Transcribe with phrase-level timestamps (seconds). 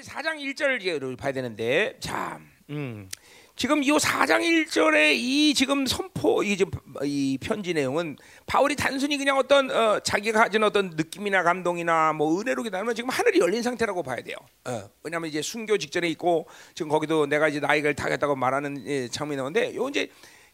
[0.00, 3.08] 이제 4장 1절을 봐야 되는데 자, 음.
[3.56, 6.70] 지금 이 4장 1절의 이 지금 선포 이, 지금
[7.02, 8.16] 이 편지 내용은
[8.46, 13.38] 바울이 단순히 그냥 어떤 어, 자기가 가진 어떤 느낌이나 감동이나 뭐 은혜로 기다면 지금 하늘이
[13.40, 14.36] 열린 상태라고 봐야 돼요.
[14.64, 19.36] 어, 왜냐하면 이제 순교 직전에 있고 지금 거기도 내가 이제 나이를 타겠다고 말하는 예, 장면이
[19.36, 20.10] 나오는데 요 이제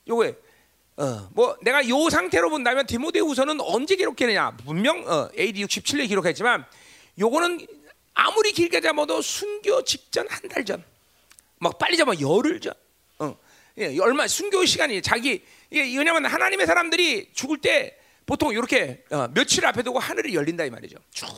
[0.08, 0.36] 요게
[0.96, 6.64] 어, 뭐 내가 요 상태로 본다면 디모데후서는 언제 기록했느냐 분명 어, AD 67년 기록했지만
[7.20, 7.66] 요거는
[8.16, 10.82] 아무리 길게 잡아도 순교 직전 한 달 전,
[11.58, 12.72] 막 빨리 잡아 열흘 전.
[13.18, 13.36] 어.
[13.78, 19.64] 예, 얼마 순교 시간이 자기 예, 왜냐면 하나님의 사람들이 죽을 때 보통 이렇게 어, 며칠
[19.66, 20.96] 앞에 두고 하늘이 열린다 이 말이죠.
[21.12, 21.28] 쭉.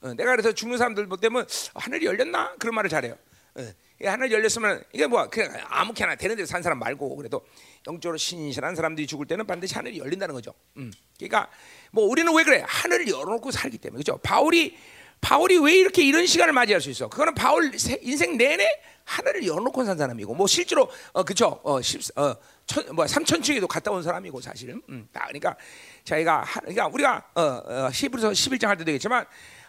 [0.00, 1.46] 어, 내가 그래서 죽는 사람들 볼 때면 어,
[1.80, 3.16] 하늘이 열렸나 그런 말을 잘해요.
[3.56, 3.72] 어,
[4.04, 7.44] 하늘 열렸으면 이게 뭐 그냥 아무렇게나 되는 데서 산 사람 말고 그래도
[7.88, 10.54] 영적으로 신실한 사람들이 죽을 때는 반드시 하늘이 열린다는 거죠.
[10.76, 10.92] 음.
[11.16, 11.50] 그러니까
[11.90, 12.62] 뭐 우리는 왜 그래?
[12.64, 14.18] 하늘을 열어놓고 살기 때문에 그죠?
[14.22, 14.76] 바울이
[15.20, 17.08] 바울이 왜 이렇게 이런 시간을 맞이할 수 있어?
[17.08, 17.72] 그거는 바울
[18.02, 18.68] 인생 내내
[19.04, 21.60] 하늘을 열어놓고 산 사람이고, 뭐 실제로 어 그쵸?
[21.64, 22.34] 어, 십, 어
[22.66, 24.82] 천, 뭐 삼천층에도 갔다 온 사람이고 사실은.
[24.90, 25.56] 음, 아, 그러니까
[26.04, 29.24] 자기가 그러니까 우리가 어, 어 히브리서 11장 할 때도 되겠지만,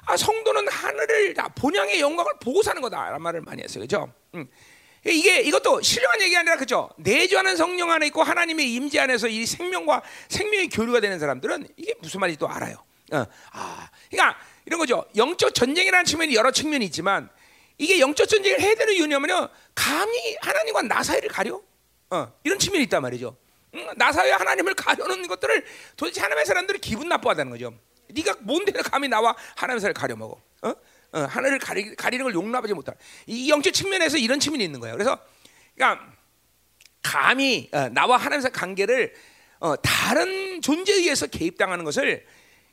[0.06, 4.12] 아 성도는 하늘을 본향의 영광을 보고 사는 거다라는 말을 많이 했어요, 그죠?
[4.36, 4.48] 음.
[5.06, 6.90] 이게 이것도 신령한 얘기 아니라 그죠?
[6.98, 12.20] 내주하는 성령 안에 있고 하나님의 임재 안에서 이 생명과 생명의 교류가 되는 사람들은 이게 무슨
[12.20, 12.76] 말인지 또 알아요.
[13.14, 15.06] 어, 아, 그러니까 이런 거죠.
[15.16, 17.30] 영적 전쟁이라는 측면이 여러 측면이 있지만
[17.78, 19.50] 이게 영적 전쟁을 해야 되는 이유냐면요.
[19.74, 21.62] 감히 하나님과 나 사이를 가려.
[22.10, 23.36] 어, 이런 측면이 있단 말이죠.
[23.76, 23.88] 응?
[23.96, 27.74] 나 사이와 하나님을 가려는 것들을 도대체 하나님의 사람들이 기분 나빠하다는 거죠.
[28.10, 30.42] 네가 뭔데 감히 나와 하나님의 사이를 가려 먹어.
[30.62, 30.74] 어?
[31.12, 32.96] 어, 하늘을 가리, 가리는 걸 용납하지 못할.
[33.28, 34.96] 이 영적 측면에서 이런 측면이 있는 거예요.
[34.96, 35.20] 그래서
[35.76, 36.06] 그러니까
[37.02, 39.14] 감히 어, 나와 하나님의 관계를
[39.60, 42.26] 어, 다른 존재에 의해서 개입당하는 것을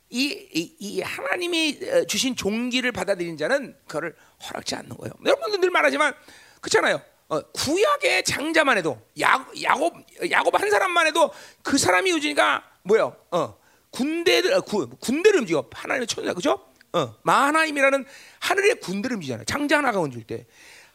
[0.09, 4.15] 이, 이, 이, 하나님이 어, 주신 종기를 받아들인 자는 그거를
[4.47, 5.13] 허락지 않는 거예요.
[5.25, 6.13] 여러분들 늘 말하지만
[6.61, 7.01] 그렇잖아요.
[7.29, 9.93] 어, 구약의 장자만 해도 야, 야곱
[10.31, 13.17] 야곱 한 사람만 해도 그 사람이 유진이가 뭐요?
[13.31, 13.57] 어,
[13.91, 16.65] 군대들 어, 구, 군대를 움직여 하나님의 천사 그죠?
[16.93, 18.05] 어, 마하나임이라는
[18.39, 19.45] 하늘의 군대를 움직이잖아요.
[19.45, 20.45] 장자 하나가 얹을 때.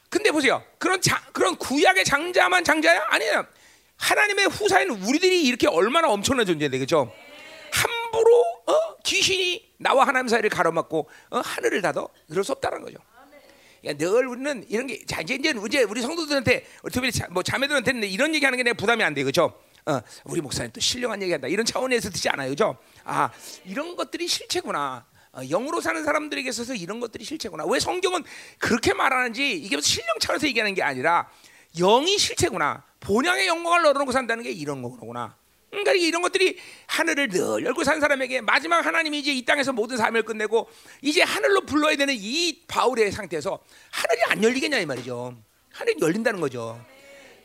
[0.09, 0.62] 근데 보세요.
[0.79, 3.06] 그런 자, 그런 구약의 장자만 장자야?
[3.09, 3.47] 아니야.
[3.97, 7.12] 하나님의 후사인 우리들이 이렇게 얼마나 엄청난 존재인데 그죠?
[8.12, 8.97] 함부로 어?
[9.03, 11.39] 귀신이 나와 하나님 사이를 가로막고 어?
[11.39, 12.99] 하늘을 닫아 그럴 수 없다는 거죠.
[13.81, 18.33] 그러니까 늘 우리는 이런 게 자, 이제 이제 우리 성도들한테 특별히 자, 뭐 자매들한테는 이런
[18.34, 19.59] 얘기하는 게 내가 부담이 안 돼, 그죠?
[19.87, 22.77] 어, 우리 목사님 또 신령한 얘기한다 이런 차원에서 듣지 않아요, 그죠?
[23.03, 23.31] 아
[23.65, 25.05] 이런 것들이 실체구나.
[25.33, 27.65] 어, 영으로 사는 사람들에게 있어서 이런 것들이 실체구나.
[27.65, 28.23] 왜 성경은
[28.59, 31.29] 그렇게 말하는지 이게 신령 차원에서 얘기하는 게 아니라
[31.77, 32.84] 영이 실체구나.
[33.00, 35.34] 본향의 영광을 넣어놓고 산다는 게 이런 거구나.
[35.72, 40.22] 그러니까 이런 것들이 하늘을 늘 열고 산 사람에게 마지막 하나님이 이제 이 땅에서 모든 삶을
[40.22, 40.69] 끝내고
[41.00, 43.59] 이제 하늘로 불러야 되는 이 바울의 상태에서
[43.91, 45.34] 하늘이 안 열리겠냐 이 말이죠.
[45.72, 46.78] 하늘이 열린다는 거죠.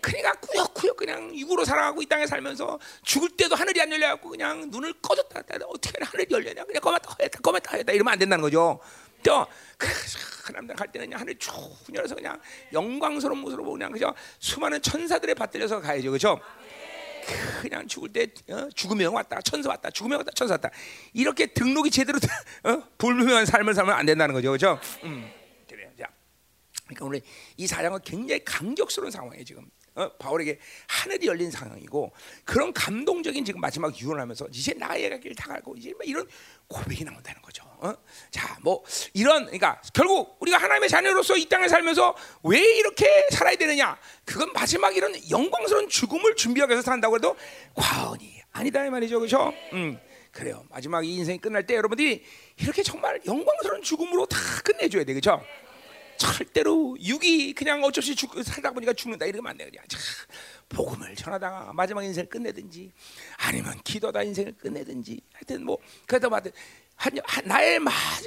[0.02, 4.94] 그러니까 꾸역꾸역 그냥 육으로 살아가고 이 땅에 살면서 죽을 때도 하늘이 안 열려갖고 그냥 눈을
[5.02, 8.80] 꺼졌다 어떻게 하늘이 열려냐 그냥 꺼맸다 했다 꺼맸다 했다 이러면 안 된다는 거죠.
[9.24, 9.48] 또
[10.46, 11.54] 하나님 갈 때는 하늘 쭉
[11.94, 12.40] 열어서 그냥
[12.74, 16.40] 영광스러운 모습으로 그냥 그죠 수많은 천사들의 받들려서 가야죠, 그렇죠?
[17.62, 18.70] 그냥 죽을 때 어?
[18.74, 20.70] 죽음의 왔다 천사 왔다 죽음의 왔다 천사 왔다
[21.14, 22.20] 이렇게 등록이 제대로
[22.64, 22.84] 어?
[22.98, 24.80] 불명한 삶을 살면 안 된다는 거죠 그렇죠?
[25.04, 25.30] 음.
[25.68, 26.08] 그래요 자
[26.86, 27.22] 그러니까 오늘
[27.58, 30.12] 이 사장은 굉장히 감격스러운 상황이에요 지금 어?
[30.20, 32.12] 바울에게 하늘이 열린 상황이고
[32.46, 36.28] 그런 감동적인 지금 마지막 유언하면서 이제 나의 길 다가고 이제 이런
[36.68, 37.64] 고백이 나온다는 거죠.
[37.80, 37.94] 어?
[38.30, 43.98] 자, 뭐 이런 그러니까 결국 우리가 하나님의 자녀로서 이 땅에 살면서 왜 이렇게 살아야 되느냐?
[44.24, 47.36] 그건 마지막 이런 영광스러운 죽음을 준비하기 위해서 산다고 해도
[47.74, 49.54] 과언이 아니다 이 말이죠, 그렇죠?
[49.74, 50.00] 음.
[50.32, 50.64] 그래요.
[50.70, 52.24] 마지막 이 인생이 끝날 때 여러분들이
[52.58, 55.44] 이렇게 정말 영광스러운 죽음으로 다 끝내줘야 돼, 그렇죠?
[56.18, 59.70] 절대로 육이 그냥 어쩔 수 없이 죽, 살다 보니까 죽는다 이러면 안 돼.
[59.70, 59.98] 그냥 자,
[60.70, 62.92] 복음을 전하다가 마지막 인생을 끝내든지
[63.38, 66.52] 아니면 기도다 인생을 끝내든지 하여튼 뭐 그러다 하여튼
[66.96, 67.80] 한, 한, 나의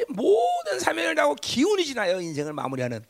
[0.09, 3.05] 모든 사명을 다하고 기운이 지나요 인생을 마무리하는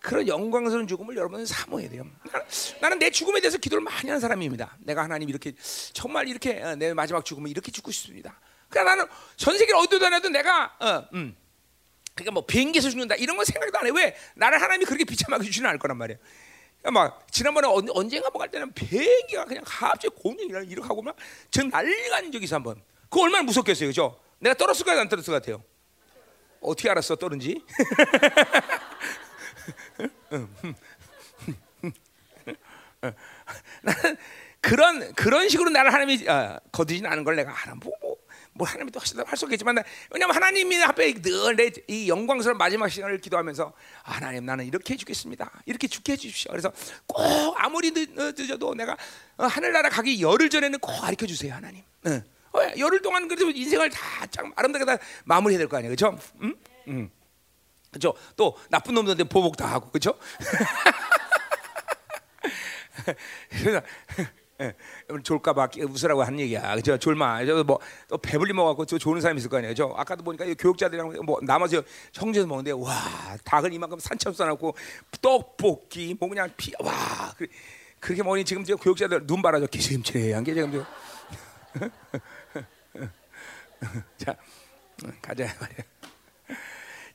[0.00, 2.06] 그런 영광스러운 죽음을 여러분은 사모해야 돼요.
[2.32, 2.46] 나는,
[2.80, 4.78] 나는, 내 죽음에 대해서 기도를 많이 하는 사람입니다.
[4.80, 5.52] 내가 하나님 이렇게
[5.92, 8.40] 정말 이렇게 어, 내 마지막 죽음을 이렇게 죽고 싶습니다.
[8.68, 11.36] 그러니까 나는 전 세계를 어디도 다녀도 내가 어, 음,
[12.20, 13.90] 그러니까 뭐 비행기에서 죽는다 이런 건 생각도 안 해.
[13.94, 14.16] 왜?
[14.34, 16.18] 나를 하나님이 그렇게 비참하게 주지는 않을 거란 말이에요.
[16.80, 22.20] 그러니까 막 지난번에 언, 젠가 뭐갈 때는 비행기가 그냥 갑자기 공룡이랑 이렇게 하고 막저 난리가
[22.20, 22.82] 난 적이 있어 한번.
[23.08, 24.20] 그거 얼마나 무섭겠어요, 그죠?
[24.38, 25.62] 내가 떨었을 까안 떨었을 것 같아요?
[26.60, 27.64] 어떻게 알았어 떨은지?
[33.82, 34.16] 나는
[34.60, 37.74] 그런 그런 식으로 나를 하나님이 어, 거두지는 않은 걸 내가 알아.
[37.76, 37.92] 뭐,
[38.60, 39.76] 뭐뭐 하나님이 또 하시다 할수 없겠지만
[40.10, 43.72] 왜냐면 하나님이 앞에 늘 내 이 영광스러운 마지막 시간을 기도하면서
[44.04, 45.62] 아, 하나님 나는 이렇게 해주겠습니다.
[45.66, 46.50] 이렇게 죽게 해주십시오.
[46.52, 46.72] 그래서
[47.06, 48.08] 꼭 아무리 늦,
[48.52, 48.96] 어도 내가
[49.36, 51.82] 어, 하늘나라 가기 열흘 전에는 꼭 가르쳐 주세요, 하나님.
[52.06, 52.22] 응.
[52.52, 56.18] 어, 열흘 동안 그래도 인생을 다참 아름답게 다 마무리해야 될 거 아니에요, 그렇죠?
[56.42, 56.54] 응?
[56.88, 57.10] 응.
[57.90, 58.14] 그렇죠?
[58.36, 60.18] 또 나쁜 놈들한테 보복 다 하고, 그렇죠?
[64.60, 64.74] 예,
[65.22, 66.74] 졸까 봐 웃으라고 한 얘기야.
[66.76, 66.98] 그죠?
[66.98, 67.42] 졸마.
[67.42, 69.74] 뭐또 배불리 먹었고 저 좋은 사람이 있을 거 아니에요.
[69.74, 71.80] 저 아까도 보니까 교육자들이랑 뭐 나머지
[72.12, 72.94] 형제도 먹는데 와
[73.44, 74.76] 닭을 이만큼 산처럼 써놓고
[75.22, 77.34] 떡볶이 뭐 그냥 피와
[77.98, 79.66] 그렇게 먹으니 지금 저 교육자들 눈 바라죠.
[79.66, 80.84] 기심치레한 게 지금
[84.18, 84.36] 자
[85.22, 85.46] 가자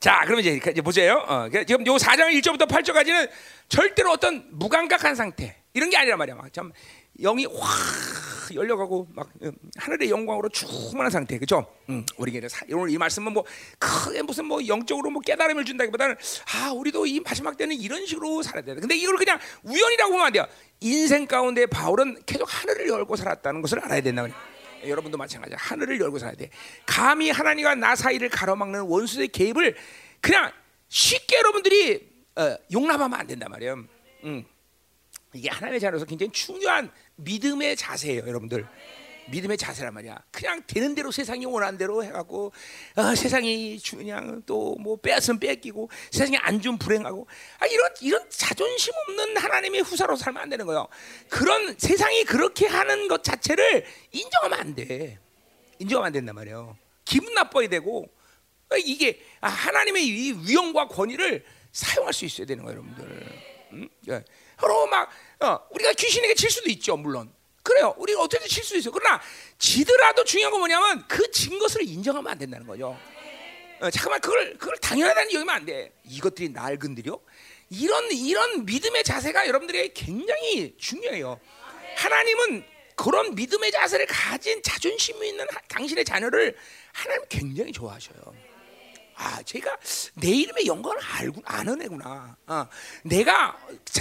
[0.00, 1.24] 자, 그러면 이제, 이제 보세요.
[1.26, 3.28] 어, 지금 요 4장 1절부터 8절까지는
[3.68, 6.36] 절대로 어떤 무감각한 상태 이런 게 아니란 말이야.
[6.36, 6.72] 막 참
[7.20, 11.66] 영이 확 열려가고 막 음, 하늘의 영광으로 충만한 상태, 그렇죠?
[11.88, 13.44] 음, 우리에게 오늘 이 말씀은 뭐
[13.78, 16.16] 크게 무슨 뭐 영적으로 뭐 깨달음을 준다기보다는
[16.54, 18.74] 아 우리도 이 마지막 때는 이런 식으로 살아야 돼.
[18.74, 20.46] 근데 이걸 그냥 우연이라고 보면 안 돼요.
[20.80, 24.36] 인생 가운데 바울은 계속 하늘을 열고 살았다는 것을 알아야 된다 말이야.
[24.86, 25.56] 여러분도 마찬가지야.
[25.58, 26.50] 하늘을 열고 살아야 돼.
[26.84, 29.74] 감히 하나님과 나 사이를 가로막는 원수의 개입을
[30.20, 30.52] 그냥
[30.88, 33.84] 쉽게 여러분들이 어, 용납하면 안 된단 말이에요.
[34.24, 34.44] 음.
[35.36, 38.66] 이게 하나님의 자녀로서 굉장히 중요한 믿음의 자세예요, 여러분들.
[39.28, 40.16] 믿음의 자세란 말이야.
[40.30, 42.52] 그냥 되는 대로 세상이 원하는 대로 해갖고
[42.94, 47.26] 어, 세상이 그냥 또 뭐 빼앗으면 뺏기고 세상이 안준 불행하고
[47.58, 50.86] 아, 이런 이런 자존심 없는 하나님의 후사로 살면 안 되는 거예요.
[51.28, 55.18] 그런 세상이 그렇게 하는 것 자체를 인정하면 안 돼.
[55.80, 56.76] 인정하면 안 된단 말이에요.
[57.04, 58.08] 기분 나빠야 되고
[58.70, 63.55] 어, 이게 아, 하나님의 이 위엄과 권위를 사용할 수 있어야 되는 거예요, 여러분들.
[63.82, 63.88] 음?
[64.60, 67.32] 서로 막 어, 우리가 귀신에게 질 수도 있죠, 물론.
[67.62, 67.94] 그래요.
[67.98, 68.92] 우리가 어떻게든 질수 있어요.
[68.92, 69.20] 그러나
[69.58, 72.96] 지더라도 중요한 건 뭐냐면 그 진 것을 인정하면 안 된다는 거죠.
[73.80, 75.92] 어, 잠깐만 그걸 그걸 당연하다는 여기면 안 돼.
[76.04, 77.18] 이것들이 날 건드려?
[77.68, 81.38] 이런 이런 믿음의 자세가 여러분들에게 굉장히 중요해요.
[81.96, 82.64] 하나님은
[82.94, 86.56] 그런 믿음의 자세를 가진 자존심이 있는 하, 당신의 자녀를
[86.92, 88.16] 하나님 굉장히 좋아하셔요.
[89.16, 89.76] 아, 제가
[90.14, 92.36] 내 이름의 영광을 알고 아는 애구나.
[92.46, 92.68] 어,
[93.02, 93.58] 내가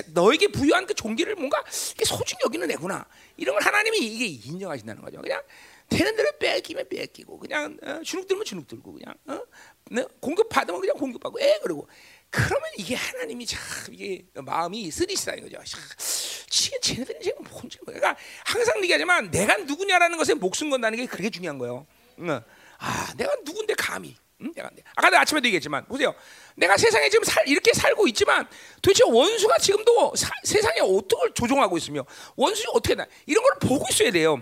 [0.07, 3.05] 너에게 부여한 그 종기를 뭔가 소중히 여기는 애구나.
[3.37, 5.21] 이런 걸 하나님이 이게 인정하신다는 거죠.
[5.21, 5.41] 그냥
[5.87, 9.39] 되는 대로 뺏기면 뺏기고, 그냥 어, 주눅 들면 주눅 들고, 그냥 어?
[9.91, 10.05] 네?
[10.19, 11.87] 공급 받으면 그냥 공급 받고, 에 그러고.
[12.29, 15.57] 그러면 이게 하나님이 참 이게 마음이 쓰리시다는 거죠.
[16.49, 21.57] 지금 쟤네들이 지금 뭔지 그러니까 항상 얘기하지만 내가 누구냐라는 것에 목숨 건다는 게 그렇게 중요한
[21.57, 21.87] 거예요.
[22.19, 22.41] 응.
[22.77, 24.51] 아, 내가 누군데 감히 응?
[24.53, 26.13] 내가 아까도 아침에도 얘기했지만 보세요.
[26.55, 28.47] 내가 세상에 지금 살, 이렇게 살고 있지만
[28.81, 32.05] 도대체 원수가 지금도 사, 세상에 어떻게 조종하고 있으며
[32.35, 34.33] 원수가 어떻게 나 이런 걸 보고 있어야 돼요.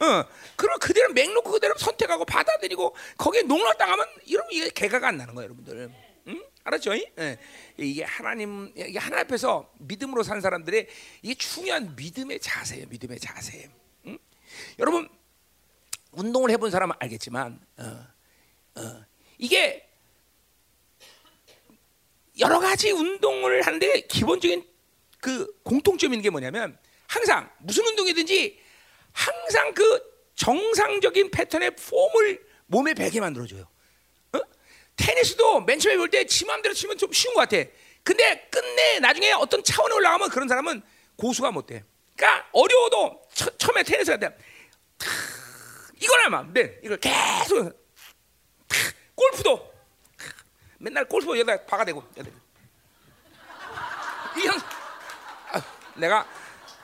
[0.00, 0.24] 어,
[0.56, 5.90] 그럼 그대로 맥놓고 그대로 선택하고 받아들이고 거기에 농락당하면 이런 이게 개가가 안 나는 거예요, 여러분들.
[6.28, 6.44] 응?
[6.64, 6.94] 알았죠?
[6.94, 7.38] 예.
[7.76, 10.86] 이게 하나님 이게 하나 앞에서 믿음으로 산 사람들의
[11.22, 13.68] 이게 중요한 믿음의 자세예요, 믿음의 자세.
[14.06, 14.18] 응?
[14.78, 15.08] 여러분
[16.12, 19.04] 운동을 해본 사람은 알겠지만 어, 어,
[19.40, 19.88] 이게
[22.38, 24.66] 여러 가지 운동을 하는데 기본적인
[25.18, 28.60] 그 공통점 있는 게 뭐냐면 항상 무슨 운동이든지
[29.12, 30.00] 항상 그
[30.36, 33.66] 정상적인 패턴의 폼을 몸에 배게 만들어줘요.
[34.32, 34.38] 어?
[34.96, 37.68] 테니스도 맨 처음에 볼 때 지 마음대로 치면 좀 쉬운 것 같아.
[38.02, 40.82] 근데 끝내 나중에 어떤 차원에 올라가면 그런 사람은
[41.16, 41.84] 고수가 못 돼.
[42.14, 44.36] 그러니까 어려워도 처, 음에 테니스가 돼.
[46.00, 47.79] 이거나 만 네, 이걸 계속
[49.20, 49.70] 골프도
[50.78, 52.02] 맨날 골프 여기다 박아대고
[54.38, 54.58] 이형
[55.52, 55.62] 아,
[55.96, 56.26] 내가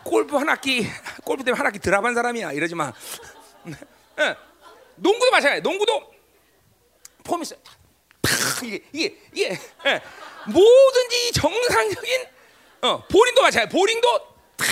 [0.05, 0.87] 골프 한 학기
[1.25, 2.93] 골프 때문에 한 학기 드랍한 사람이야 이러지 마.
[3.65, 4.37] 네.
[4.97, 5.63] 농구도 마찬가지.
[5.63, 6.15] 농구도
[7.25, 7.57] 폼이 있어.
[8.63, 9.49] 이게 이게 이게
[9.85, 10.03] 네.
[10.47, 12.27] 뭐든지 정상적인
[12.83, 13.75] 어 보링도 마찬가지.
[13.77, 14.67] 보링도 탁,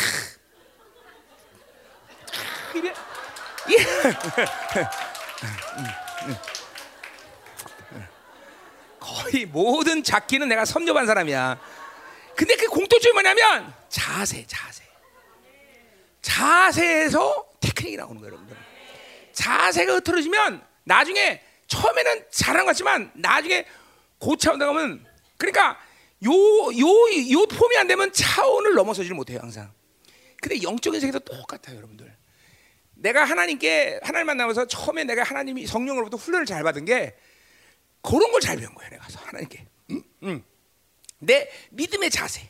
[2.75, 2.94] 이게
[3.71, 3.76] 예.
[9.25, 11.61] 거의 모든 작기는 내가 섭렵한 사람이야.
[12.37, 14.83] 근데 그 공통점이 뭐냐면 자세, 자세.
[16.23, 18.57] 자세에서 테크닉이 나오는 거예요, 여러분들.
[19.33, 23.64] 자세가 흐트러지면 나중에 처음에는 잘한 것 같지만 나중에
[24.19, 25.04] 고차원 나가면
[25.37, 25.78] 그러니까
[26.25, 29.73] 요 요 요 폼이 안 되면 차원을 넘어서지를 못해요, 항상.
[30.40, 32.14] 근데 영적인 세계도 똑같아요, 여러분들.
[32.95, 37.14] 내가 하나님께 하나님 만나면서 처음에 내가 하나님이 성령으로부터 훈련을 잘 받은 게
[38.04, 38.90] 그런 걸 잘 배운 거예요.
[38.90, 39.66] 내가 하나님께.
[39.92, 40.02] 응?
[40.25, 40.44] 응.
[41.18, 42.49] 내 믿음의 자세.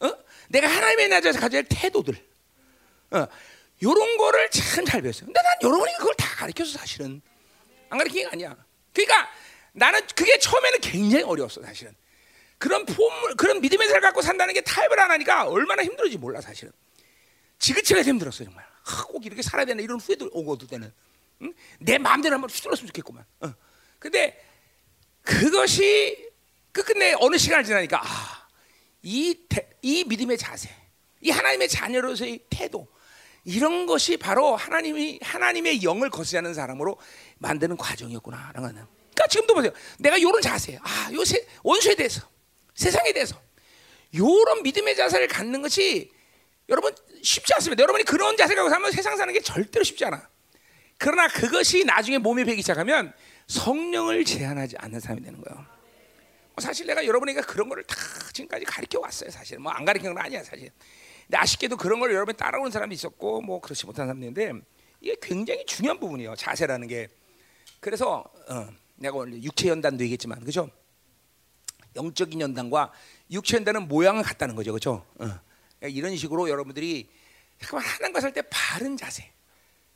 [0.00, 0.12] 어?
[0.48, 2.14] 내가 하나님의 나라에서 가져야 할 태도들.
[3.10, 3.26] 어.
[3.82, 5.26] 요런 거를 참 잘 배웠어요.
[5.26, 7.20] 근데 난 여러분이 그걸 다 가르쳐서 사실은
[7.90, 8.56] 안 가르친 게 아니야.
[8.92, 9.28] 그러니까
[9.72, 11.94] 나는 그게 처음에는 굉장히 어려웠어 사실은.
[12.58, 12.96] 그런 폼,
[13.36, 16.72] 그런 믿음의 살 갖고 산다는 게 타협을 안 하니까 얼마나 힘들어지 몰라 사실은.
[17.58, 18.64] 지긋지긋 힘들었어 정말.
[18.86, 20.92] 아, 꼭 이렇게 살아야 되나 이런 후회도 오고 들 때는
[21.42, 21.52] 응?
[21.80, 23.24] 내 마음대로 한번 휘둘렀으면 좋겠구만.
[23.40, 23.52] 어.
[23.98, 24.40] 근데
[25.24, 26.30] 그것이
[26.70, 28.48] 끝끝내 어느 시간을 지나니까 아,
[29.02, 30.70] 이, 태, 이 믿음의 자세,
[31.20, 32.86] 이 하나님의 자녀로서의 태도
[33.44, 36.98] 이런 것이 바로 하나님이 하나님의 영을 거스하는 사람으로
[37.38, 38.86] 만드는 과정이었구나라는 거는.
[39.14, 39.72] 그러니까 지금도 보세요.
[39.98, 42.28] 내가 요런 자세, 아, 요 세, 원수에 대해서,
[42.74, 43.40] 세상에 대해서
[44.14, 46.10] 요런 믿음의 자세를 갖는 것이
[46.68, 47.82] 여러분 쉽지 않습니다.
[47.82, 50.28] 여러분이 그런 자세 갖고 살면 세상 사는 게 절대로 쉽지 않아.
[50.98, 53.12] 그러나 그것이 나중에 몸에 배기 시작하면
[53.46, 55.66] 성령을 제한하지 않는 사람이 되는 거예요.
[56.58, 57.96] 사실 내가 여러분에게 그런 거를 다
[58.32, 59.30] 지금까지 가르쳐 왔어요.
[59.30, 60.70] 사실 뭐 안 가르친 건 아니야 사실.
[61.26, 64.52] 근데 아쉽게도 그런 걸 여러분이 따라오는 사람이 있었고 뭐 그렇지 못한 사람인데
[65.00, 66.36] 이게 굉장히 중요한 부분이에요.
[66.36, 67.08] 자세라는 게.
[67.80, 70.70] 그래서 어, 내가 오늘 육체 연단도 얘기했지만 그죠?
[71.96, 72.92] 영적인 연단과
[73.30, 75.04] 육체 연단은 모양은 같다는 거죠, 그죠?
[75.18, 75.40] 어.
[75.78, 77.08] 그러니까 이런 식으로 여러분들이
[77.60, 79.30] 잠깐만 하는 것을 때 바른 자세,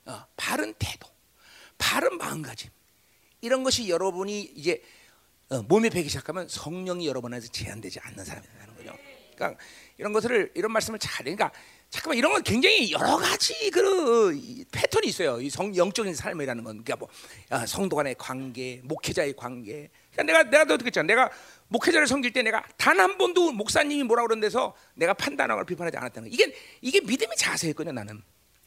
[0.07, 1.09] 어, 바른 태도,
[1.77, 2.71] 바른 마음가짐
[3.41, 4.83] 이런 것이 여러분이 이제
[5.51, 8.93] 어, 몸에 배기 시작하면 성령이 여러분한테 제한되지 않는 사람이 된다는 거죠.
[9.35, 9.61] 그러니까
[9.97, 11.51] 이런 것을 이런 말씀을 잘 그러니까
[11.91, 15.41] 잠깐만 이런 건 굉장히 여러 가지 그 패턴이 있어요.
[15.41, 17.09] 이 성, 영적인 삶이라는 건 그러니까 뭐
[17.49, 19.89] 아, 성도 간의 관계, 목회자의 관계.
[20.13, 21.07] 그러니까 내가 내가 너 듣겠잖아.
[21.07, 21.31] 내가
[21.69, 26.29] 목회자를 섬길 때 내가 단 한 번도 목사님이 뭐라 그런 데서 내가 판단하고 비판하지 않았다는
[26.29, 26.35] 거.
[26.35, 27.93] 이게 이게 믿음의 자세였거든요.
[27.93, 28.23] 나는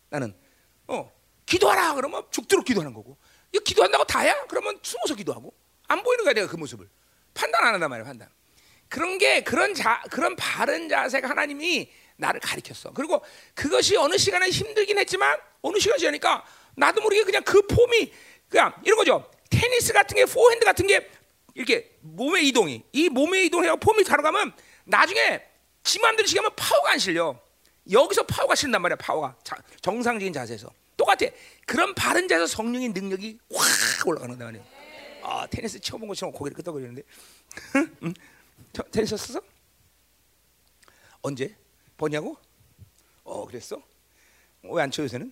[0.10, 0.34] 나는
[0.88, 1.12] 어
[1.46, 3.18] 기도하라 그러면 죽도록 기도하는 거고.
[3.52, 4.36] 이거 기도한다고 다야?
[4.48, 5.54] 그러면 숨어서 기도하고
[5.88, 6.88] 안 보이는 거야 내가 그 모습을
[7.34, 8.30] 판단 안 한단 말이야 판단.
[8.90, 12.92] 그런 게 그런 자 그런 바른 자세가 하나님이 나를 가리켰어.
[12.94, 18.14] 그리고 그것이 어느 시간에 힘들긴 했지만 어느 시간 지나니까 나도 모르게 그냥 그 폼이
[18.50, 19.30] 그냥 이런 거죠.
[19.50, 21.10] 테니스 같은 게 포핸드 같은 게
[21.54, 24.54] 이렇게 몸의 이동이 이 몸의 이동해서 폼이 다르가면
[24.86, 25.42] 나중에
[25.84, 27.40] 지 마음대로 시가면 파워가 안 실려.
[27.92, 28.98] 여기서 파워가 실린단 말이야.
[28.98, 30.70] 파워가 자, 정상적인 자세에서
[31.02, 31.26] 똑같아.
[31.66, 34.64] 그런 바른 자세에서 성령의 능력이 확 올라가는 거 말이야.
[35.24, 37.02] 아 테니스 쳐본 것처럼 고개를 끄덕거리는데
[38.04, 38.14] 응?
[38.92, 39.42] 테니스 쳤어?
[41.24, 41.56] 언제?
[41.98, 42.38] 보냐고?
[43.24, 43.82] 어 그랬어?
[44.64, 45.32] 왜 안 쳐 요새는?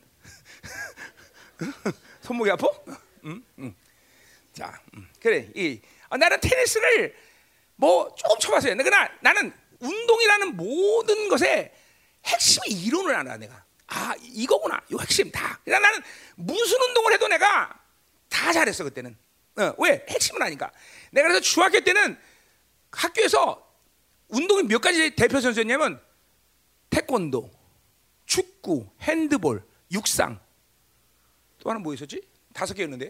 [2.21, 2.67] 손목이 아파?
[3.25, 3.43] 응?
[3.59, 3.75] 응.
[4.53, 5.07] 자, 음.
[5.21, 5.49] 그래.
[5.55, 7.15] 이 아, 나는 테니스를
[7.75, 8.75] 뭐 조금 쳐봤어요.
[8.77, 11.73] 그러나 나는 운동이라는 모든 것에
[12.25, 13.63] 핵심이 이론을 알아 내가.
[13.89, 14.79] 아 이거구나.
[14.91, 15.59] 이 핵심 다.
[15.63, 16.03] 그러니까 나는
[16.35, 17.79] 무슨 운동을 해도 내가
[18.29, 19.17] 다 잘했어 그때는.
[19.57, 20.05] 어, 왜?
[20.07, 20.71] 핵심은 아니까.
[21.11, 22.17] 내가 그래서 중학교 때는
[22.91, 23.67] 학교에서
[24.29, 25.99] 운동이 몇 가지 대표 선수였냐면
[26.89, 27.51] 태권도,
[28.25, 30.39] 축구, 핸드볼, 육상.
[31.59, 32.21] 또 하나 뭐 있었지?
[32.53, 33.07] 다섯 개였는데.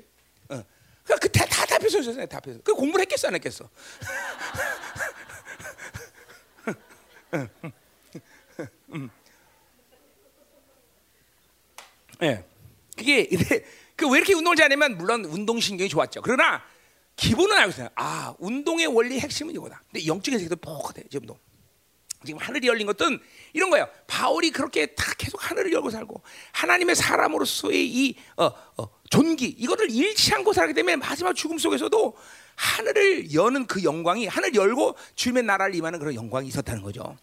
[0.49, 0.63] 어.
[1.03, 2.25] 그러니까 그다 다 대표 선수였어요.
[2.25, 2.61] 다 대표.
[2.63, 3.69] 그 공부를 했겠어 안 했겠어?
[12.21, 12.27] 예.
[12.27, 12.45] 네.
[12.97, 13.27] 그게
[13.99, 16.21] 그 왜 이렇게 운동을 잘하냐면 물론 운동 신경이 좋았죠.
[16.21, 16.63] 그러나
[17.17, 17.89] 기본은 알고 있어요.
[17.95, 19.83] 아, 운동의 원리 핵심은 이거다.
[19.91, 21.01] 근데 영적인 세계도 똑같아.
[21.11, 21.37] 지금도.
[22.25, 23.19] 지금 하늘이 열린 것은
[23.53, 23.87] 이런 거예요.
[24.07, 26.21] 바울이 그렇게 다 계속 하늘을 열고 살고
[26.51, 32.17] 하나님의 사람으로서의 이 어, 어, 존귀 이거를 잃지 않고 살기 때문에 마지막 죽음 속에서도
[32.55, 37.17] 하늘을 여는 그 영광이 하늘 열고 주님의 나라를 임하는 그런 영광이 있었다는 거죠.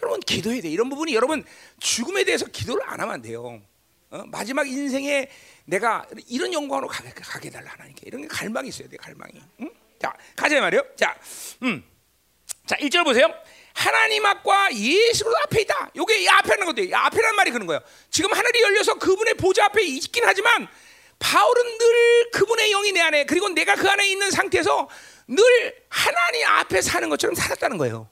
[0.00, 0.68] 여러분 기도해야 돼.
[0.68, 1.44] 이런 부분이 여러분
[1.80, 3.60] 죽음에 대해서 기도를 안 하면 안 돼요.
[4.10, 4.24] 어?
[4.26, 5.28] 마지막 인생에
[5.64, 8.96] 내가 이런 영광으로 가게, 가게 달라 하나님께 이런 게 갈망이 있어야 돼.
[8.96, 9.40] 갈망이.
[9.60, 9.70] 응?
[10.00, 10.82] 자 가자 말이요.
[10.96, 11.16] 자,
[11.62, 11.84] 음,
[12.66, 13.28] 자 1절 보세요.
[13.72, 15.90] 하나님 앞과 예수로 앞에 있다.
[15.94, 17.80] 요게 이 앞에라는 것도 이 앞에라는 말이 그런 거예요.
[18.10, 20.68] 지금 하늘이 열려서 그분의 보좌 앞에 있긴 하지만
[21.20, 24.88] 바울은 늘 그분의 영이 내 안에 그리고 내가 그 안에 있는 상태에서
[25.28, 28.08] 늘 하나님 앞에 사는 것처럼 살았다는 거예요.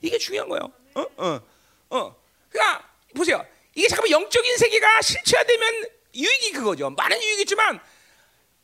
[0.00, 0.72] 이게 중요한 거예요.
[0.94, 1.40] 어, 어,
[1.90, 2.16] 어.
[2.48, 3.44] 그러니까 보세요.
[3.78, 6.90] 이게 잠깐만 영적인 세계가 실체화되면 유익이 그거죠.
[6.90, 7.78] 많은 유익이 있지만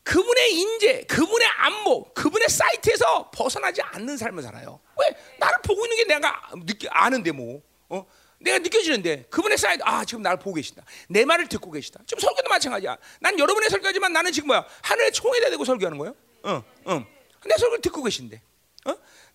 [0.03, 4.81] 그분의 임재, 그분의 안목, 그분의 sight에서 벗어나지 않는 삶을 살아요.
[5.01, 5.17] 왜?
[5.39, 7.63] 나를 보고 있는 게 내가 느끼, 아는데 뭐.
[7.91, 8.05] 어?
[8.41, 12.49] 내가 느껴지는데 그분의 sight 아 지금 나를 보고 계신다 내 말을 듣고 계시다 지금 설교도
[12.49, 17.07] 마찬가지야 난 여러분의 설교지만 나는 지금 뭐야 하늘의 총에다 대고 설교하는 거예요 어, 어.
[17.47, 18.54] 내 설교를 듣고 계신데 어?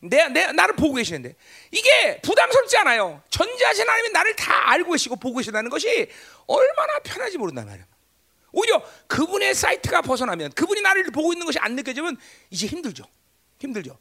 [0.01, 1.35] 내, 내, 나를 보고 계시는데
[1.71, 6.09] 이게 부담스럽지 않아요 전지하신 하나님이 나를 다 알고 계시고 보고 계신다는 것이
[6.47, 7.85] 얼마나 편하지 모른단 말이야
[8.51, 12.17] 오히려 그분의 사이트가 벗어나면 그분이 나를 보고 있는 것이 안 느껴지면
[12.49, 13.03] 이제 힘들죠
[13.59, 13.97] 힘들죠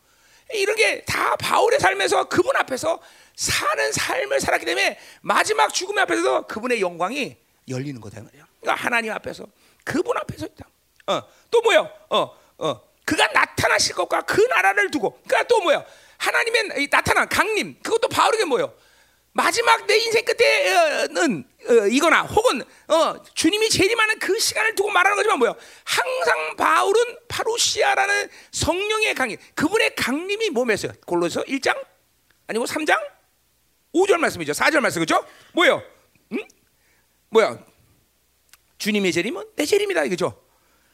[0.55, 3.01] 이런 게 다 바울의 삶에서 그분 앞에서
[3.35, 7.37] 사는 삶을 살았기 때문에 마지막 죽음의 앞에서 그분의 영광이
[7.69, 8.47] 열리는 거다 말이야.
[8.61, 9.47] 그러니까 하나님 앞에서
[9.85, 10.67] 그분 앞에서 있다.
[11.07, 11.91] 어, 또 뭐요?
[12.11, 15.83] 어, 어, 그가 나타나실 것과 그 나라를 두고, 그러니까 또 뭐요?
[16.19, 18.75] 하나님의 이 나타난 강림, 그것도 바울에게 뭐요?
[19.33, 25.39] 마지막 내 인생 끝에는 어, 이거나 혹은 어, 주님이 재림하는 그 시간을 두고 말하는 거지만
[25.39, 25.57] 뭐요?
[25.85, 31.83] 항상 바울은 파루시아라는 성령의 강림, 그분의 강림이 몸에서 골로서 1장
[32.47, 33.01] 아니고 3장
[33.95, 34.53] 5절 말씀이죠.
[34.53, 35.25] 4절 말씀 그죠?
[35.53, 35.83] 뭐요?
[36.33, 36.47] 응?
[37.31, 37.59] 뭐야?
[38.77, 40.45] 주님의 재림은 내 재림이다 이거죠.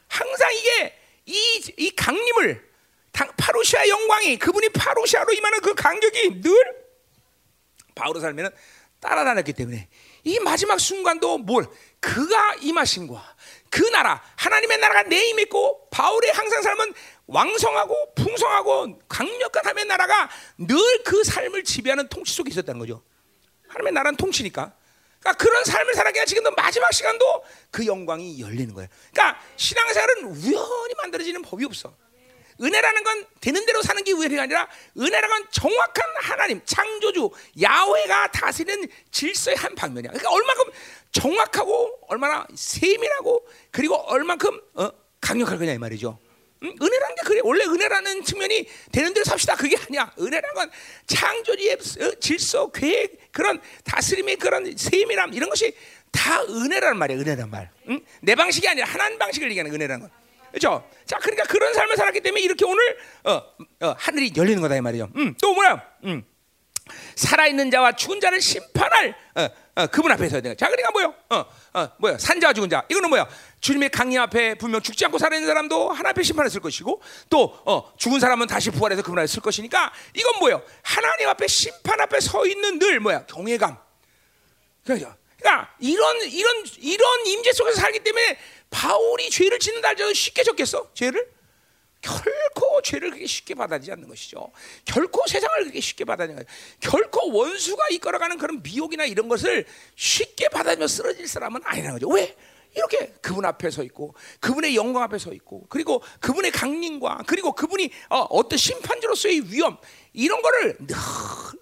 [0.07, 2.69] 항상 이게 이, 이 강림을
[3.37, 6.85] 파루시아 영광이 그분이 파루시아로 임하는 그 간격이 늘
[7.95, 8.51] 바울의 삶에는
[8.99, 9.87] 따라다녔기 때문에
[10.23, 11.65] 이 마지막 순간도 뭘
[11.99, 13.35] 그가 임하신과
[13.69, 16.93] 그 나라 하나님의 나라가 내 임에 있고 바울의 항상 삶은
[17.27, 23.03] 왕성하고 풍성하고 강력한 하나님의 나라가 늘 그 삶을 지배하는 통치 속에 있었다는 거죠.
[23.67, 24.75] 하나님의 나라는 통치니까.
[25.25, 28.87] 그러니까 그런 삶을 살아야 지금도 마지막 시간도 그 영광이 열리는 거예요.
[29.11, 31.95] 그러니까 신앙생활은 우연히 만들어지는 법이 없어.
[32.61, 38.87] 은혜라는 건 되는 대로 사는 게 우연이 아니라 은혜라는 건 정확한 하나님 창조주 야훼가 다스리는
[39.09, 40.11] 질서의 한 방면이야.
[40.11, 40.65] 그러니까 얼마큼
[41.11, 44.89] 정확하고 얼마나 세밀하고 그리고 얼만큼 어?
[45.19, 46.19] 강력할 거냐 이 말이죠.
[46.63, 46.75] 응?
[46.81, 47.41] 은혜라는 게 그래.
[47.43, 49.55] 원래 은혜라는 측면이 되는 대로 삽시다.
[49.55, 50.11] 그게 아니야.
[50.19, 50.71] 은혜라는 건
[51.07, 55.75] 창조주의 어, 질서, 계획, 그런 다스림의 그런 세밀함 이런 것이
[56.11, 57.17] 다 은혜라는 말이야.
[57.17, 57.69] 은혜란 말.
[57.89, 57.99] 응?
[58.21, 60.11] 내 방식이 아니라 하나님 방식을 얘기하는 은혜라는 건.
[60.51, 60.89] 그렇죠?
[61.05, 63.41] 자, 그러니까 그런 삶을 살았기 때문에 이렇게 오늘 어,
[63.81, 65.09] 어, 하늘이 열리는 거다 이 말이죠.
[65.17, 65.85] 음, 또 뭐야?
[66.05, 66.23] 음.
[67.15, 71.13] 살아있는 자와 죽은 자를 심판할 어, 어, 그분 앞에 서야 되는 자, 그러니까 뭐요?
[71.29, 71.45] 어,
[71.79, 72.17] 어, 뭐야?
[72.17, 72.85] 산자와 죽은 자.
[72.89, 73.27] 이거는 뭐야?
[73.59, 77.93] 주님의 강림 앞에 분명 죽지 않고 살아있는 사람도 하나 앞에 심판을 쓸 것이고 또 어,
[77.97, 80.61] 죽은 사람은 다시 부활해서 그분 앞에 쓸 것이니까 이건 뭐요?
[80.83, 83.25] 하나님 앞에 심판 앞에 서 있는 늘 뭐야?
[83.25, 83.77] 경외감.
[84.85, 85.15] 그렇죠?
[85.39, 88.37] 그러니까 이런 이런 이런 임재 속에서 살기 때문에
[88.69, 90.91] 바울이 죄를 짓는다 할지라도 쉽게 졌겠어?
[90.93, 91.34] 죄를?
[92.05, 94.51] 결코 죄를 그렇게 쉽게 받아들이지 않는 것이죠.
[94.85, 96.57] 결코 세상을 그렇게 쉽게 받아들이는 거예요.
[96.79, 102.09] 결코 원수가 이끌어가는 그런 미혹이나 이런 것을 쉽게 받아들며 쓰러질 사람은 아니라는 거죠.
[102.09, 102.35] 왜?
[102.75, 107.89] 이렇게 그분 앞에 서 있고 그분의 영광 앞에 서 있고 그리고 그분의 강림과 그리고 그분이
[108.09, 109.77] 어, 떤 심판주로서의 위험
[110.11, 110.95] 이런 거를 늘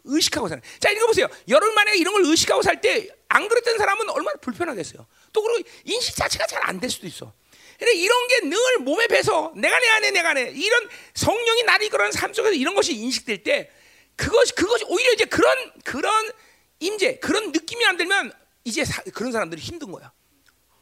[0.05, 0.61] 의식하고 사는.
[0.79, 1.27] 자 이거 보세요.
[1.49, 5.05] 여러분 만약에 이런 걸 의식하고 살 때 안 그랬던 사람은 얼마나 불편하겠어요.
[5.31, 7.31] 또 그리고 인식 자체가 잘 안 될 수도 있어.
[7.81, 12.33] 이런 게 늘 몸에 배서 내가 내 안에 내가 내 이런 성령이 나를 이끌어가는 삶
[12.33, 13.71] 속에서 이런 것이 인식될 때
[14.15, 16.31] 그것이 그것이 오히려 이제 그런 그런
[16.79, 18.31] 임재 그런 느낌이 안 들면
[18.63, 20.11] 이제 사, 그런 사람들이 힘든 거야.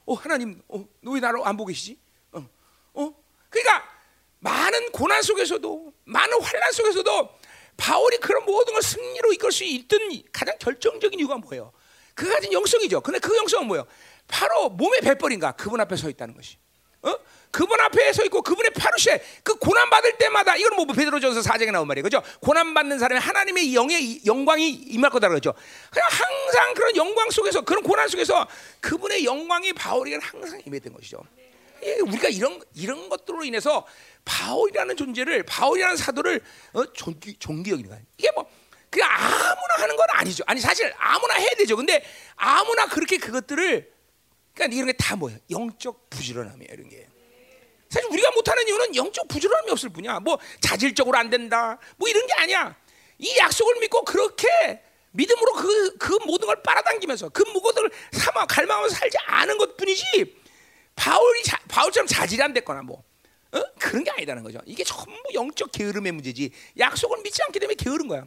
[0.06, 1.98] 어 하나님, 어, 너왜 나를 안 보고 계시지?
[2.32, 2.48] 어,
[2.94, 3.14] 어,
[3.50, 3.88] 그러니까
[4.40, 7.40] 많은 고난 속에서도 많은 환란 속에서도
[7.78, 10.00] 바울이 그런 모든 걸 승리로 이끌 수 있던
[10.32, 11.72] 가장 결정적인 이유가 뭐예요?
[12.16, 13.02] 그 가진 영성이죠.
[13.02, 13.88] 근데 그 영성은 뭐예요?
[14.28, 16.58] 바로 몸의 배벌인가 그분 앞에 서 있다는 것이.
[17.04, 17.18] 어?
[17.52, 21.88] 그분 앞에 서 있고 그분의 파루시에 그 고난 받을 때마다 이건 뭐 베드로전서 4장에 나온
[21.88, 22.04] 말이에요.
[22.04, 22.24] 그죠?
[22.40, 25.54] 고난 받는 사람이 하나님의 영의 영광이 임할 거다 그러죠.
[25.92, 28.48] 그냥 항상 그런 영광 속에서 그런 고난 속에서
[28.80, 31.22] 그분의 영광이 바울에게 항상 임했던 것이죠.
[31.84, 33.86] 예, 우리가 이런 이런 것들로 인해서
[34.24, 36.42] 바울이라는 존재를 바울이라는 사도를
[36.74, 38.00] 어, 존귀 존귀 여기는 거야.
[38.18, 38.46] 이게 뭐
[38.90, 40.44] 그냥 아무나 하는 건 아니죠.
[40.48, 41.76] 아니 사실 아무나 해야 되죠.
[41.76, 43.92] 근데 아무나 그렇게 그것들을
[44.62, 45.36] 그러니까 이런 게 다 뭐야?
[45.50, 47.08] 영적 부지런함이야 이런 게.
[47.90, 50.20] 사실 우리가 못하는 이유는 영적 부지런함이 없을 뿐이야.
[50.20, 51.78] 뭐 자질적으로 안 된다.
[51.98, 52.76] 뭐 이런 게 아니야.
[53.18, 59.18] 이 약속을 믿고 그렇게 믿음으로 그, 그 모든 걸 빨아당기면서 그 무거움을 삼아 갈망하면서 살지
[59.26, 60.36] 않은 것 뿐이지
[60.96, 63.04] 바울이 자, 바울처럼 자질이 안 됐거나 뭐
[63.52, 63.62] 어?
[63.78, 64.60] 그런 게 아니다는 거죠.
[64.66, 66.52] 이게 전부 영적 게으름의 문제지.
[66.80, 68.26] 약속을 믿지 않기 때문에 게으른 거야.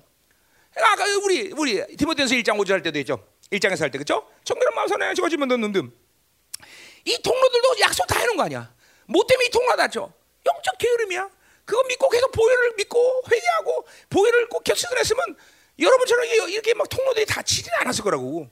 [0.76, 3.26] 아까 우리 우리 디모데전서 1장 5절 할 때도 했죠.
[3.50, 4.28] 1장에서 할 때 그렇죠?
[4.44, 5.72] 정결한 마음 선하여 지어지면 넣는
[7.04, 8.72] 이 통로들도 약속 다 해놓은 거 아니야.
[9.06, 10.12] 뭐 때문에 이 통로 닫죠?
[10.46, 11.28] 영적 게으름이야.
[11.64, 15.36] 그거 믿고 계속 보혈을 믿고 회개하고 보혈을 꼭 격식을 했으면
[15.78, 18.48] 여러분처럼 이렇게 막 통로들이 닫히지 않았을 거라고.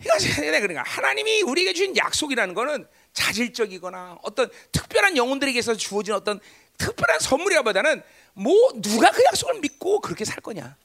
[0.00, 6.38] 그러니까 그러니까 하나님이 우리에게 주신 약속이라는 거는 자질적이거나 어떤 특별한 영혼들에게서 주어진 어떤
[6.76, 8.02] 특별한 선물이라보다는
[8.34, 10.76] 뭐 누가 그 약속을 믿고 그렇게 살 거냐.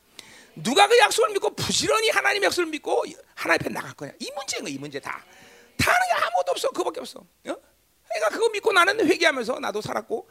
[0.56, 4.14] 누가 그 약속을 믿고 부지런히 하나님의 약속을 믿고 하나님 앞에 나갈 거냐.
[4.20, 5.24] 이 문제인 거이 문제 다.
[5.84, 6.70] 다 하는 게 아무것도 없어.
[6.70, 7.20] 그밖에 없어.
[7.20, 7.26] 어?
[7.44, 10.30] 그러니까 그거 믿고 나는 회개하면서 나도 살았고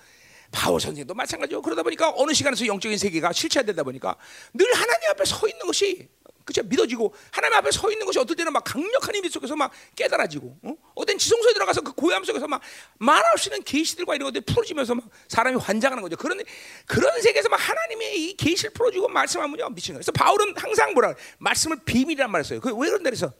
[0.51, 4.17] 바울 선생도 마찬가지고 그러다 보니까 어느 시간에서 영적인 세계가 실체되다 보니까
[4.55, 6.09] 늘 하나님 앞에 서 있는 것이
[6.45, 10.59] 그죠 믿어지고 하나님 앞에 서 있는 것이 어떨 때는 막 강력한 힘 속에서 막 깨달아지고
[10.63, 10.75] 어?
[10.95, 12.61] 어떤 지성소에 들어가서 그 고요함 속에서 막
[12.99, 16.17] 말할 수 있는 계시들과 이런 것들이 풀어지면서 막 사람이 환장하는 거죠.
[16.17, 16.41] 그런
[16.87, 20.05] 그런 세계에서 막 하나님의 이 계시를 풀어주고 말씀하면 미치는 거예요.
[20.05, 22.61] 그래서 바울은 항상 뭐라 말씀을 비밀이란 말을 써요.
[22.61, 23.33] 그왜 그런다 그래서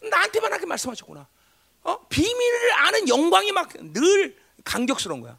[0.00, 1.28] 나한테만 하게 말씀하셨구나.
[1.86, 2.06] 어?
[2.08, 5.38] 비밀을 아는 영광이 막 늘 감격스러운 거야.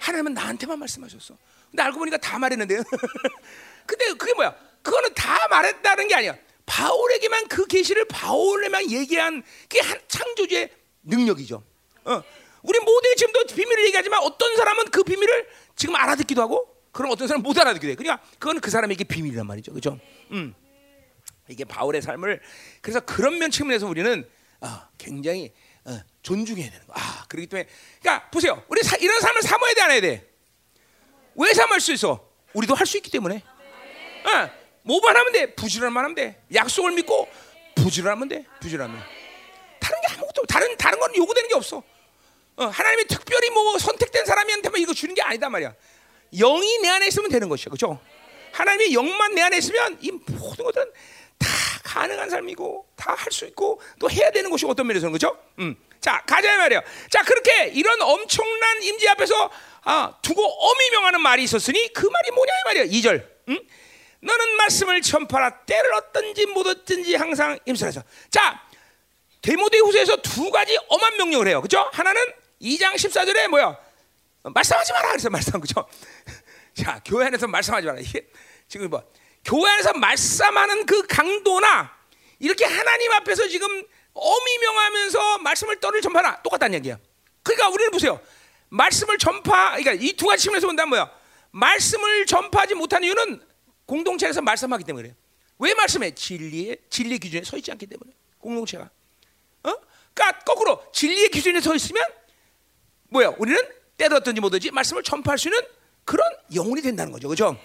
[0.00, 1.36] 하나님은 나한테만 말씀하셨어.
[1.70, 2.82] 근데 알고 보니까 다 말했는데요.
[3.86, 4.54] 근데 그게 뭐야?
[4.82, 6.36] 그거는 다 말했다는 게 아니야.
[6.66, 10.70] 바울에게만 그 계시를 바울에만 얘기한 그게 한 창조주의
[11.02, 11.62] 능력이죠.
[12.04, 12.22] 어.
[12.62, 17.42] 우리 모두가 지금도 비밀을 얘기하지만 어떤 사람은 그 비밀을 지금 알아듣기도 하고, 그럼 어떤 사람은
[17.42, 17.94] 못 알아듣기도 해.
[17.94, 19.98] 그러니까 그건 그 사람에게 비밀이란 말이죠, 그렇죠?
[20.32, 20.54] 음.
[21.48, 22.40] 이게 바울의 삶을
[22.82, 24.28] 그래서 그런 면 측면에서 우리는
[24.60, 25.52] 어, 굉장히
[25.90, 26.92] 어, 존중해야 되는 거.
[26.96, 27.68] 아, 그렇기 때문에
[28.00, 28.62] 그러니까 보세요.
[28.68, 30.30] 우리 사, 이런 삶을 사모해야 돼, 안 해야 돼?
[31.34, 32.28] 왜 사모할 수 있어?
[32.52, 33.42] 우리도 할 수 있기 때문에.
[34.24, 34.50] 어,
[34.82, 35.54] 뭐만 하면 돼.
[35.54, 36.42] 부지런만 하면 돼.
[36.54, 37.28] 약속을 믿고
[37.74, 38.44] 부지런하면 돼.
[38.60, 39.02] 부지런하면.
[39.78, 41.82] 다른 게 아무것도 다른 다른 건 요구되는 게 없어.
[42.56, 45.74] 어, 하나님이 특별히 뭐 선택된 사람한테만 이거 주는 게 아니다 말이야.
[46.34, 47.98] 영이 내 안에 있으면 되는 것이야, 그렇죠?
[48.52, 50.92] 하나님의 영만 내 안에 있으면 이 모든 것들은
[51.38, 51.48] 다
[51.90, 55.36] 가능한 삶이고 다 할 수 있고 또 해야 되는 것이 어떤 면에서는 그렇죠?
[55.58, 55.74] 음.
[56.00, 56.82] 자 가자 말이야.
[57.10, 59.50] 자 그렇게 이런 엄청난 임재 앞에서
[59.82, 62.84] 아, 두고 어미 명하는 말이 있었으니 그 말이 뭐냐 이 말이야.
[62.84, 63.26] 2절.
[63.48, 63.58] 음?
[64.20, 68.04] 너는 말씀을 전파라 때를 얻든지 못 얻든지 항상 임설하자.
[68.30, 68.62] 자
[69.42, 71.60] 데모데후서에서 두 가지 엄한 명령을 해요.
[71.60, 71.88] 그렇죠?
[71.92, 72.22] 하나는
[72.62, 73.76] 2장 14절에 뭐야?
[74.42, 75.08] 말씀하지 마라.
[75.10, 75.86] 그래서 말씀 그죠?
[76.74, 78.00] 자, 교회 안에서 말씀하지 마라.
[78.00, 78.26] 이게
[78.68, 79.02] 지금 뭐
[79.44, 81.94] 교회 안에서 말씀하는 그 강도나
[82.38, 86.98] 이렇게 하나님 앞에서 지금 어미명하면서 말씀을 떠를 전파나 똑같다는 얘기야.
[87.42, 88.20] 그러니까 우리는 보세요.
[88.68, 91.10] 말씀을 전파, 그러니까 이 두 가지 측면에서 본다면 뭐야?
[91.52, 93.42] 말씀을 전파하지 못한 이유는
[93.86, 95.16] 공동체에서 말씀하기 때문에 그래요.
[95.58, 96.14] 왜 말씀해?
[96.14, 98.84] 진리의 진리 기준에 서 있지 않기 때문에 공동체가.
[99.64, 99.74] 어?
[100.14, 102.02] 그러니까 거꾸로 진리의 기준에 서 있으면
[103.08, 103.32] 뭐야?
[103.38, 103.60] 우리는
[103.96, 105.60] 때도 어떤지 뭐든지 말씀을 전파할 수 있는
[106.04, 107.60] 그런 영혼이 된다는 거죠, 그렇죠?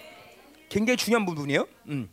[0.68, 1.66] 굉장히 중요한 부분이에요.
[1.88, 2.10] 음.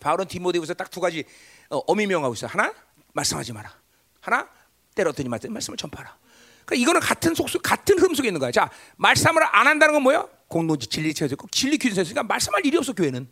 [0.00, 1.24] 바울은 디모데후서 딱 두 가지
[1.70, 2.46] 어, 어미명하고 있어.
[2.46, 2.72] 하나
[3.12, 3.72] 말씀하지 마라.
[4.20, 4.48] 하나
[4.94, 6.16] 때로 어떤지 말씀을 전파하라.
[6.64, 8.50] 그러니까 이거는 같은 속속 같은 흐름 속에 있는 거야.
[8.50, 10.26] 자, 말씀을 안 한다는 건 뭐야?
[10.48, 13.28] 공동체 진리 체제고 진리 기준에 있으니까 말씀할 일이 없어 교회는.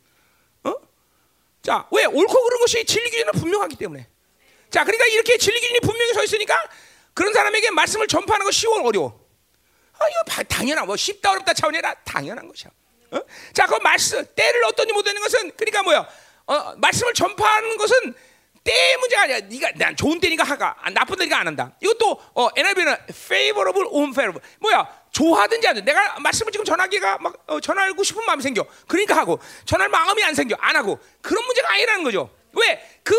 [0.64, 0.74] 어?
[1.62, 4.08] 자, 왜 옳고 그른 것이 진리 기준은 분명하기 때문에.
[4.70, 6.54] 자, 그러니까 이렇게 진리 기준이 분명히 서 있으니까
[7.12, 9.24] 그런 사람에게 말씀을 전파하는 거 쉬워 어려워.
[9.94, 12.70] 아, 이거 당연한 뭐 쉽다 어렵다 차원이 아니라 당연한 것이야.
[13.14, 13.22] 어?
[13.52, 16.08] 자, 그 말씀 때를 어떤지 못하는 것은 그러니까 뭐야?
[16.46, 18.14] 어, 말씀을 전파하는 것은
[18.64, 19.40] 때 문제가 아니야.
[19.40, 21.72] 네가 난 좋은 때니까 하가, 아, 나쁜 때니까 안 한다.
[21.80, 24.40] 이것도 어, NIV는 favorable, unfavorable.
[24.60, 25.04] 뭐야?
[25.12, 25.80] 좋아하든지 안 돼.
[25.82, 28.66] 내가 말씀을 지금 전하기가 막 어, 전하고 싶은 마음이 생겨.
[28.88, 30.56] 그러니까 하고 전할 마음이 안 생겨.
[30.58, 30.98] 안 하고.
[31.20, 32.34] 그런 문제가 아니라는 거죠.
[32.52, 33.00] 왜?
[33.02, 33.14] 그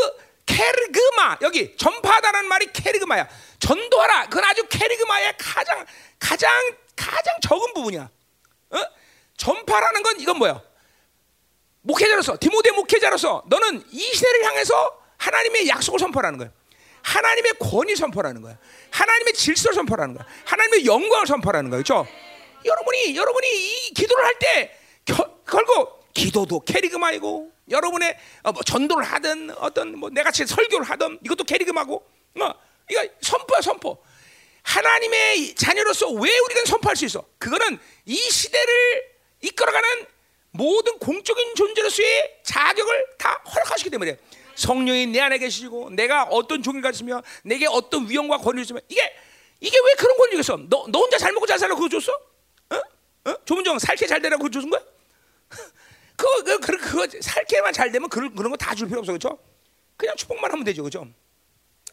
[0.45, 3.27] 케르그마 여기 전파하다라는 말이 케르그마야.
[3.59, 4.25] 전도하라.
[4.25, 5.85] 그건 아주 케르그마의 가장
[6.19, 6.51] 가장
[6.95, 8.09] 가장 적은 부분이야.
[8.71, 8.77] 어?
[9.37, 10.61] 전파라는 건 이건 뭐야?
[11.81, 16.51] 목회자로서 디모데 목회자로서 너는 이 시대를 향해서 하나님의 약속을 선포하는 거야.
[17.03, 18.57] 하나님의 권위 선포하는 거야.
[18.91, 20.25] 하나님의 질서를 선포하는 거야.
[20.45, 21.81] 하나님의 영광을 선포하는 거야.
[21.83, 22.07] 그렇죠?
[22.65, 24.79] 여러분이 여러분이 이 기도를 할 때
[25.45, 32.03] 결국 기도도 캐리그마이고 여러분의 어, 뭐 전도를 하든 어떤 뭐 내같이 설교를 하든 이것도 캐리그마고
[32.33, 32.55] 뭐
[32.89, 34.03] 이거 선포야 선포.
[34.63, 37.23] 하나님의 자녀로서 왜 우리가 선포할 수 있어?
[37.37, 40.05] 그거는 이 시대를 이끌어가는
[40.51, 44.17] 모든 공적인 존재로서의 자격을 다 허락하시기 때문에
[44.55, 49.01] 성령이 내 안에 계시고 내가 어떤 종을 가지며 내게 어떤 위험과 권위를 주면 이게
[49.59, 50.57] 이게 왜 그런 권위가 있어?
[50.69, 52.13] 너, 너 혼자 잘 먹고 잘 살라고 그거 줬어?
[52.13, 53.29] 어?
[53.29, 53.35] 어?
[53.45, 54.81] 조문정 살게 잘 되라고 그거 준 거야?
[56.15, 59.37] 그거 그, 그, 그거 살게만 잘 되면 그런 그런 거 다 줄 필요 없어 그렇죠?
[59.97, 61.07] 그냥 축복만 하면 되죠 그렇죠?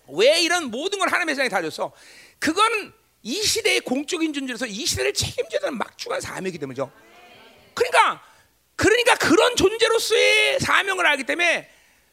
[0.09, 1.93] 왜 이런 모든 걸 하나님의 세상에 다 줬어?
[2.39, 6.91] 그건 이 시대의 공적인 존재로서 이 시대를 책임져야 되는 막중한 사명이기 때문이죠.
[7.75, 8.23] 그러니까
[8.77, 11.71] 그러니까 그런 존재로서의 사명을 알기 때문에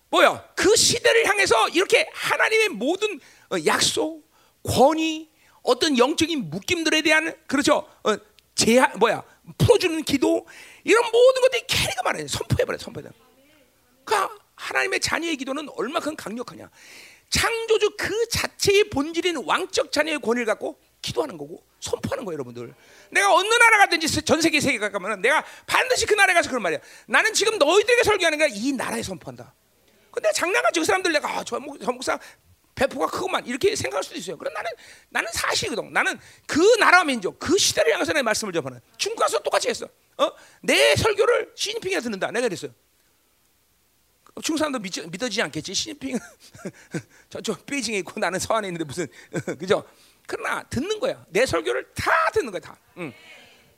[0.09, 0.43] 뭐요?
[0.55, 3.19] 그 시대를 향해서 이렇게 하나님의 모든
[3.51, 4.27] 어, 약속,
[4.63, 5.29] 권위,
[5.61, 7.87] 어떤 영적인 묶임들에 대한 그렇죠?
[8.03, 8.15] 어,
[8.55, 9.23] 제하 뭐야?
[9.57, 10.45] 풀어주는 기도
[10.83, 13.07] 이런 모든 것들이 캐리가 말해 선포해버려 선포해.
[14.03, 16.69] 그러니까 하나님의 자녀의 기도는 얼마큼 강력하냐?
[17.29, 22.73] 창조주 그 자체의 본질인 왕적 자녀의 권위를 갖고 기도하는 거고 선포하는 거예요, 여러분들.
[23.11, 26.79] 내가 어느 나라 가든지 전 세계 세계 가면 내가 반드시 그 나라에 가서 그런 말이야.
[27.07, 29.53] 나는 지금 너희들에게 설교하는 게 이 나라에 선포한다.
[30.11, 32.19] 근데 장난같이 그 사람들 내가 아, 저, 목, 저 목사
[32.75, 34.37] 배포가 크구만 이렇게 생각할 수도 있어요.
[34.37, 34.71] 그럼 나는
[35.09, 35.91] 나는 사실이거든.
[35.93, 38.79] 나는 그 나라 민족, 그 시대를 향해서 내 말씀을 접하는.
[38.97, 39.87] 중국 가서 똑같이 했어.
[40.17, 40.31] 어?
[40.61, 42.31] 내 설교를 시진핑이 듣는다.
[42.31, 42.71] 내가 그랬어요.
[44.41, 45.73] 중국 사람도 믿, 믿어지지 않겠지.
[45.73, 46.17] 시진핑
[47.29, 49.07] 저쪽 베이징에 있고 나는 서안에 있는데 무슨
[49.59, 49.83] 그죠?
[50.29, 51.25] 그러나 듣는 거야.
[51.29, 52.77] 내 설교를 다 듣는 거야 다.
[52.97, 53.11] 응.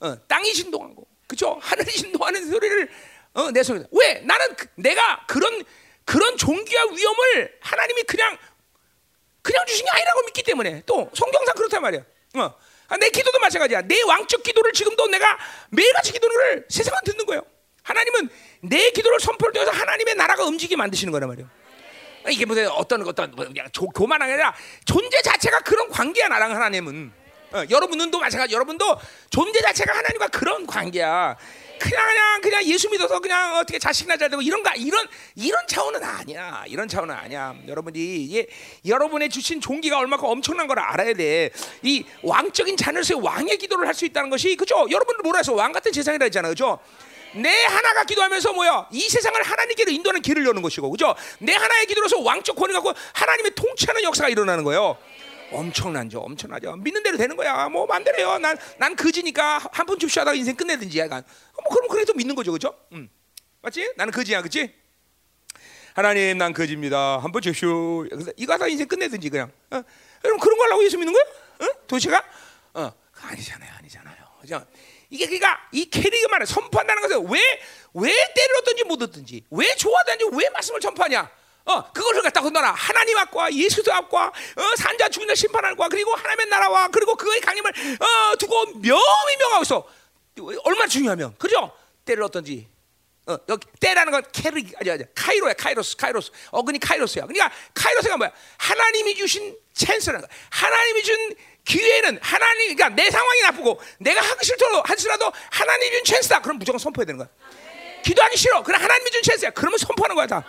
[0.02, 1.58] 어, 땅이 진동하고, 그죠?
[1.62, 2.90] 하늘이 진동하는 소리를
[3.34, 3.82] 어, 내 소리.
[3.92, 4.16] 왜?
[4.26, 5.64] 나는 그, 내가 그런
[6.04, 8.38] 그런 종기와 위험을 하나님이 그냥
[9.42, 12.02] 그냥 주신 게 아니라고 믿기 때문에 또 성경상 그렇단 말이야.
[12.36, 12.54] 어.
[12.90, 13.84] 아, 내 기도도 마찬가지야.
[13.84, 17.42] 내 왕적 기도를 지금도 내가 매일같이 기도를 세상은 듣는 거예요.
[17.84, 18.28] 하나님은
[18.64, 21.50] 내 기도를 선포를 통해서 하나님의 나라가 움직이게 만드시는 거란 말이에요.
[22.30, 24.54] 이게 무슨 어떤 어떤 뭐 그냥 조, 교만한 게 아니라
[24.86, 27.12] 존재 자체가 그런 관계야 나랑 하나님은.
[27.54, 28.54] 어, 여러분도 마찬가지.
[28.54, 28.98] 여러분도
[29.30, 31.36] 존재 자체가 하나님과 그런 관계야.
[31.80, 35.06] 그냥 그냥 그냥 예수 믿어서 그냥 어떻게 자식이나 잘 되고 이런 거 이런
[35.36, 36.64] 이런 차원은 아니야.
[36.68, 37.56] 이런 차원은 아니야.
[37.68, 38.46] 여러분이 예,
[38.86, 41.50] 여러분의 주신 종기가 얼마큼 엄청난 걸 알아야 돼.
[41.82, 44.88] 이 왕적인 자녀로서의 왕의 기도를 할 수 있다는 것이 그죠?
[44.90, 46.52] 여러분들 뭐라 해서 왕 같은 세상이라 했잖아요.
[46.52, 46.80] 그죠?
[47.34, 48.88] 내 하나가 기도하면서 뭐야?
[48.92, 51.16] 이 세상을 하나님께로 인도하는 길을 여는 것이고, 그죠?
[51.40, 54.98] 내 하나의 기도로서 왕적 권위 갖고 하나님의 통치하는 역사가 일어나는 거예요.
[55.52, 56.78] 엄청난죠, 엄청나죠.
[56.78, 57.68] 믿는 대로 되는 거야.
[57.70, 58.40] 뭐 마음대로요.
[58.40, 61.24] 난, 난 그지니까 한번 줍쇼하다가 인생 끝내든지 약간.
[61.62, 62.74] 뭐 그럼 그래도 믿는 거죠, 그죠?
[62.94, 63.10] 음.
[63.62, 63.94] 맞지?
[63.98, 64.74] 나는 그지야, 그지?
[65.94, 67.20] 하나님, 난 그지입니다.
[67.20, 68.08] 한번 줍쇼.
[68.38, 69.52] 이거 하다 인생 끝내든지 그냥.
[69.72, 69.84] 어?
[70.22, 71.24] 그럼 그런 거 하려고 예수 믿는 거야?
[71.68, 71.74] 어?
[71.86, 72.24] 도시가?
[72.76, 72.92] 어,
[73.22, 74.16] 아니잖아요, 아니잖아요.
[74.40, 74.66] 그죠?
[75.12, 80.50] 이게 그러니까 이 캐릭이 말해 선포한다는 것은 왜왜 때를 얻든지 못 얻든지 왜 좋아하든지 왜
[80.50, 81.30] 말씀을 전파하냐?
[81.66, 82.72] 어, 그것을 갖다 건너라.
[82.72, 87.72] 하나님 앞과 예수도 앞과 어, 산자 자 심판할 과 그리고 하나님의 나라와 그리고 그의 강림을
[88.00, 89.88] 어, 두고 명히 명하고 있어.
[90.64, 91.72] 얼마나 중요하면 그죠?
[92.06, 92.68] 때를 얻든지
[93.28, 97.26] 어, 여기 때라는 건 캐릭 아니 아니 카이로야 카이로스 카이로스 어근이 카이로스야.
[97.26, 98.32] 그러니까 카이로스가 뭐야?
[98.58, 100.34] 하나님이 주신 찬스라는 거.
[100.50, 106.42] 하나님이 준 기회는 하나님 그러니까 내 상황이 나쁘고 내가 하기 싫더라도 하더라도 하나님이 준 찬스다.
[106.42, 107.30] 그럼 무조건 선포해야 되는 거야.
[108.04, 108.64] 기도하기 싫어.
[108.64, 109.52] 그럼 하나님이 준 찬스야.
[109.52, 110.44] 그러면 선포하는 거야 다.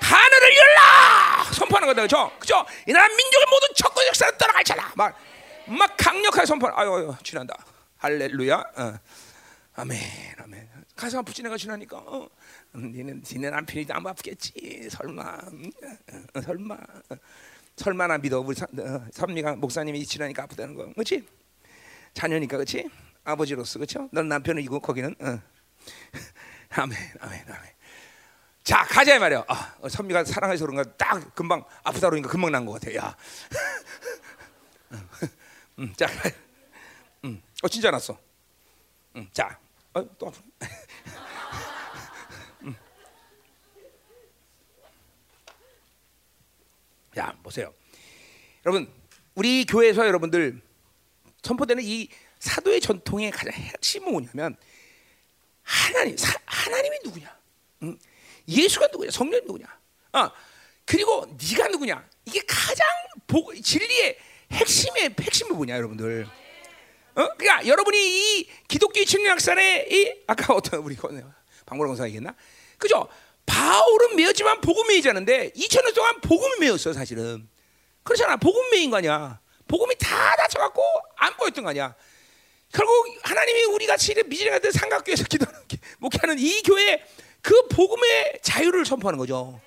[0.00, 2.32] 하늘을 열라 선포하는 거다 그죠?
[2.38, 2.64] 그죠?
[2.86, 5.16] 이 나라 민족의 모든 적군 역사를 떠나갈지라 막,
[5.66, 6.68] 막 강력하게 선포.
[6.72, 7.54] 아유, 아유 지난다.
[7.98, 8.56] 할렐루야.
[8.56, 8.98] 어.
[9.74, 10.00] 아멘,
[10.38, 10.68] 아멘.
[10.96, 11.98] 가슴 아프지 내가 지나니까.
[11.98, 12.28] 어.
[12.74, 14.88] 음, 니는 니네 남편이 안 아프겠지.
[14.90, 15.70] 설마, 음,
[16.34, 17.14] 어, 설마, 어.
[17.80, 18.54] 설마나 믿어 우리
[19.12, 21.26] 선미가 목사님이 지나니까 아프다는 거, 그렇지?
[22.12, 22.90] 자녀니까 그렇지?
[23.24, 24.08] 아버지로서 그렇죠?
[24.12, 25.14] 넌 남편이고 거기는.
[25.18, 25.40] 어.
[26.76, 27.70] 아멘, 아멘, 아멘.
[28.62, 29.44] 자 가자 말이야.
[29.48, 32.94] 아, 선미가 사랑해서 그런가 딱 금방 아프다 그러니까 금방 난 것 같아.
[32.96, 33.16] 야.
[35.78, 36.06] 음, 자,
[37.24, 38.18] 음, 어 진짜 났어.
[39.16, 39.58] 음, 자,
[39.94, 40.38] 어, 또 아프.
[47.14, 47.72] 자 보세요,
[48.64, 48.92] 여러분
[49.34, 50.60] 우리 교회에서 여러분들
[51.42, 54.56] 선포되는 이 사도의 전통의 가장 핵심은 뭐냐면
[55.62, 57.38] 하나님, 사, 하나님이 누구냐?
[57.82, 57.98] 음?
[58.48, 59.10] 예수가 누구냐?
[59.10, 59.66] 성령이 누구냐?
[60.12, 60.32] 아
[60.84, 62.04] 그리고 네가 누구냐?
[62.26, 62.86] 이게 가장
[63.26, 64.18] 보, 진리의
[64.52, 66.26] 핵심의 핵심이 뭐냐, 여러분들?
[67.14, 67.28] 어?
[67.36, 67.98] 그러니까 여러분이
[68.40, 70.96] 이 기독교 청년학산의 이 아까 어떤 우리
[71.66, 72.34] 방모랑 사이겠나?
[72.78, 73.08] 그죠?
[73.50, 77.48] 바울은 매였지만 복음 매이지 않는데 2천 년 동안 복음이 매였어 사실은.
[78.04, 78.36] 그렇잖아.
[78.36, 79.40] 복음 매인 거 아니야.
[79.66, 80.82] 복음이 다 닫혀갖고
[81.16, 81.94] 안 보였던 거 아니야.
[82.72, 85.60] 결국 하나님이 우리 같이 미진이 같은 삼각교에서 기도하는
[85.98, 87.04] 목회하는 이 교회
[87.42, 89.60] 그 복음의 자유를 선포하는 거죠.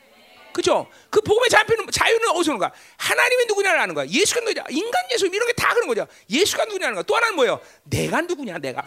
[0.53, 0.87] 그죠?
[1.09, 2.71] 그 복음의 자유는, 자유는 어디서 오는 거야?
[2.97, 4.05] 하나님이 누구냐를 아는 거야.
[4.07, 4.65] 예수가 누구냐?
[4.69, 6.07] 인간 예수 이런 게 다 그런 거죠.
[6.29, 7.03] 예수가 누구냐는 거야.
[7.03, 7.59] 또 하나는 뭐예요?
[7.83, 8.59] 내가 누구냐?
[8.59, 8.83] 내가.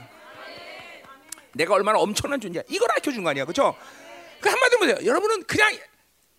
[1.54, 2.62] 내가 얼마나 엄청난 존재야.
[2.68, 3.44] 이걸 알려준 거 아니야.
[3.44, 3.74] 그죠?
[4.40, 4.96] 그 한마디로 보세요.
[5.04, 5.76] 여러분은 그냥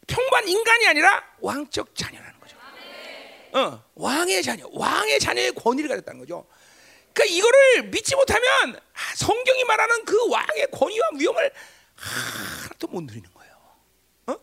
[0.07, 2.57] 평범한 인간이 아니라 왕적 자녀라는 거죠.
[3.53, 4.67] 어, 왕의 자녀.
[4.71, 6.47] 왕의 자녀의 권위를 가졌다는 거죠.
[7.13, 8.79] 그러니까 이거를 믿지 못하면
[9.15, 11.51] 성경이 말하는 그 왕의 권위와 위엄을
[11.95, 13.53] 하나도 못 누리는 거예요.
[14.27, 14.35] 어?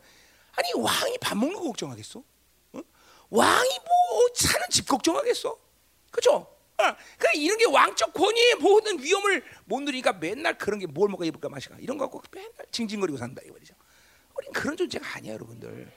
[0.57, 2.19] 아니 왕이 밥 먹는 거 걱정하겠어?
[2.73, 2.81] 어?
[3.31, 5.57] 왕이 뭐 사는 집 걱정하겠어?
[6.11, 6.54] 그죠?
[6.77, 6.83] 어,
[7.19, 11.49] 그러니까 이런 게 왕적 권위의 모든 위험을 못 누리니까 맨날 그런 게 뭘 먹어 입을까
[11.49, 13.75] 마실까 이런 거 갖고 맨날 징징거리고 산다 이 말이죠.
[14.37, 15.91] 우린 그런 존재가 아니야 여러분들.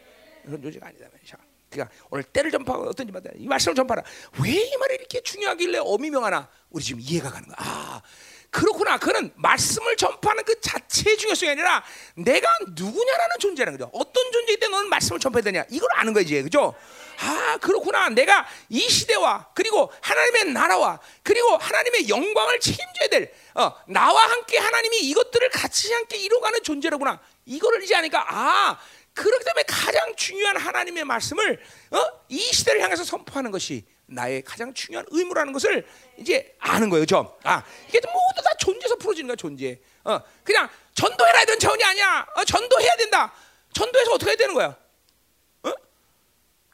[0.45, 1.37] 그런 존재가 아니다 말이죠.
[1.69, 3.31] 그러니까 오늘 때를 전파하고 어떤지 말이야.
[3.35, 4.03] 이 말씀을 전파라.
[4.43, 6.47] 왜 이 말이 이렇게 중요하길래 어미명하나?
[6.69, 7.57] 우리 지금 이해가 가는 거야.
[7.59, 8.01] 아,
[8.49, 8.97] 그렇구나.
[8.97, 11.83] 그는 말씀을 전파하는 그 자체의 중요성이 아니라
[12.15, 13.91] 내가 누구냐라는 존재라는 거죠.
[13.93, 15.65] 어떤 존재일 때 너는 말씀을 전파해야 되냐.
[15.69, 16.73] 이걸 아는 거지, 그죠?
[17.19, 18.09] 아, 그렇구나.
[18.09, 24.99] 내가 이 시대와 그리고 하나님의 나라와 그리고 하나님의 영광을 책임져야 될 어, 나와 함께 하나님이
[24.99, 27.19] 이것들을 같이 함께 이루어가는 존재라구나.
[27.45, 28.79] 이거를 이제 아니까 아,
[29.13, 31.59] 그렇기 때문에 가장 중요한 하나님의 말씀을
[31.91, 32.05] 어?
[32.29, 35.85] 이 시대를 향해서 선포하는 것이 나의 가장 중요한 의무라는 것을
[36.17, 37.35] 이제 아는 거예요, 저.
[37.43, 39.79] 아, 이게 모두 다 존재에서 풀어지는 거야, 존재.
[40.03, 42.25] 어, 그냥 전도해라 이런 차원이 아니야.
[42.35, 43.33] 어, 전도해야 된다.
[43.73, 44.77] 전도해서 어떻게 해야 되는 거야?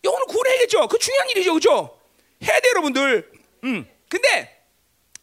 [0.04, 0.08] 어?
[0.08, 0.88] 영혼을 구원해야겠죠.
[0.88, 2.00] 그 중요한 일이죠, 그죠?
[2.44, 3.32] 해야 돼, 여러분들.
[3.64, 3.90] 음.
[4.10, 4.66] 근데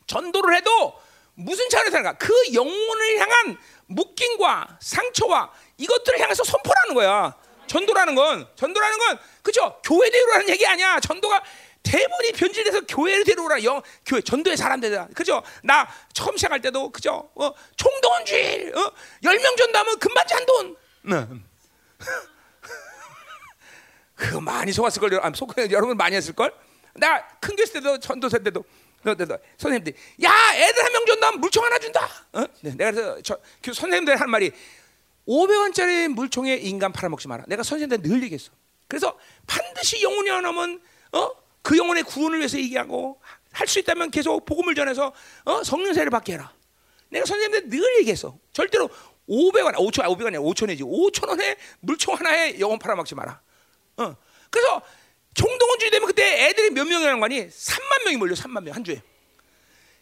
[0.06, 1.00] 전도를 해도
[1.34, 2.18] 무슨 차원에서 하는가?
[2.18, 7.36] 그 영혼을 향한 묶임과 상처와 이것들을 향해서 선포라는 거야.
[7.66, 9.80] 전도라는 건 전도라는 건 그죠?
[9.84, 10.98] 교회 대우라는 얘기 아니야.
[11.00, 11.42] 전도가
[11.82, 15.08] 대부분이 변질돼서 교회를 데려오라 영 교회 전도의 사람들이다.
[15.14, 15.42] 그죠?
[15.62, 17.30] 나 처음 시작할 때도 그죠?
[17.36, 18.92] 어, 총동원 주일 어?
[19.22, 20.76] 10명 전도하면 금방 잔돈.
[21.02, 21.26] 네.
[24.20, 25.14] 그거 많이 속았을 걸.
[25.24, 26.52] 아, 속 여러분 많이 했을 걸.
[26.94, 28.64] 나 큰 교회 때도 전도사 때도
[29.56, 32.06] 선생님들 야 애들 한명 전도하면 물총 하나 준다.
[32.32, 32.44] 어?
[32.60, 34.50] 네, 내가 그래서 저, 그 선생님들 한 말이
[35.26, 37.44] 500원짜리 물총에 인간 팔아먹지 마라.
[37.46, 38.50] 내가 선생님들 늘 얘기했어.
[38.88, 40.80] 그래서 반드시 영혼이 하나면
[41.12, 41.30] 어?
[41.62, 43.20] 그 영혼의 구원을 위해서 얘기하고
[43.52, 45.12] 할 수 있다면 계속 복음을 전해서
[45.44, 45.62] 어?
[45.64, 46.52] 성령세를 받게 해라.
[47.08, 48.38] 내가 선생님들 늘 얘기했어.
[48.52, 48.88] 절대로
[49.28, 50.80] 500원, 5천, 500원이 5천이지.
[50.80, 53.40] 5천 원에 물총 하나에 영혼 팔아먹지 마라.
[53.96, 54.16] 어.
[54.50, 54.82] 그래서
[55.34, 57.48] 총동원주의 되면 그때 애들이 몇 명이라는 거니?
[57.48, 59.00] 3만 명이 몰려 3만 명 한 주에.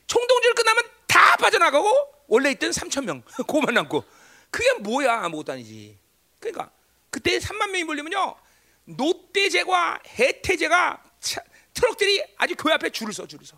[0.07, 4.05] 총동원주의 끝나면 다 빠져나가고 원래 있던 3천 명 고만 남고
[4.51, 5.99] 그게 뭐야 아무것도 아니지.
[6.41, 6.71] 그러니까
[7.11, 8.37] 그때 3만 명이 몰리면요
[8.85, 11.43] 노대제과 해태제가 차,
[11.75, 13.57] 트럭들이 아주 교회 앞에 줄을 서 줄을 서.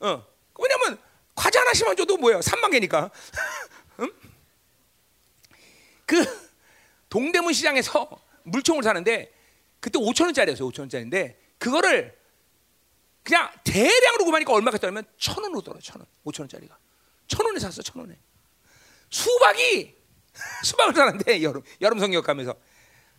[0.00, 0.26] 어.
[0.58, 0.98] 왜냐면
[1.34, 3.10] 과자 하나씩만 줘도 뭐예요 3만 개니까.
[4.00, 4.12] 응?
[6.06, 6.50] 그
[7.08, 8.08] 동대문 시장에서
[8.42, 9.32] 물총을 사는데
[9.80, 10.68] 그때 5천 원짜리였어요.
[10.68, 12.16] 5천 원짜리인데 그거를
[13.22, 15.78] 그냥 대량으로 구매하니까 얼마 갔다면 천 원으로 떨어.
[15.80, 16.06] 천 원.
[16.24, 16.78] 5천 원짜리가.
[17.26, 17.82] 천 원에 샀어.
[17.82, 18.18] 천 원에.
[19.10, 19.94] 수박이
[20.64, 22.54] 수박을 사는데 여름 여름 성역 가면서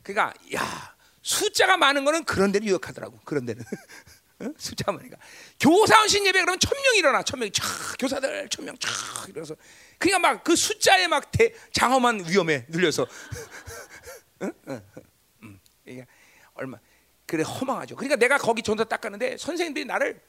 [0.03, 3.19] 그러니까 야 숫자가 많은 거는 그런 데는 유력하더라고.
[3.25, 3.63] 그런 데는
[4.57, 5.17] 숫자가 많으니까
[5.59, 9.55] 교사원 신예배 그러면 천명 일어나 천 명이 촥 교사들 천 명촥 이러서
[9.99, 13.05] 그냥 막 그 숫자에 막 대, 장엄한 위험에 눌려서
[14.41, 14.51] 응?
[14.69, 14.81] 응,
[16.61, 16.77] 얼마
[17.25, 17.95] 그래 허망하죠.
[17.95, 20.21] 그러니까 내가 거기 전도 닦았는데 선생님들이 나를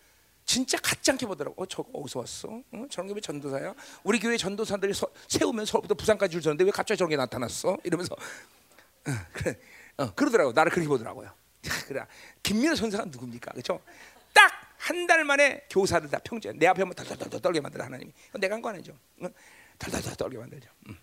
[0.45, 1.63] 진짜 가짜게 보더라고.
[1.63, 2.49] 어, 저거 어디서 왔어?
[2.73, 2.87] 어?
[2.91, 3.75] 저런 게 왜 전도사야?
[4.03, 7.79] 우리 교회 전도사들이 서, 세우면 서울부터 부산까지 줄 서는데 왜 갑자기 저런 게 나타났어?
[7.85, 9.59] 이러면서 어, 그래,
[9.97, 10.53] 어, 그러더라고.
[10.53, 11.31] 나를 그렇게 보더라고요.
[11.87, 12.05] 그래,
[12.43, 13.53] 김민호 선사가 누굽니까?
[13.53, 13.81] 그렇죠?
[14.33, 14.51] 딱
[14.83, 18.13] 한 달 만에 교사들 다 평제 내 앞에 한번 덜덜덜 떨게 만들어 하나님이.
[18.41, 18.93] 내가 한 거 아니죠?
[19.21, 19.29] 어?
[19.79, 20.69] 덜덜덜 떨게 만들죠.
[20.89, 20.99] 음.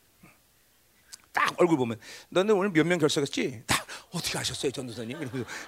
[1.31, 3.63] 딱 얼굴 보면 너는 오늘 몇 명 결석했지?
[3.67, 5.21] 다 어떻게 하셨어요, 전도사님?
[5.21, 5.49] 이러면서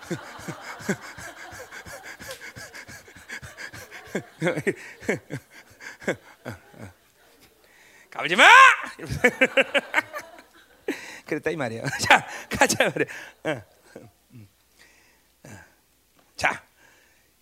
[8.10, 8.50] 가보지 마!
[11.26, 11.84] 그랬다 이 말이야.
[12.02, 13.06] 자, 가자 말이야.
[13.46, 13.62] 어.
[16.36, 16.62] 자,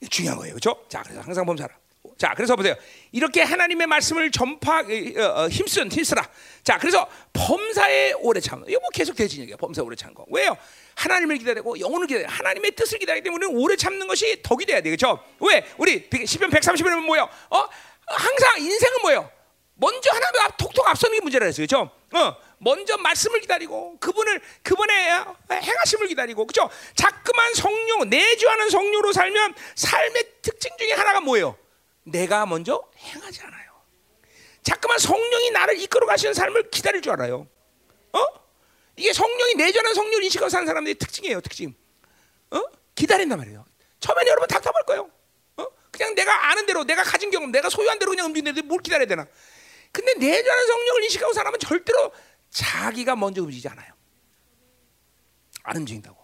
[0.09, 0.85] 중요한 거예요, 그렇죠?
[0.89, 1.73] 자, 그래서 항상 범사라.
[2.19, 2.75] 자, 그래서 보세요.
[3.13, 6.29] 이렇게 하나님의 말씀을 전파 어, 어, 힘쓴 힘쓰라.
[6.63, 8.61] 자, 그래서 범사에 오래 참.
[8.67, 9.55] 이거 뭐 계속 되지 얘기야.
[9.55, 10.25] 범사 오래 참 거.
[10.29, 10.57] 왜요?
[10.95, 12.27] 하나님을 기다리고 영혼을 기다려.
[12.27, 14.89] 하나님의 뜻을 기다리기 때문에 오래 참는 것이 덕이 돼야 돼.
[14.89, 15.23] 그렇죠?
[15.39, 15.65] 왜?
[15.77, 17.29] 우리 시편 130편은 뭐예요?
[17.51, 17.65] 어?
[18.05, 19.31] 항상 인생은 뭐예요?
[19.75, 21.65] 먼저 하나님 앞 톡톡 앞서는 게 문제라 했어요.
[21.65, 21.89] 그렇죠?
[22.11, 22.35] 어.
[22.57, 24.93] 먼저 말씀을 기다리고 그분을 그분의
[25.49, 26.69] 행하심을 기다리고 그죠?
[26.95, 31.55] 자꾸만 성령 내주하는 성령으로 살면 삶의 특징 중에 하나가 뭐예요?
[32.03, 33.69] 내가 먼저 행하지 않아요.
[34.63, 37.47] 자꾸만 성령이 나를 이끌어 가시는 삶을 기다릴 줄 알아요.
[38.13, 38.25] 어?
[38.95, 41.41] 이게 성령이 내주하는 성령을 인식하고 사는 사람들의 특징이에요.
[41.41, 41.75] 특징.
[42.51, 42.61] 어?
[42.95, 43.65] 기다린단 말이에요.
[43.99, 45.09] 처음에는 여러분 답답할 거예요.
[45.57, 45.65] 어?
[45.91, 49.25] 그냥 내가 아는 대로 내가 가진 경험 내가 소유한 대로 그냥 움직이는데 뭘 기다려야 되나?
[49.91, 52.11] 근데 내주하는 성령을 인식하고 사람은 절대로
[52.51, 53.93] 자기가 먼저 움직이지 않아요.
[55.63, 56.18] 안 움직인다고.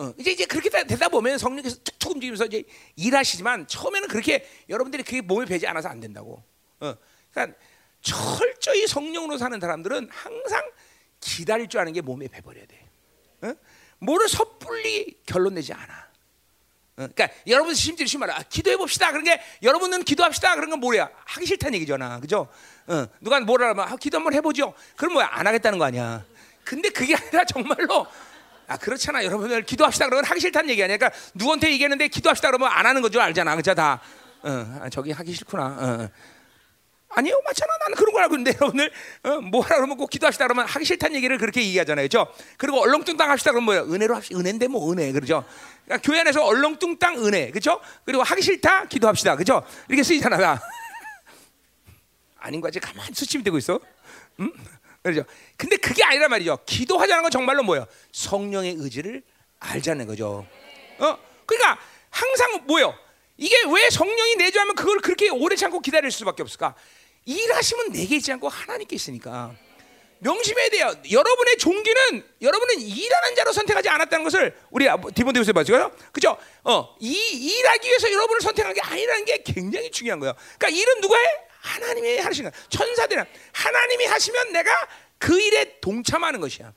[0.00, 0.04] 어?
[0.04, 0.14] 어.
[0.18, 2.64] 이제 이제 그렇게 되다 보면 성령께서 툭툭 움직이면서 이제
[2.96, 6.42] 일하시지만 처음에는 그렇게 여러분들이 그게 몸에 배지 않아서 안 된다고.
[6.80, 6.94] 어.
[7.30, 7.58] 그러니까
[8.00, 10.70] 철저히 성령으로 사는 사람들은 항상
[11.20, 12.86] 기다릴 줄 아는 게 몸에 배버려야 돼.
[13.42, 13.54] 어?
[13.98, 15.92] 뭐를 섣불리 결론 내지 않아.
[16.96, 19.10] 어, 그러니까 여러분 심지어 심하라 아, 기도해 봅시다.
[19.10, 20.54] 그런 게 여러분은 기도합시다.
[20.54, 21.10] 그런 건 뭐야?
[21.26, 22.48] 하기 싫다는 얘기잖아, 그죠?
[22.86, 24.72] 어, 누가 뭐라 하면 아, 기도 한번 해보죠.
[24.96, 25.28] 그럼 뭐야?
[25.30, 26.24] 안 하겠다는 거 아니야.
[26.64, 28.06] 근데 그게 아니라 정말로
[28.70, 29.24] 아 그렇잖아.
[29.24, 30.06] 여러분들 기도합시다.
[30.06, 30.96] 그러면 하기 싫다는 얘기 아니야.
[30.96, 32.50] 그러니까 누구한테 얘기했는데 기도합시다.
[32.50, 33.74] 그러면 안 하는 거죠, 알잖아, 그죠?
[33.74, 34.00] 다.
[34.42, 35.64] 어, 아, 저기 하기 싫구나.
[35.64, 36.08] 어.
[37.08, 37.72] 아니요, 맞잖아.
[37.80, 38.92] 나는 그런 걸 알고 있는데 여러분들
[39.24, 42.32] 어, 뭐라 그러면 꼭 기도합시다 그러면 하기 싫다는 얘기를 그렇게 얘기하잖아요, 그죠?
[42.58, 43.80] 그리고 얼렁뚱땅 합시다 그러면 뭐야?
[43.92, 44.38] 은혜로 합시다.
[44.38, 45.44] 은혜인데 뭐 은혜, 그러죠?
[45.84, 47.80] 그러니까 교회 안에서 얼렁뚱땅 은혜, 그죠?
[48.04, 49.64] 그리고 하기 싫다 기도합시다, 그죠?
[49.88, 50.62] 이렇게 쓰이잖아, 다.
[52.38, 52.78] 아닌 거지?
[52.78, 53.80] 가만히 수침이 되고 있어,
[54.38, 54.52] 음?
[55.02, 55.24] 그렇죠?
[55.56, 56.58] 근데 그게 아니란 말이죠.
[56.66, 57.86] 기도하자는 건 정말로 뭐예요?
[58.12, 59.22] 성령의 의지를
[59.58, 60.46] 알자는 거죠.
[60.98, 61.18] 어?
[61.46, 61.78] 그러니까
[62.10, 62.94] 항상 뭐요?
[63.36, 66.74] 이게 왜 성령이 내주하면 그걸 그렇게 오래 참고 기다릴 수밖에 없을까?
[67.24, 69.54] 일하시면 내게 있지 않고 하나님께 있으니까
[70.18, 70.92] 명심해야 돼요.
[71.10, 76.36] 여러분의 종기는 여러분은 일하는 자로 선택하지 않았다는 것을 우리 디모데후서 봤죠, 그죠?
[76.64, 80.34] 어, 이 일하기 위해서 여러분을 선택한 게 아니라는 게 굉장히 중요한 거예요.
[80.58, 81.49] 그러니까 일은 누가 해?
[81.60, 82.62] 하나님이 하시는 거야.
[82.68, 84.70] 천사들은 하나님이 하시면 내가
[85.18, 86.72] 그 일에 동참하는 것이야.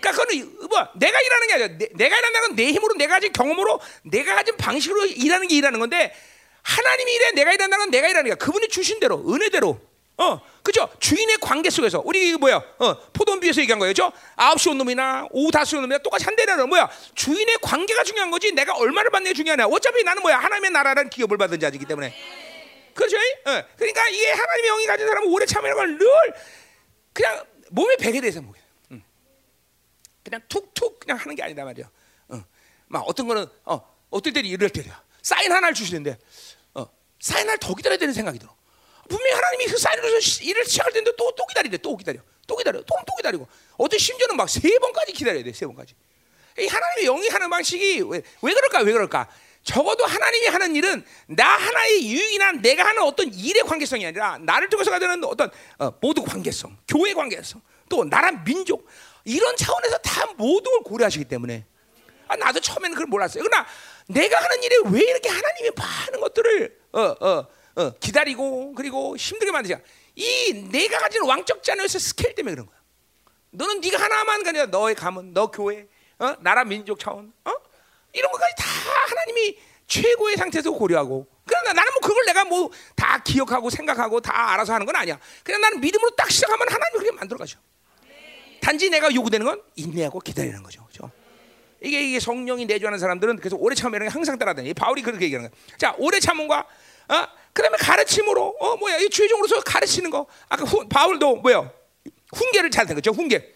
[0.00, 3.32] 그러니까 그거는 뭐 내가 일하는 게 아니라 내, 내가 일한다는 건 내 힘으로 내가 가진
[3.32, 6.14] 경험으로 내가 가진 방식으로 일하는 게 일하는 건데
[6.62, 9.80] 하나님이 일해 내가 일한다는 건 내가 일하는 게 그분이 주신 대로 은혜대로
[10.20, 10.86] 어, 그죠?
[11.00, 12.56] 주인의 관계 속에서 우리 뭐야?
[12.56, 13.94] 어, 포도원비에서 얘기한 거예요,
[14.36, 16.90] 아홉 시온 놈이나 오후 다섯 시온 놈이나 똑같이 한대는 뭐야?
[17.14, 18.52] 주인의 관계가 중요한 거지.
[18.52, 19.66] 내가 얼마를 받는 게 중요하냐?
[19.66, 20.36] 어차피 나는 뭐야?
[20.36, 22.14] 하나님의 나라라는 기업을 받은 자이기 때문에.
[23.00, 23.16] 그렇죠?
[23.16, 26.34] 어, 그러니까 이게 하나님의 영이 가진 사람은 오래 참여하는 걸 늘
[27.12, 28.60] 그냥 몸에 배게 돼서 뭐야?
[28.92, 29.02] 응.
[30.22, 31.90] 그냥 툭툭 그냥 하는 게 아니다 말이야.
[32.28, 32.44] 어.
[32.86, 35.02] 막 어떤 거는 어, 어떨 때 이럴 때야.
[35.22, 36.18] 사인 하나를 주시는데
[36.74, 36.86] 어,
[37.20, 38.54] 사인 하나를 더 기다려야 되는 생각이 들어.
[39.08, 40.08] 분명히 하나님이 그 사인으로
[40.42, 44.36] 일을 시작할 텐데 또 또 기다리대 또 기다려 또 기다려 또 또 기다리고 어떤 심지어는
[44.36, 45.94] 막 세 번까지 기다려야 돼 세 번까지
[46.58, 49.28] 이 하나님의 영이 하는 방식이 왜, 왜 그럴까 왜 그럴까
[49.62, 54.90] 적어도 하나님이 하는 일은 나 하나의 유익이나 내가 하는 어떤 일의 관계성이 아니라 나를 통해서
[54.90, 58.86] 가지는 어떤 어, 모두 관계성 교회 관계성 또 나라 민족
[59.24, 61.66] 이런 차원에서 다 모든 걸 고려하시기 때문에
[62.28, 63.66] 아, 나도 처음에는 그걸 몰랐어요 그러나
[64.06, 67.46] 내가 하는 일에 왜 이렇게 하나님이 많은 것들을 어, 어,
[67.76, 69.80] 어, 기다리고 그리고 힘들게 만드냐.
[70.16, 72.76] 이 내가 가진 왕적 자녀에서 스케일 때문에 그런 거야.
[73.50, 75.86] 너는 네가 하나만 가냐 너의 가문, 너 교회,
[76.18, 76.34] 어?
[76.40, 77.52] 나라 민족 차원, 어?
[78.12, 78.64] 이런 것까지 다
[79.08, 81.26] 하나님이 최고의 상태에서 고려하고.
[81.46, 82.70] 그러나 나는 뭐 그걸 내가 뭐
[83.10, 85.18] 다 기억하고 생각하고 다 알아서 하는 건 아니야.
[85.42, 87.58] 그냥 나는 믿음으로 딱 시작하면 하나님이 그렇게 만들어 가죠.
[88.60, 90.84] 단지 내가 요구되는 건 인내하고 기다리는 거죠.
[90.84, 91.10] 그렇죠?
[91.80, 94.74] 이게, 이게 성령이 내주하는 사람들은 그래서 오래 참으면 항상 따라다니.
[94.74, 95.58] 바울이 그렇게 얘기하는 거야.
[95.78, 97.26] 자, 오래 참음과 어?
[97.52, 101.72] 그다음에 가르침으로 어 뭐야 이 최종으로서 가르치는 거 아까 후, 바울도 뭐야
[102.32, 103.52] 훈계를 잘한 거죠 훈계.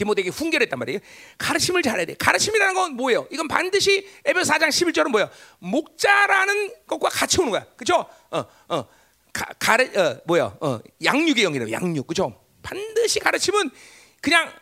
[0.00, 0.10] 음.
[0.10, 0.98] 디모데에게 훈계를 했단 말이에요.
[1.38, 2.14] 가르침을 잘해야 돼.
[2.14, 3.26] 가르침이라는 건 뭐예요?
[3.30, 5.30] 이건 반드시 에베소 4장 11절은 뭐예요?
[5.58, 7.66] 목자라는 것과 같이 오는 거야.
[7.76, 8.06] 그죠?
[8.30, 8.84] 어, 어.
[9.32, 10.56] 가, 가르 어, 뭐야?
[10.60, 12.06] 어, 양육의 영이라고 양육.
[12.06, 12.40] 그죠?
[12.62, 13.70] 반드시 가르침은
[14.20, 14.52] 그냥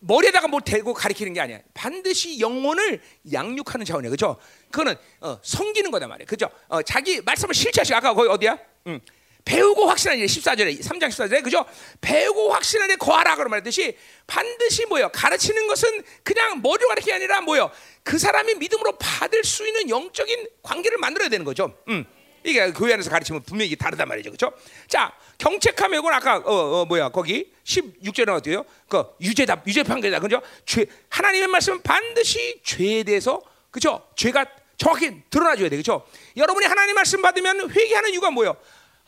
[0.00, 1.60] 머리에다가 뭘 대고 가리키는 게 아니야.
[1.74, 3.02] 반드시 영혼을
[3.32, 4.10] 양육하는 차원이야.
[4.10, 4.36] 그죠?
[4.70, 6.26] 그거는 어, 성기는 거다 말이야.
[6.26, 6.48] 그죠?
[6.68, 8.58] 어, 자기 말씀을 실체하시 아까 거기 어디야?
[8.86, 9.00] 응.
[9.48, 11.64] 배우고 확신하는 일 14절에 3장 14절에 그죠?
[12.02, 13.96] 배우고 확신하는 일 거하라 그런 말했듯이
[14.26, 15.08] 반드시 뭐요?
[15.08, 17.70] 가르치는 것은 그냥 머리로 가르치는 게 아니라 뭐요?
[18.02, 21.74] 그 사람이 믿음으로 받을 수 있는 영적인 관계를 만들어야 되는 거죠.
[21.88, 22.04] 음.
[22.44, 24.30] 이게 교회 안에서 가르치면 분명히 다르단 말이죠.
[24.30, 24.54] 그렇죠?
[24.86, 27.08] 자, 경책하면 이건 아까 어, 어 뭐야?
[27.08, 28.64] 거기 16절에 어때요?
[28.86, 29.62] 그 유죄다.
[29.66, 30.20] 유죄 판결이다.
[30.20, 30.42] 그죠?
[30.66, 33.40] 죄 하나님의 말씀은 반드시 죄에 대해서
[33.70, 34.06] 그죠?
[34.14, 34.44] 죄가
[34.76, 35.76] 정확히 드러나 줘야 돼.
[35.76, 36.06] 그죠?
[36.36, 38.56] 여러분이 하나님 말씀 받으면 회개하는 이유가 뭐예요?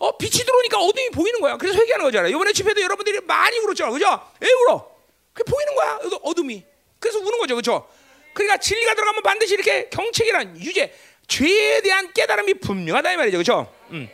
[0.01, 1.57] 어, 빛이 들어오니까 어둠이 보이는 거야.
[1.59, 2.31] 그래서 회개하는 거잖아요.
[2.31, 3.91] 이번에 집회도 여러분들이 많이 울었잖아.
[3.91, 4.07] 그죠?
[4.41, 4.91] 왜 울어?
[5.35, 5.99] 그게 보이는 거야.
[6.23, 6.65] 어둠이.
[6.99, 7.55] 그래서 우는 거죠.
[7.55, 7.87] 그죠?
[8.33, 10.95] 그러니까 진리가 들어가면 반드시 이렇게 경책이란 유죄,
[11.29, 13.39] 죄에 대한 깨달음이 분명하다 이 말이죠.
[13.39, 13.73] 그죠?
[13.91, 14.09] 음.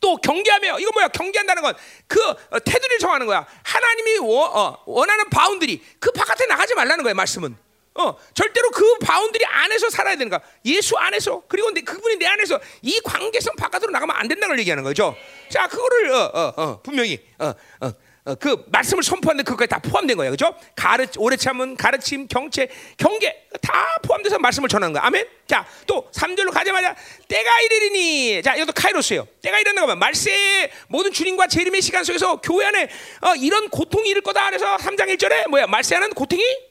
[0.00, 1.08] 또 경계하며 이거 뭐야?
[1.08, 1.74] 경계한다는 건
[2.06, 2.20] 그
[2.64, 3.46] 테두리를 정하는 거야.
[3.64, 7.14] 하나님이 원, 어, 하는 boundary 그 바깥에 나가지 말라는 거야.
[7.14, 7.56] 말씀은.
[7.98, 10.40] 어, 절대로 그 boundary 안에서 살아야 되는 거야.
[10.64, 14.84] 예수 안에서 그리고 내, 그분이 내 안에서 이 관계성 바깥으로 나가면 안 된다는 걸 얘기하는
[14.84, 15.16] 거죠.
[15.50, 17.92] 자, 그거를 어, 어, 어, 분명히 어, 어,
[18.24, 20.30] 어, 그 말씀을 선포하는데 그거까지 다 포함된 거예요.
[20.30, 20.54] 그죠?
[20.76, 25.02] 가르 오래 참은 가르침, 경체, 경계 다 포함돼서 말씀을 전하는 거야.
[25.06, 25.26] 아멘.
[25.48, 26.94] 자, 또 3절로 가자마자
[27.26, 28.42] 때가 이르리니.
[28.42, 29.26] 자, 이것도 카이로스예요.
[29.42, 32.88] 때가 이른다고 하면 말세 모든 주님과 재림의 시간 속에서 교회 안에
[33.22, 34.46] 어, 이런 고통이 이를 거다.
[34.50, 35.66] 그래서 3장 1절에 뭐야?
[35.66, 36.67] 말세하는 고통이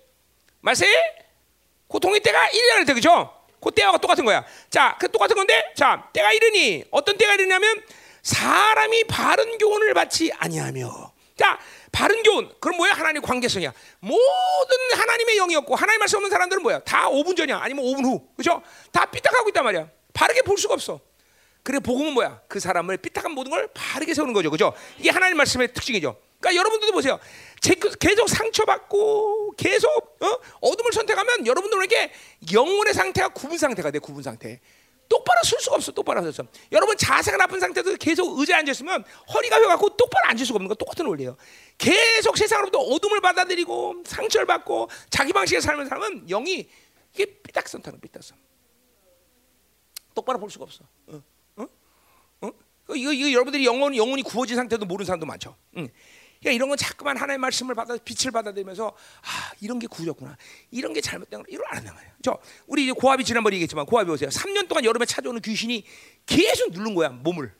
[0.67, 0.85] 말세
[1.87, 3.33] 고통이 때가 이르는 때 그죠?
[3.61, 4.45] 그 때와 똑같은 거야.
[4.69, 7.81] 자, 그 똑같은 건데, 자, 때가 이르니 어떤 때가 이르냐면
[8.21, 11.57] 사람이 바른 교훈을 받지 아니하며 자,
[11.93, 12.51] 바른 교훈.
[12.59, 12.91] 그럼 뭐야?
[12.91, 13.71] 하나님 관계성이야.
[13.99, 16.79] 모든 하나님의 영이었고 하나님 말씀 없는 사람들은 뭐야?
[16.79, 17.59] 다 5분 전이야.
[17.59, 18.27] 아니면 5분 후.
[18.35, 18.61] 그죠?
[18.91, 19.87] 다 삐딱하고 있단 말이야.
[20.13, 20.99] 바르게 볼 수가 없어.
[21.63, 22.41] 그래 복음은 뭐야?
[22.49, 24.51] 그 사람을 삐딱한 모든 걸 바르게 세우는 거죠.
[24.51, 24.73] 그죠?
[24.97, 26.17] 이게 하나님 말씀의 특징이죠.
[26.39, 27.19] 그러니까 여러분들도 보세요.
[27.61, 29.89] 계속 상처받고 계속
[30.21, 30.39] 어?
[30.61, 32.11] 어둠을 선택하면 여러분들에게
[32.53, 33.99] 영혼의 상태가 구분 상태가 돼.
[33.99, 34.59] 구분 상태.
[35.09, 35.91] 똑바로 쓸 수가 없어.
[35.91, 36.43] 똑바로 서서.
[36.71, 39.03] 여러분 자세가 나쁜 상태도 계속 의자에 앉아 있으면
[39.33, 41.37] 허리가 휘갖고 똑바로 앉을 수가 없는 거 똑같은 원리예요.
[41.77, 46.69] 계속 세상으로부터 어둠을 받아들이고 상처를 받고 자기 방식에 살는 사람은 영이
[47.13, 48.37] 이게 삐딱선 타는 삐딱선.
[50.13, 50.83] 똑바로 볼 수가 없어.
[51.07, 51.21] 어?
[51.57, 51.67] 어?
[52.41, 52.51] 어?
[52.95, 55.55] 이거, 이거 여러분들이 영혼 영혼이 구워진 상태도 모르는 사람도 많죠.
[55.77, 55.87] 응.
[56.39, 60.37] 그러니까 이런 건 자꾸만 하나의 말씀을 받아 빛을 받아들면서 아 이런 게 구렸구나
[60.71, 62.13] 이런 게 잘못된 거나 이걸 알았단 말이에요.
[62.23, 64.29] 저 우리 이제 고압이 지난번에 얘기했지만 고압이 보세요.
[64.29, 65.85] 3년 동안 여름에 찾아오는 귀신이
[66.25, 67.53] 계속 누른 거야 몸을.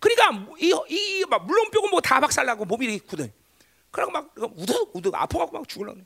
[0.00, 0.54] 그러니까
[0.88, 3.26] 이이막 물론 뼈고 뭐 다 박살나고 몸이 이렇게 굳어.
[3.90, 6.00] 그러고 막 우득 우득 아파갖고 막 죽을라고.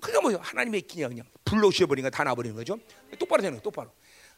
[0.00, 2.78] 그러니까 뭐 하나님의 기냐 그냥 불로 씌워버리니까 다 나버리는 거죠.
[3.18, 3.90] 똑바로 되는 거 똑바로.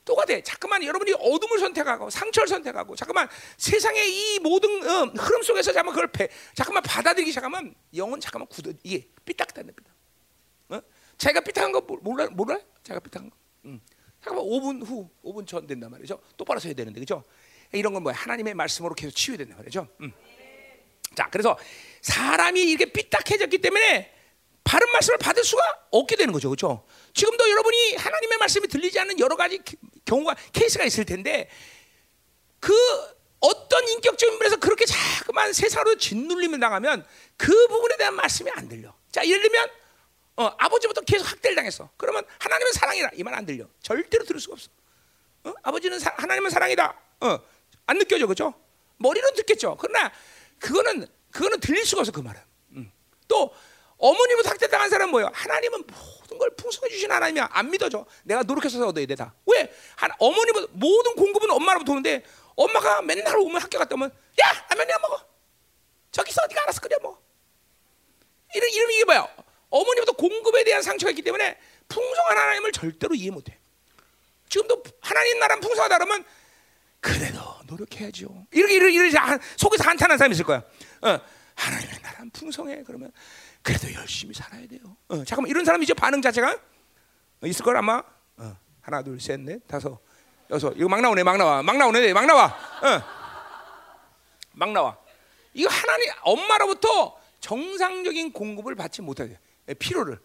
[0.04, 0.40] 똑같아.
[0.42, 6.10] 자꾸만 여러분이 어둠을 선택하고 상처를 선택하고 자꾸만 세상의 이 모든 어, 흐름 속에서 잠깐 그걸
[6.10, 9.94] 배, 잠깐만 받아들이기 시작하면 영은 잠깐만 굳어 이게 삐딱하다는 삐딱.
[10.70, 10.82] 어?
[11.18, 12.58] 자기가 삐딱한 거 몰라 몰라?
[12.82, 13.36] 자기가 삐딱한 거.
[13.66, 13.80] 음.
[14.22, 16.20] 잠깐만 5분 후, 5분 전 된단 말이죠.
[16.36, 17.24] 똑바로 서야 되는데 그죠?
[17.72, 18.14] 이런 건 뭐야?
[18.14, 19.88] 하나님의 말씀으로 계속 치유해야 된단 말이죠.
[20.00, 20.12] 음.
[21.14, 21.58] 자, 그래서
[22.02, 24.14] 사람이 이렇게 삐딱해졌기 때문에
[24.64, 26.86] 바른 말씀을 받을 수가 없게 되는 거죠, 그렇죠?
[27.14, 29.60] 지금도 여러분이 하나님의 말씀이 들리지 않는 여러 가지
[30.10, 31.48] 경우가 케이스가 있을 텐데
[32.58, 32.74] 그
[33.38, 37.06] 어떤 인격적인 면에서 그렇게 자꾸만 세상으로 짓눌림을 당하면
[37.36, 38.94] 그 부분에 대한 말씀이 안 들려.
[39.10, 39.70] 자, 예를 들면
[40.36, 41.88] 어, 아버지부터 계속 학대를 당했어.
[41.96, 43.66] 그러면 하나님은 사랑이다 이말 안 들려.
[43.82, 44.68] 절대로 들을 수가 없어.
[45.44, 45.54] 어?
[45.62, 47.00] 아버지는 사, 하나님은 사랑이다.
[47.20, 47.38] 어,
[47.86, 48.54] 안 느껴져, 그렇죠?
[48.98, 49.76] 머리는 듣겠죠.
[49.80, 50.12] 그러나
[50.58, 52.40] 그거는 그거는 들릴 수가 없어 그 말은.
[52.72, 52.92] 음.
[53.28, 53.54] 또
[54.00, 55.30] 어머님을 학대당한 사람은 뭐예요?
[55.32, 57.50] 하나님은 모든 걸 풍성해 주신 하나님이야.
[57.52, 58.06] 안 믿어져.
[58.24, 59.34] 내가 노력해서 얻어야 돼 다.
[59.46, 59.72] 왜?
[59.96, 62.24] 한 어머님은 모든 공급은 엄마로부터 오는데
[62.56, 65.20] 엄마가 맨날 오면 학교 갔다 오면 야 라면이나 먹어.
[66.12, 67.20] 저기서 어디가 알아서 끓여 먹어.
[68.54, 69.28] 이런 이름 이게 뭐야?
[69.68, 73.58] 어머니부터 공급에 대한 상처가 있기 때문에 풍성한 하나님을 절대로 이해 못해.
[74.48, 76.24] 지금도 하나님 나라는 풍성하다 그러면
[77.00, 78.46] 그래도 노력해야죠.
[78.50, 80.58] 이렇게 이렇게 이렇게 속에서 한탄한 사람이 있을 거야.
[81.02, 81.20] 어,
[81.54, 82.82] 하나님의 나라는 풍성해.
[82.86, 83.12] 그러면
[83.62, 84.80] 그래도 열심히 살아야 돼요.
[85.08, 86.58] 어, 잠깐만 이런 사람 이제 반응 자체가
[87.44, 88.02] 있을 걸 아마?
[88.36, 89.98] 어, 하나 둘 셋 넷 다섯
[90.50, 90.72] 여섯.
[90.76, 91.62] 이거 막 나오네 막 나와.
[91.62, 92.46] 막 나오네 막 나와.
[92.46, 93.02] 어.
[94.52, 94.96] 막 나와.
[95.54, 99.38] 이거 하나님 엄마로부터 정상적인 공급을 받지 못하게
[99.78, 100.18] 필요를.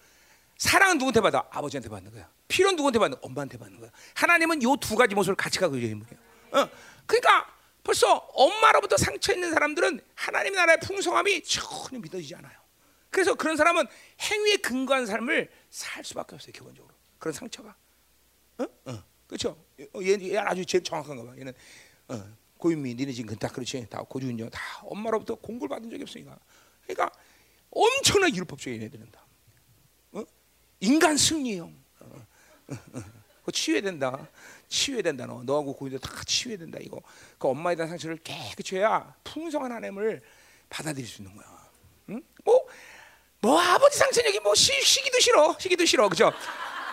[0.58, 1.46] 사랑은 누구한테 받아?
[1.52, 2.30] 아버지한테 받는 거야.
[2.48, 3.90] 필요는 누구한테 받는 엄마한테 받는 거야.
[4.16, 6.64] 하나님은 요 두 가지 모습을 같이 가고 있는 거예요.
[6.64, 6.70] 어.
[7.06, 7.48] 그러니까
[7.84, 12.54] 벌써 엄마로부터 상처 있는 사람들은 하나님 나라의 풍성함이 전혀 믿어지지 않아요
[13.16, 13.88] 그래서 그런 사람은
[14.20, 17.74] 행위에 근거한 삶을 살 수밖에 없어요 기본적으로 그런 상처가
[18.58, 18.66] 어?
[18.88, 19.04] 어.
[19.26, 21.54] 그렇죠 얘, 얘 아주 제일 정확한가 봐 얘는
[22.10, 22.36] 어.
[22.58, 26.38] 고윤미 니네 지금 다 그렇지 다 고주은요 다 엄마로부터 공부를 받은 적이 없으니까
[26.84, 27.10] 그러니까
[27.72, 29.26] 엄청나게 율법적인 애들은 다
[30.12, 30.24] 어?
[30.82, 33.04] 인간 승리형 어, 어, 어.
[33.40, 34.28] 그거 치유해야 된다
[34.68, 37.02] 치유해야 된다 너 너하고 고인도 다 치유해야 된다 이거
[37.38, 40.22] 그 엄마에 대한 상처를 깨끗이 해야 풍성한 하나님을
[40.70, 41.72] 받아들일 수 있는 거야
[42.10, 42.22] 응?
[42.44, 42.68] 뭐
[43.46, 45.56] 뭐 아버지 상처는 여기 뭐 시, 시기도 싫어.
[45.60, 46.10] 시기도 싫어.
[46.10, 46.34] 그죠?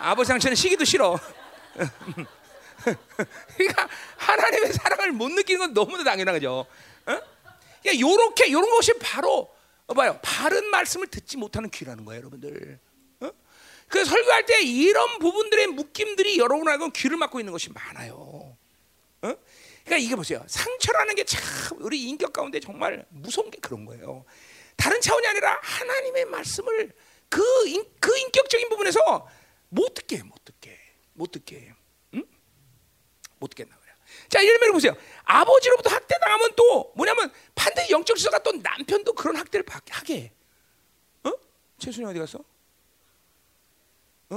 [0.01, 1.19] 아버지 상처는 시기도 싫어.
[3.57, 3.89] 그러니까
[4.19, 6.67] 하나님의 사랑을 못 느끼는 건 너무나 당연한 거죠.
[7.07, 7.21] 어?
[7.83, 9.51] 그러니까 요렇게 요런 것이 바로
[9.87, 10.19] 어, 봐요.
[10.21, 12.79] 바른 말씀을 듣지 못하는 귀라는 거예요 여러분들.
[13.21, 13.31] 어?
[13.89, 18.15] 그 설교할 때 이런 부분들의 묶임들이 여러분하고 귀를 막고 있는 것이 많아요.
[19.23, 19.35] 어?
[19.85, 20.45] 그러니까 이게 보세요.
[20.47, 21.43] 상처라는 게 참
[21.81, 24.27] 우리 인격 가운데 정말 무서운 게 그런 거예요
[24.83, 26.93] 다른 차원이 아니라 하나님의 말씀을
[27.29, 29.29] 그, 인, 그 인격적인 부분에서
[29.69, 30.77] 못 듣게 못 듣게
[31.13, 31.73] 못 듣게
[32.15, 32.25] 응?
[33.39, 33.93] 못 듣겠나 그래.
[34.29, 34.97] 자 이런 보세요.
[35.23, 40.33] 아버지로부터 학대 당하면 또 뭐냐면 반드시 영적 지서가 또 남편도 그런 학대를 하게 해.
[41.23, 41.33] 어?
[41.79, 42.41] 최순이 어디 갔어?
[44.31, 44.37] 어?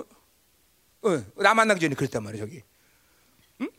[1.01, 2.61] 어, 나 만나기 전에 그랬단 말이야 저기.
[3.61, 3.69] 응?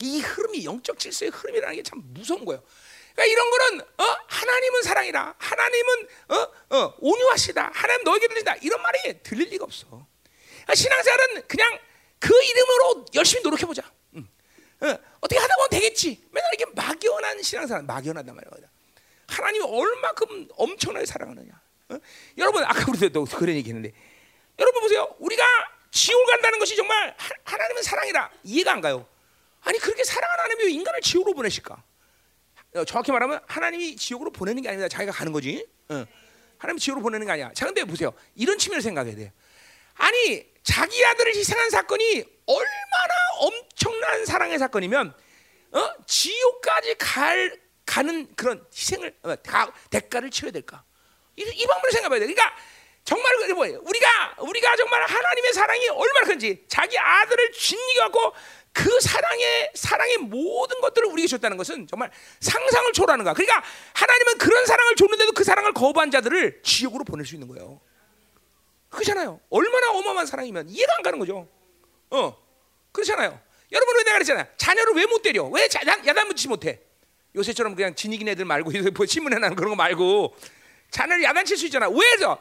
[0.00, 2.62] 이 흐름이 영적 질서의 흐름이라는 게 참 무서운 거예요.
[3.14, 4.16] 그러니까 이런 거는 어?
[4.26, 5.34] 하나님은 사랑이다.
[5.38, 6.76] 하나님은 어?
[6.76, 7.70] 어, 온유하시다.
[7.72, 8.54] 하나님 너에게 들린다.
[8.62, 9.86] 이런 말이 들릴 리가 없어.
[9.88, 11.78] 그러니까 신앙생활은 그냥
[12.18, 13.82] 그 이름으로 열심히 노력해 보자.
[14.14, 14.28] 응.
[14.80, 16.24] 어, 어떻게 하다 보면 되겠지.
[16.30, 18.68] 맨날 이렇게 막연한 신앙생활, 막연하단 말이야.
[19.28, 21.60] 하나님이 얼마큼 엄청나게 사랑하느냐.
[21.90, 21.98] 어?
[22.38, 23.92] 여러분 아까 우리도 그런 얘기했는데
[24.58, 25.14] 여러분 보세요.
[25.18, 25.44] 우리가
[25.90, 29.06] 지옥 간다는 것이 정말 하, 나님은 사랑이라 이해가 안 가요.
[29.60, 31.82] 아니 그렇게 사랑하는 하나님이 왜 인간을 지옥으로 보내실까?
[32.74, 34.88] 어, 정확히 말하면 하나님이 지옥으로 보내는 게 아닙니다.
[34.88, 35.66] 자기가 가는 거지.
[35.88, 36.04] 어.
[36.58, 37.50] 하나님 지옥으로 보내는 게 아니야.
[37.54, 38.12] 자, 근데 보세요.
[38.34, 39.30] 이런 측면을 생각해야 돼요.
[39.94, 45.12] 아니, 자기 아들을 희생한 사건이 얼마나 엄청난 사랑의 사건이면,
[45.72, 45.90] 어?
[46.06, 50.82] 지옥까지 갈, 가는 그런 희생을, 어, 다, 대가를 치러야 될까?
[51.36, 52.26] 이, 이 방법을 생각해야 돼.
[52.26, 52.56] 그러니까,
[53.04, 53.80] 정말 뭐예요?
[53.82, 58.32] 우리가, 우리가 정말 하나님의 사랑이 얼마나 큰지, 자기 아들을 진리게 갖고
[58.72, 62.10] 그 사랑의 사랑의 모든 것들을 우리에게 줬다는 것은 정말
[62.40, 63.34] 상상을 초월하는 거야.
[63.34, 63.62] 그러니까
[63.94, 67.80] 하나님은 그런 사랑을 줬는데도 그 사랑을 거부한 자들을 지옥으로 보낼 수 있는 거예요.
[68.88, 69.40] 그렇잖아요.
[69.50, 71.48] 얼마나 어마어마한 사랑이면 이해가 안 가는 거죠.
[72.10, 72.36] 어,
[72.92, 73.38] 그렇잖아요.
[73.72, 74.46] 여러분 왜 내가 그랬잖아요.
[74.56, 75.44] 자녀를 왜 못 때려?
[75.44, 76.80] 왜 야단, 야단붙지 못해?
[77.34, 80.34] 요새처럼 그냥 진이긴 애들 말고 요새 뭐 신문에 나는 그런 거 말고
[80.90, 81.88] 자녀를 야단칠 수 있잖아.
[81.88, 82.38] 왜죠?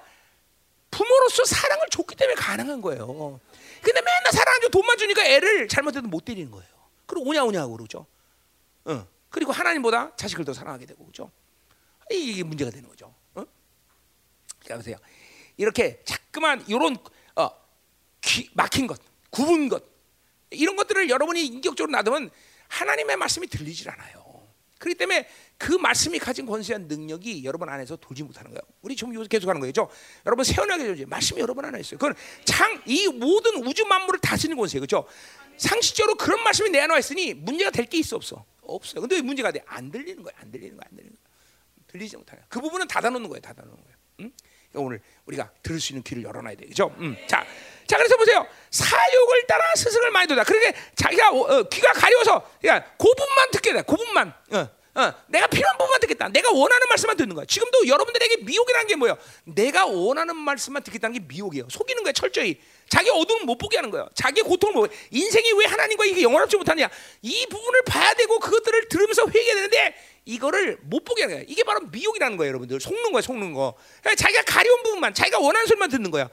[0.91, 3.39] 부모로서 사랑을 줬기 때문에 가능한 거예요.
[3.81, 6.69] 근데 맨날 사랑하고 돈만 주니까 애를 잘못해도 못 때리는 거예요.
[7.05, 8.05] 그리고 오냐 오냐 하고 그러죠.
[8.85, 9.07] 어.
[9.29, 11.31] 그리고 하나님보다 자식을 더 사랑하게 되고 그죠.
[12.09, 13.13] 이게 문제가 되는 거죠.
[13.35, 13.45] 어?
[14.67, 14.97] 자 보세요.
[15.57, 16.97] 이렇게 자꾸만 이런
[17.35, 17.49] 어,
[18.53, 19.83] 막힌 것, 굽은 것,
[20.49, 22.29] 이런 것들을 여러분이 인격적으로 놔두면
[22.67, 24.20] 하나님의 말씀이 들리질 않아요.
[24.81, 25.27] 그렇기 때문에
[25.59, 28.61] 그 말씀이 가진 권세한 능력이 여러분 안에서 돌지 못하는 거예요.
[28.81, 29.87] 우리 지금 여기서 계속 하는 거죠.
[30.25, 31.07] 여러분 세어나게 되죠.
[31.07, 31.99] 말씀이 여러분 안에 있어요.
[31.99, 32.15] 그건
[32.45, 34.81] 장이 모든 우주 만물을 다스리는 권세예요.
[34.81, 35.07] 그렇죠?
[35.57, 38.43] 상식적으로 그런 말씀이 내 안에 와 있으니 문제가 될 게 있어 없어?
[38.63, 39.01] 없어요.
[39.01, 39.63] 근데 왜 문제가 돼?
[39.67, 40.33] 안 들리는 거야.
[40.39, 40.85] 안 들리는 거야.
[40.89, 41.31] 안 들리는 거야.
[41.87, 42.39] 들리지 못하요.
[42.49, 43.41] 그 부분은 닫아 놓는 거예요.
[43.41, 43.97] 닫아 놓는 거예요.
[44.21, 44.31] 응?
[44.71, 46.93] 그러니까 오늘 우리가 들을 수 있는 귀를 열어놔야 되죠.
[46.97, 47.15] 음.
[47.27, 47.45] 자,
[47.87, 48.45] 자 그래서 보세요.
[48.69, 50.43] 사욕을 따라 스승을 많이 둬다.
[50.43, 53.81] 그러니까 자기가 어, 어, 귀가 가려워서, 그러니까 그 부분만 듣게 돼.
[53.81, 54.33] 그 부분만.
[54.53, 54.80] 어.
[54.93, 56.27] 어, 내가 필요한 부분만 듣겠다.
[56.27, 57.45] 내가 원하는 말씀만 듣는 거야.
[57.45, 59.17] 지금도 여러분들에게 미혹이라는 게 뭐예요?
[59.45, 61.67] 내가 원하는 말씀만 듣겠다는 게 미혹이에요.
[61.69, 62.59] 속이는 거야, 철저히.
[62.89, 64.09] 자기 어둠을 못 보게 하는 거예요.
[64.13, 64.91] 자기 고통을 못.
[65.11, 66.89] 인생이 왜 하나님과 이게 영원하지 못하냐?
[67.21, 71.45] 이 부분을 봐야 되고 그것들을 들으면서 회개해야 되는데 이거를 못 보게 하는 거야.
[71.47, 72.81] 이게 바로 미혹이라는 거예요, 여러분들.
[72.81, 73.75] 속는 거야, 속는 거.
[74.01, 76.29] 그러니까 자기가 가려운 부분만, 자기가 원하는 소리만 듣는 거야.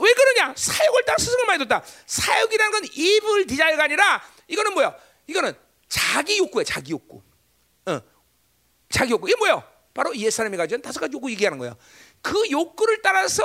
[0.00, 0.52] 왜 그러냐?
[0.56, 1.84] 사역을 딱 스승을 많이 뒀다.
[2.06, 4.96] 사역이라는 건 입을 디자이가 아니라 이거는 뭐야?
[5.28, 5.54] 이거는
[5.88, 7.22] 자기 욕구야, 자기 욕구.
[8.90, 8.92] 어.
[8.92, 9.28] 자기 욕구.
[9.28, 9.62] 이게 뭐야?
[9.94, 11.76] 바로 옛사람이 가진 다섯 가지 욕구 얘기하는 거야.
[12.20, 13.44] 그 욕구를 따라서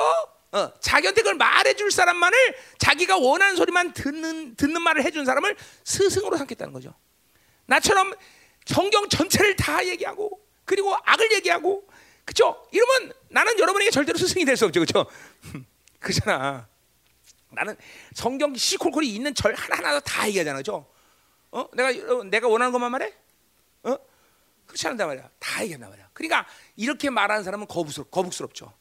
[0.52, 2.38] 어, 자기한테 그걸 말해줄 사람만을
[2.78, 6.94] 자기가 원하는 소리만 듣는 듣는 말을 해준 사람을 스승으로 삼겠다는 거죠.
[7.66, 8.14] 나처럼
[8.66, 11.88] 성경 전체를 다 얘기하고 그리고 악을 얘기하고
[12.24, 12.66] 그죠?
[12.72, 15.06] 이러면 나는 여러분에게 절대로 스승이 될 수 없죠, 그죠?
[16.00, 16.68] 그잖아.
[17.52, 17.76] 나는
[18.14, 20.88] 성경 시콜콜이 있는 절 하나하나 다 얘기하잖아, 그죠?
[21.52, 21.68] 어?
[21.74, 21.92] 내가
[22.24, 23.14] 내가 원하는 것만 말해?
[23.84, 23.98] 어?
[24.76, 25.30] 그렇지 않단 말이야.
[25.40, 26.10] 다 얘기한단 말이야.
[26.14, 26.46] 그러니까
[26.76, 28.74] 이렇게 말하는 사람은 거북스럽, 거북스럽죠.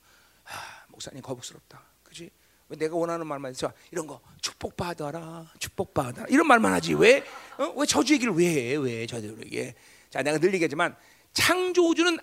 [0.44, 1.80] 아, 목사님 거북스럽다.
[2.02, 2.30] 그지?
[2.68, 7.24] 왜 내가 원하는 말만 해서 이런 거 축복받아라, 축복받아라 이런 말만 하지 왜?
[7.58, 7.72] 어?
[7.76, 8.76] 왜 저주 얘기를 왜 해?
[8.76, 9.74] 왜 저주에게?
[10.10, 10.96] 자, 내가 늘 얘기하지만
[11.32, 12.18] 창조주는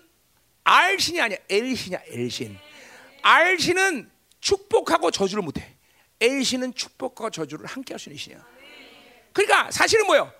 [0.64, 2.58] 알신이 아니야, 엘신이야, 엘신.
[3.22, 4.10] 알신은
[4.40, 5.76] 축복하고 저주를 못해.
[6.20, 8.46] 엘신은 축복과 저주를 함께 할 수 있는 신이야.
[9.32, 10.30] 그러니까 사실은 뭐요?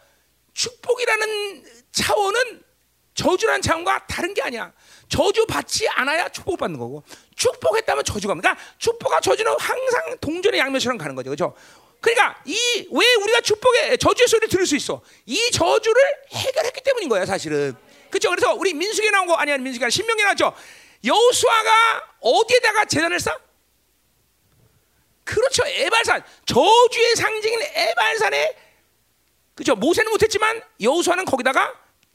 [0.52, 2.71] 축복이라는 차원은
[3.14, 4.72] 저주라는 차원과 다른 게 아니야.
[5.08, 7.02] 저주 받지 않아야 축복 받는 거고
[7.36, 11.30] 축복했다면 저주가 그러니까 축복과 저주는 항상 동전의 양면처럼 가는 거죠.
[11.30, 11.54] 그렇죠?
[12.00, 15.02] 그러니까 이 왜 우리가 축복의 저주의 소리를 들을 수 있어?
[15.26, 16.02] 이 저주를
[16.32, 17.74] 해결했기 때문인 거야, 사실은.
[18.10, 18.30] 그렇죠?
[18.30, 20.52] 그래서 우리 민수기 나온 거 아니 아니 민수기 신명기 나왔죠.
[21.04, 21.70] 여호수아가
[22.20, 23.38] 어디에다가 재단을 쌓?
[25.24, 25.62] 그렇죠.
[25.66, 26.22] 에발산.
[26.46, 28.56] 저주의 상징인 에발산에
[29.54, 29.74] 그죠?
[29.76, 31.72] 모세는 못했지만 여호수아는 거기다가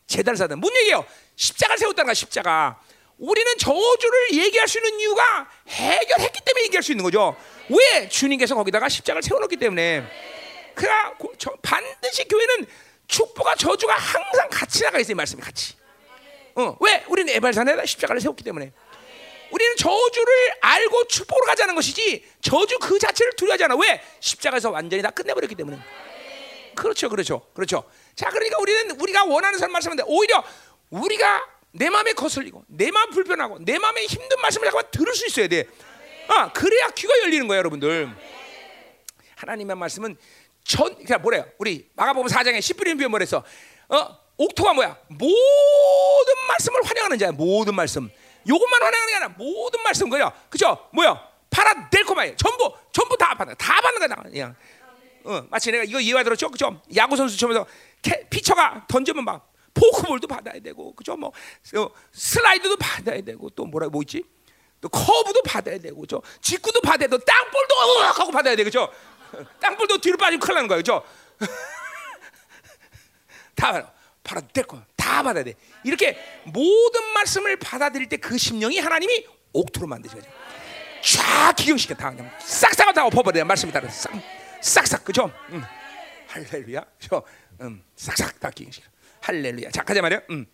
[0.07, 0.59] 재단을 쌓는.
[0.59, 1.05] 뭔 얘기예요?
[1.35, 2.81] 십자가를 세웠다는 거야, 십자가.
[3.17, 7.35] 우리는 저주를 얘기할 수 있는 이유가 해결했기 때문에 얘기할 수 있는 거죠.
[7.69, 8.07] 왜?
[8.07, 10.03] 주님께서 거기다가 십자가를 세워놓기 때문에.
[10.75, 11.13] 그러니까
[11.61, 12.67] 반드시 교회는
[13.07, 15.75] 축복과 저주가 항상 같이 나가 있어요, 말씀이 같이.
[16.55, 17.03] 어, 왜?
[17.07, 18.71] 우리는 에발산에다 십자가를 세웠기 때문에.
[19.49, 23.75] 우리는 저주를 알고 축복으로 가자는 것이지 저주 그 자체를 두려워하지 않아.
[23.77, 24.01] 왜?
[24.19, 25.79] 십자가에서 완전히 다 끝내버렸기 때문에.
[26.75, 27.89] 그렇죠, 그렇죠, 그렇죠.
[28.17, 30.43] 자, 그러니까 우리는 우리가 원하는 사람 말씀인데 오히려
[30.89, 35.47] 우리가 내 마음에 거슬리고 내 마음 불편하고 내 마음에 힘든 말씀을 잠깐만 들을 수 있어야
[35.47, 35.65] 돼.
[36.27, 38.09] 아, 그래야 귀가 열리는 거야, 여러분들.
[39.35, 40.17] 하나님의 말씀은
[40.63, 41.45] 전, 그냥 뭐래요?
[41.59, 43.43] 우리 마가복음 4장에 10분의 비유 뭐랬어?
[43.89, 44.97] 어, 옥토가 뭐야?
[45.09, 47.31] 모든 말씀을 환영하는 자야.
[47.33, 48.09] 모든 말씀.
[48.49, 50.31] 요것만 환영하는 게 아니라 모든 말씀 그죠?
[50.49, 50.89] 그죠?
[50.91, 51.21] 뭐야?
[51.51, 54.23] 파라델코마에 전부 전부 다 받는 다 받는 거야.
[54.23, 54.55] 그냥.
[55.27, 56.49] 어, 마치 내가 이거 이해가 들었죠?
[56.49, 56.81] 그죠?
[56.95, 57.65] 야구 선수 처음에서
[58.29, 61.15] 피처가 던지면 막 포크볼도 받아야 되고, 그죠?
[61.17, 61.29] 뭐
[61.75, 64.23] 어, 슬라이드도 받아야 되고, 또 뭐라 뭐 있지?
[64.79, 66.21] 또 커브도 받아야 되고, 그죠?
[66.41, 68.89] 직구도 받아야 되고, 땅볼도 으악 하고 받아야 돼, 그죠?
[69.59, 71.03] 땅볼도 뒤로 빠지면 큰일 나는 거야, 그죠?
[73.55, 73.93] 다.
[74.23, 75.53] 바로 데코 다 받아야 돼.
[75.85, 80.17] 이렇게 모든 말씀을 받아들일 때 그 심령이 하나님이 옥토로 만드셔.
[81.01, 84.11] 쫙 기경시켜 다 그냥 싹싹 다 엎어버려 말씀이 따라 싹
[84.61, 85.31] 싹싹 그죠?
[85.49, 85.63] 음.
[86.27, 86.85] 할렐루야.
[86.99, 87.23] 저
[87.61, 88.87] 음, 싹싹 다 기경시켜.
[89.21, 89.71] 할렐루야.
[89.71, 90.21] 자, 가자 말이야.
[90.29, 90.45] 음.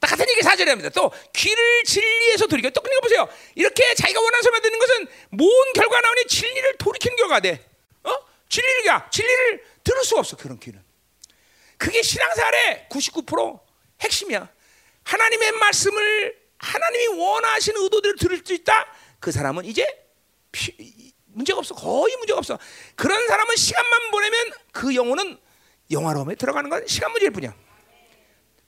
[0.00, 0.90] 딱 같은 얘기 사절에 합니다.
[0.90, 2.70] 또 귀를 진리에서 돌이켜.
[2.70, 3.28] 또 그러니까 보세요.
[3.54, 7.68] 이렇게 자기가 원하는 소리만 듣는 것은 뭔 결과 나오니 진리를 돌이키는 결과가 돼.
[8.04, 8.10] 어?
[8.48, 10.36] 진리가 진리를 들을 수가 없어.
[10.36, 10.82] 그런 귀는.
[11.76, 13.60] 그게 신앙생활의 99%
[14.00, 14.48] 핵심이야.
[15.04, 18.86] 하나님의 말씀을 하나님이 원하시는 의도대로 들을 수 있다.
[19.20, 19.86] 그 사람은 이제
[20.52, 21.74] 피, 문제가 없어.
[21.74, 22.58] 거의 문제가 없어.
[22.94, 25.38] 그런 사람은 시간만 보내면 그 영혼은
[25.90, 27.54] 영화로움에 들어가는 건 시간 문제일 뿐이야.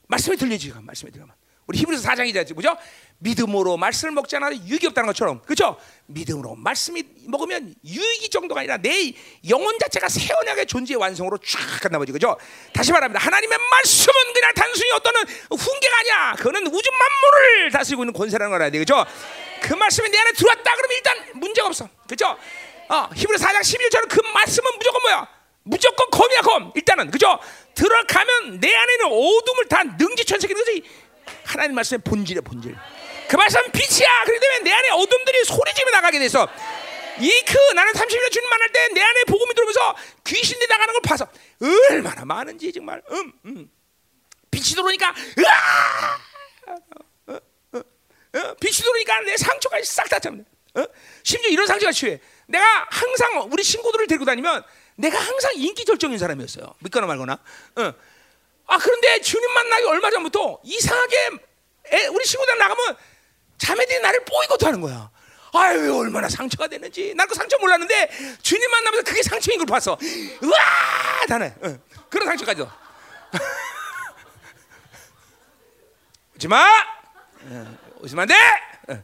[0.09, 1.35] 말씀이 들리지, 말씀이 들어가면.
[1.67, 2.53] 우리 히브리서 4장이잖아요.
[2.55, 2.77] 뭐죠?
[3.19, 5.41] 믿음으로 말씀을 먹지 않아도 유익이 없다는 것처럼.
[5.43, 5.77] 그렇죠?
[6.07, 9.13] 믿음으로 말씀이 먹으면 유익이 정도가 아니라 내
[9.49, 12.13] 영혼 자체가 새어나게 존재의 완성으로 쫙 간다 보죠.
[12.13, 12.37] 그죠?
[12.73, 13.25] 다시 말합니다.
[13.25, 16.33] 하나님의 말씀은 그냥 단순히 어떤 훈계가 아니야.
[16.39, 18.79] 그거는 우주 만물을 다스리고 있는 권세라는 걸 알아야 돼.
[18.79, 19.07] 그죠?
[19.63, 21.89] 그 말씀이 내 안에 들어왔다 그러면 일단 문제가 없어.
[22.09, 22.37] 그죠?
[22.89, 25.29] 어, 히브리 4장 11절은 그 말씀은 무조건 뭐야?
[25.63, 26.73] 무조건 검이야 검.
[26.75, 27.39] 일단은 그죠?
[27.75, 30.83] 들어가면 내 안에 있는 어둠을 다 능지천색이는 거지.
[31.45, 32.75] 하나님 말씀의 본질이야 본질.
[33.29, 34.25] 그 말씀 빛이야.
[34.25, 36.49] 그렇기 내 안에 어둠들이 소리지며 나가게 돼서
[37.21, 41.29] 이그 나는 30년 주님 만날 때 내 안에 복음이 들어오면서 귀신이 나가는 걸 봐서
[41.91, 43.71] 얼마나 많은지 정말 음, 음.
[44.51, 46.19] 빛이 들어오니까 으아!
[48.35, 50.45] 어, 빛이 들어오니까 내 상처가 싹다 잡네.
[50.75, 50.85] 어?
[51.25, 52.21] 심지어 이런 상처가 취해.
[52.47, 54.63] 내가 항상 우리 친구들을 데리고 다니면
[54.97, 56.75] 내가 항상 인기 절정인 사람이었어요.
[56.81, 57.33] 믿거나 말거나.
[57.77, 57.93] 어.
[58.67, 61.31] 아 그런데 주님 만나기 얼마 전부터 이상하게
[61.93, 62.97] 애, 우리 친구들 나가면
[63.59, 65.11] 자매들이 나를 뽀이고도 하는 거야.
[65.53, 69.99] 아유 얼마나 상처가 되는지 난 그 상처 몰랐는데 주님 만나면서 그게 상처인 걸 봤어.
[70.43, 70.57] 우와
[71.29, 71.79] 다네 어.
[72.09, 72.71] 그런 상처까지도.
[76.37, 76.65] 오지 마.
[78.01, 78.35] 어, 오시면 안 돼.
[78.95, 79.03] 어.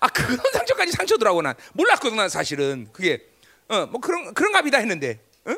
[0.00, 3.26] 아 그런 상처까지 상처더라고 난 몰랐거든 난 사실은 그게
[3.68, 5.56] 어 뭐 그런 그런 값이다 했는데 응?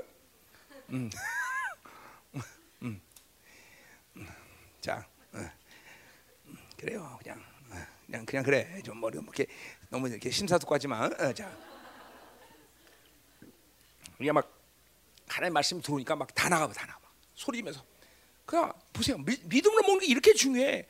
[0.91, 1.11] 음.
[2.83, 3.01] 음.
[4.17, 4.29] 음.
[4.81, 5.51] 자 어.
[6.79, 7.87] 그래요 그냥 어.
[8.07, 9.47] 그냥 그냥 그래 좀 머리 뭐 이렇게
[9.91, 11.07] 너무 이렇게 심사숙고하지 마.
[11.07, 11.51] 어, 자
[14.19, 14.53] 우리가 막
[15.29, 17.01] 하나님 말씀 들어오니까 막 다 나가 다 나가
[17.35, 17.85] 소리면서
[18.45, 20.87] 그냥 보세요 미, 믿음으로 먹는 게 이렇게 중요해.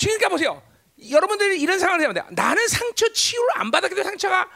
[0.00, 0.62] 그러니까 보세요.
[1.10, 2.26] 여러분들이 이런 상황을 해야 돼요.
[2.30, 4.48] 나는 상처 치유를 안 받았기 때문에 상처가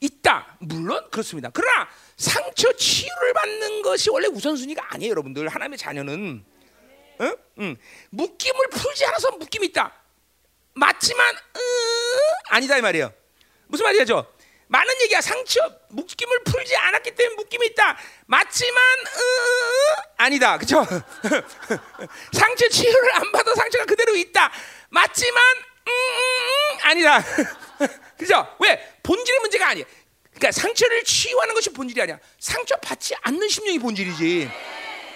[0.00, 0.56] 있다.
[0.60, 1.50] 물론 그렇습니다.
[1.52, 5.48] 그러나 상처 치유를 받는 것이 원래 우선순위가 아니에요, 여러분들.
[5.48, 6.44] 하나님의 자녀는
[7.20, 7.36] 응?
[7.58, 7.76] 응.
[8.10, 9.92] 묶임을 풀지 않아서 묶임이 있다.
[10.74, 11.58] 맞지만 으,
[12.50, 13.12] 아니다 이 말이에요.
[13.66, 14.32] 무슨 말이죠?
[14.68, 15.20] 많은 얘기야.
[15.20, 17.96] 상처 묶임을 풀지 않았기 때문에 묶임이 있다.
[18.26, 20.58] 맞지만 으, 아니다.
[20.58, 20.84] 그죠?
[22.32, 24.52] 상처 치유를 안 받아 상처가 그대로 있다.
[24.90, 25.42] 맞지만
[25.88, 27.24] 음, 아니다.
[28.16, 28.46] 그죠?
[28.60, 28.94] 왜?
[29.02, 29.84] 본질의 문제가 아니야.
[30.34, 32.18] 그러니까 상처를 치유하는 것이 본질이 아니야.
[32.38, 34.50] 상처 받지 않는 심령이 본질이지.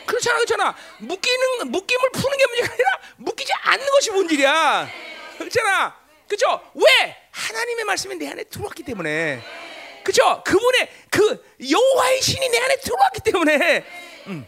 [0.06, 0.76] 그렇잖아, 그렇잖아.
[0.98, 4.90] 묶이는 묶임을 푸는 게 문제가 아니라 묶이지 않는 것이 본질이야.
[5.38, 5.96] 그렇잖아.
[6.28, 6.70] 그죠?
[6.74, 7.16] 왜?
[7.30, 9.42] 하나님의 말씀이 내 안에 들어왔기 때문에.
[10.02, 10.42] 그죠?
[10.44, 13.84] 그분의 그 여호와의 신이 내 안에 들어왔기 때문에.
[14.26, 14.46] 음.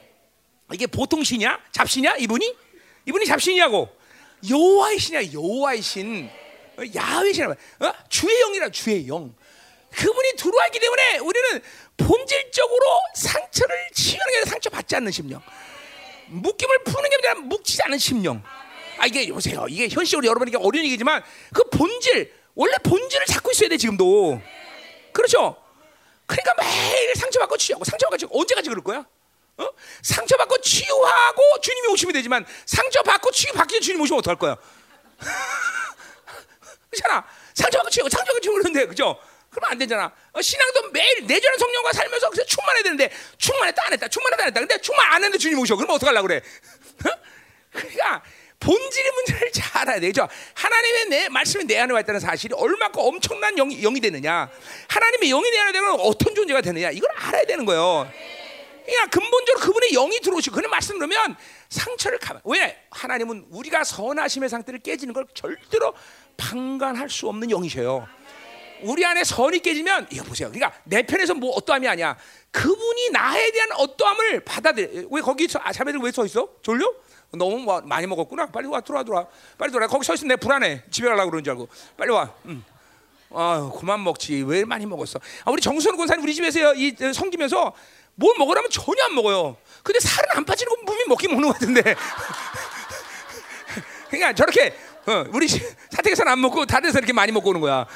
[0.73, 1.61] 이게 보통 신이야?
[1.73, 2.17] 잡신이야?
[2.17, 2.57] 이분이?
[3.07, 3.89] 이분이 잡신이냐고?
[4.49, 5.33] 여호와의 신이야.
[5.33, 6.31] 여호와의 신.
[6.95, 7.51] 야훼 신이야.
[7.51, 7.93] 어?
[8.09, 9.35] 주의 영이라 주의 영.
[9.91, 11.63] 그분이 들어왔기 때문에 우리는
[11.97, 12.85] 본질적으로
[13.15, 15.41] 상처를 치유하는 게 아니라 상처 받지 않는 심령.
[16.29, 18.43] 묶임을 푸는 게 아니라 묶이지 않은 심령.
[18.99, 19.67] 아 이게 보세요.
[19.69, 21.23] 이게 현실적으로 여러분에게 어려운 얘기지만
[21.53, 24.41] 그 본질 원래 본질을 잡고 있어야 돼 지금도.
[25.13, 25.57] 그렇죠?
[26.27, 29.07] 그러니까 매일 상처받고 치유하고 상처받고 치유 언제까지 그럴 거야?
[29.57, 29.69] 어?
[30.03, 34.57] 상처받고 치유하고 주님이 오시면 되지만 상처받고 치유받기 전 주님 오시면 어떡할 거야?
[36.91, 37.25] 그렇잖아.
[37.55, 39.19] 상처받고 치유하고 상처받고 치유하는데 그죠?
[39.51, 40.13] 그러면 안 되잖아.
[40.33, 44.61] 어, 신앙도 매일 내주는 성령과 살면서 충만해야 되는데 충만했다 안 했다 충만했다 안 했다.
[44.61, 45.77] 근데 충만 안 했는데 주님 오셔.
[45.77, 46.43] 그럼 어떡하려고 그래?
[47.07, 47.11] 어?
[47.71, 48.23] 그러니까
[48.59, 50.27] 본질의 문제를 잘 알아야 되죠.
[50.55, 54.51] 하나님의 내 말씀이 내 안에 와 있다는 사실이 얼마큼 엄청난 영이, 영이 되느냐.
[54.89, 56.91] 하나님의 영이 내 안에 되면 어떤 존재가 되느냐.
[56.91, 58.11] 이걸 알아야 되는 거예요.
[58.85, 61.37] 그러니까 근본적으로 그분의 영이 들어오시고 그런 말씀 들으면
[61.71, 62.43] 상처를 가만.
[62.45, 62.79] 왜?
[62.91, 65.95] 하나님은 우리가 선하심의 상태를 깨지는 걸 절대로
[66.37, 68.07] 방관할 수 없는 영이셔요.
[68.83, 70.51] 우리 안에 선이 깨지면 이거 보세요.
[70.51, 72.17] 그러니까 내 편에서 뭐 어떠함이 아니야.
[72.51, 75.09] 그분이 나에 대한 어떠함을 받아들여.
[75.11, 76.49] 왜 거기 서, 아, 자매들 왜 서 있어?
[76.61, 76.93] 졸려?
[77.33, 78.47] 너무 뭐, 많이 먹었구나.
[78.47, 79.27] 빨리 와 들어와 들어와.
[79.57, 79.89] 빨리 들어와.
[79.89, 80.85] 거기 서 있으면 내 불안해.
[80.91, 81.69] 집에 가려고 그러는 줄 알고.
[81.97, 82.33] 빨리 와.
[82.47, 82.63] 응.
[83.31, 84.43] 아, 그만 먹지.
[84.47, 85.19] 왜 많이 먹었어?
[85.45, 87.73] 아, 우리 정선우 권사님 우리 집에서 이 성기면서
[88.17, 89.57] 뭘 먹으라면 전혀 안 먹어요.
[89.83, 91.83] 근데 살은 안 빠지는 건 분명히 먹긴 먹는 것 같은데.
[94.09, 97.87] 그러니까 저렇게 어, 우리 사택에서는 안 먹고 다른 데서 이렇게 많이 먹고 오는 거야.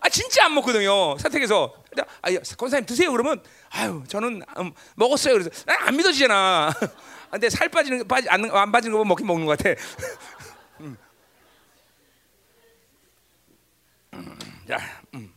[0.00, 1.18] 아 진짜 안 먹거든요.
[1.18, 1.74] 사택에서.
[2.22, 5.34] 아, 권사님 드세요 그러면 아유 저는 음, 먹었어요.
[5.34, 6.72] 그래서 난안 믿어지잖아.
[7.30, 9.70] 근데 살 빠지는 빠지 안, 안 빠지는 거 먹긴 먹는 것 같아.
[10.80, 10.96] 음.
[14.14, 14.38] 음,
[14.68, 14.78] 자,
[15.14, 15.32] 음.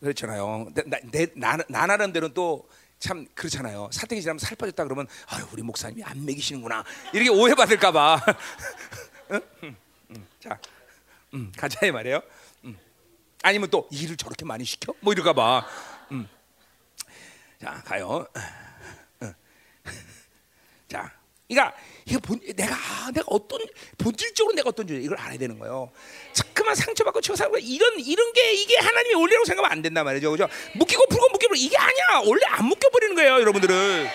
[0.00, 0.70] 그렇잖아요.
[0.86, 3.90] 나, 내, 나, 나 나름대로는 또참 그렇잖아요.
[3.92, 8.20] 사택이 지나면 살 빠졌다 그러면 아유 우리 목사님이 안 먹이시는구나 이렇게 오해받을까봐.
[9.32, 9.40] 응?
[9.62, 9.76] 응,
[10.10, 10.26] 응.
[10.40, 10.58] 자,
[11.34, 12.22] 음, 가자 이 말이에요.
[12.64, 12.76] 음.
[13.42, 14.94] 아니면 또 일을 저렇게 많이 시켜?
[15.00, 15.66] 뭐 이럴까봐.
[16.12, 16.28] 음.
[17.60, 18.26] 자 가요.
[20.88, 21.12] 자,
[21.50, 21.76] 그러니까
[22.06, 23.60] 이거 본, 내가 아, 내가 어떤
[23.98, 25.90] 본질적으로 내가 어떤 존재 이걸 알아야 되는 거예요.
[26.32, 30.48] 자꾸만 상처받고 치고 살고 이런 이런 게 이게 하나님의 원리라고 생각하면 안 된단 말이죠, 그죠?
[30.74, 32.22] 묶이고 풀고 묶이고 이게 아니야.
[32.24, 34.08] 원래 안 묶여 버리는 거예요, 여러분들은.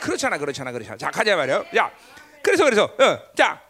[0.00, 0.96] 그렇잖아, 그렇잖아, 그렇잖아.
[0.96, 1.66] 자 가자 말이요.
[1.76, 1.90] 야,
[2.40, 3.60] 그래서 그래서 어, 자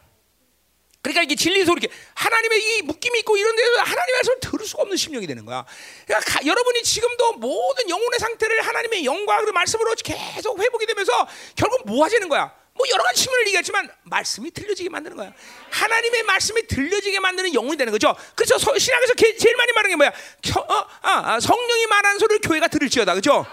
[1.01, 4.83] 그러니까 이게 진리 소리 이렇게 하나님의 이 묶임이 있고 이런 데서 하나님의 말씀을 들을 수가
[4.83, 5.64] 없는 심령이 되는 거야.
[6.05, 12.05] 그러니까 가, 여러분이 지금도 모든 영혼의 상태를 하나님의 그 말씀으로 계속 회복이 되면서 결국 뭐
[12.05, 12.53] 하자는 거야?
[12.77, 15.33] 뭐 여러 가지 측면을 얘기하지만 말씀이 들려지게 만드는 거야.
[15.70, 18.14] 하나님의 말씀이 들려지게 만드는 영혼이 되는 거죠.
[18.35, 20.12] 그래서 서, 신학에서 게, 제일 많이 말하는 게 뭐야?
[20.43, 23.47] 겨, 어, 아, 아, 성령이 말하는 소리를 교회가 들을지어다, 그죠?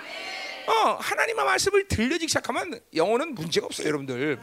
[0.68, 4.40] 어, 하나님의 말씀을 들려지기 시작하면 영혼은 문제가 없어요, 여러분들.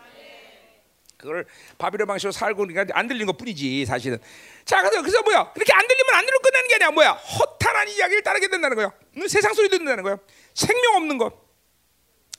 [1.18, 4.18] 그걸 바비론 방식으로 살고 그러니까 안 들린 것 뿐이지 사실은.
[4.64, 5.52] 자 그래서 그래서 뭐야?
[5.52, 6.90] 그렇게 안 들리면 안 들리고 끝나는 게 아니야.
[6.92, 7.10] 뭐야?
[7.10, 8.90] 허탄한 이야기를 따르게 된다는 거야.
[9.18, 9.28] 응?
[9.28, 10.16] 세상 소리 듣는다는 거야.
[10.54, 11.49] 생명 없는 것.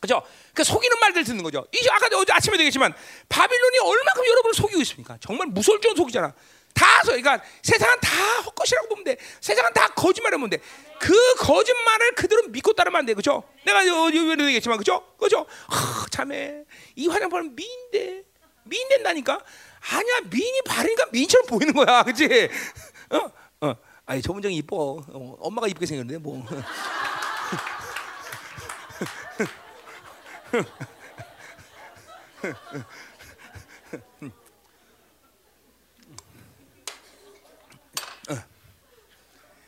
[0.01, 0.21] 그죠?
[0.53, 1.65] 그 속이는 말들 듣는 거죠.
[1.71, 2.93] 이 아까 어제 아침에 되겠지만
[3.29, 5.17] 바빌론이 얼마큼 여러분을 속이고 있습니까?
[5.21, 5.47] 정말
[5.79, 6.33] 정도 속이잖아.
[6.73, 9.17] 다 그러니까 세상은 다 헛것이라고 보면 돼.
[9.39, 10.57] 세상은 다 거짓말을 보면 돼.
[10.99, 13.13] 그 거짓말을 그대로 믿고 따르면 안 돼.
[13.13, 13.43] 그죠?
[13.63, 15.05] 내가 어제 되겠지만 그죠?
[15.19, 15.45] 그죠?
[15.67, 16.63] 하, 참해.
[16.95, 18.23] 이 화장품은 미인데
[18.63, 19.39] 미인 된다니까?
[19.91, 22.49] 아니야 미인이 바르니까 미인처럼 보이는 거야, 그렇지?
[23.11, 23.75] 어, 어,
[24.05, 25.03] 아니 저문정이 이뻐.
[25.07, 26.43] 어, 엄마가 이쁘게 생겼는데 뭐.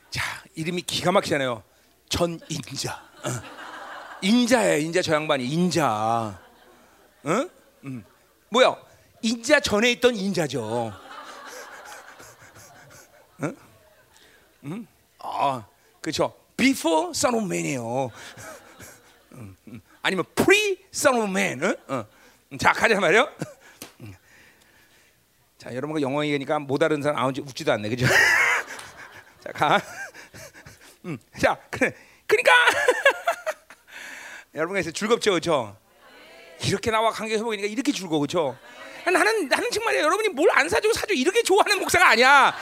[0.09, 1.63] 자 이름이 기가 막히잖아요.
[2.09, 2.93] 전인자.
[3.23, 3.29] 어.
[4.21, 6.39] 인자야, 인자 저 양반이 인자.
[7.25, 7.49] 응?
[7.85, 8.05] 음.
[8.49, 8.75] 뭐야?
[9.21, 10.93] 인자 전에 있던 인자죠.
[13.41, 13.57] 응?
[14.65, 14.87] 응?
[15.19, 15.65] 아,
[16.01, 16.35] 그렇죠.
[16.55, 18.11] Before Son of Man이에요.
[20.03, 21.63] 아니면 Pre Son of Man.
[21.63, 21.75] 응?
[22.51, 22.57] 응.
[22.59, 23.27] 자, 가자 말이요.
[25.57, 28.05] 자, 여러분과 영어 얘기니까 못 알아듣는 사람 아무지 웃지도 않네, 그죠?
[29.41, 29.81] 자, 가.
[31.05, 31.95] 음, 자, 그래.
[32.27, 32.51] 그러니까
[34.53, 35.77] 여러분과 있어 즐겁죠, 그렇죠?
[36.65, 38.57] 이렇게 나와 관계 회복이니까 이렇게 즐거워, 그렇죠?
[39.05, 42.53] 나는 나는 정말 여러분이 뭘 안 사주고 사주고 이렇게 좋아하는 목사가 아니야.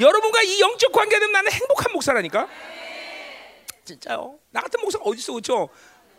[0.00, 2.48] 여러분과 이 영적 관계는 나는 행복한 목사라니까.
[3.84, 4.38] 진짜요.
[4.50, 5.68] 나 같은 목사가 어디 있어, 그렇죠?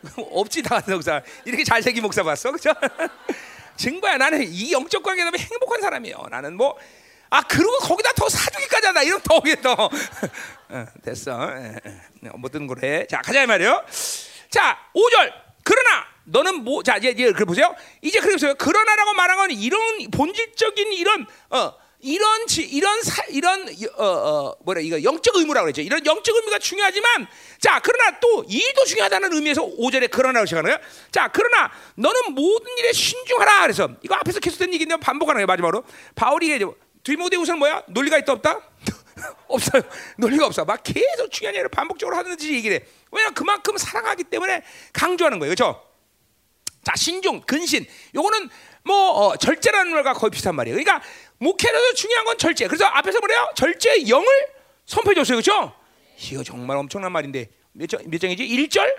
[0.32, 1.22] 없지 나 같은 목사.
[1.46, 2.72] 이렇게 잘생긴 목사 봤어, 그렇죠?
[3.78, 4.18] 증거야.
[4.18, 6.28] 나는 이 영적 관계 때문에 행복한 사람이에요.
[6.30, 6.78] 나는 뭐.
[7.32, 9.74] 아 그리고 거기다 더 사주기까지 한다 이러면 더 오게 더
[10.70, 11.48] 어, 됐어
[12.38, 13.86] 못 듣는 거래 자 가자 말이요
[14.50, 15.32] 자 5절
[15.64, 17.76] 그러나 너는 뭐 자 이제 이제 그 보세요.
[18.02, 24.04] 이제 그래서 그러나라고 말한 건 이런 본질적인 이런 어 이런 지, 이런 사, 이런 어,
[24.04, 25.82] 어 뭐라 이거 영적 의무라고 그랬죠.
[25.82, 27.28] 이런 영적 의무가 중요하지만
[27.60, 30.90] 자 그러나 또 일도 중요하다는 의미에서 5절에 그러나로 시작하는 거예요.
[31.12, 35.48] 자 그러나 너는 모든 일에 신중하라 그래서 이거 앞에서 계속된 얘기인데 반복하는 거예요.
[35.48, 35.84] 마지막으로
[36.16, 36.66] 바울이 이제
[37.04, 37.84] 디모데후서는 뭐야?
[37.88, 38.62] 논리가 있다 없다?
[39.48, 39.82] 없어요.
[40.18, 40.64] 논리가 없어.
[40.64, 42.86] 막 계속 중요한 일을 반복적으로 하는지 얘기를 해.
[43.12, 45.54] 왜냐 그만큼 사랑하기 때문에 강조하는 거예요.
[45.54, 45.84] 그렇죠?
[46.84, 47.86] 자, 신중, 근신.
[48.16, 48.50] 요거는
[48.84, 50.78] 뭐 어, 절제라는 말과 거의 비슷한 말이에요.
[50.78, 51.06] 그러니까
[51.40, 52.68] 목회에서 중요한 건 절제.
[52.68, 53.50] 그래서 앞에서 뭐래요?
[53.56, 54.28] 절제의 영을
[54.86, 55.38] 선포해 줬어요.
[55.38, 55.74] 그렇죠?
[56.32, 57.50] 이거 정말 엄청난 말인데.
[57.72, 58.44] 몇, 장, 몇 장이지?
[58.44, 58.94] 1절?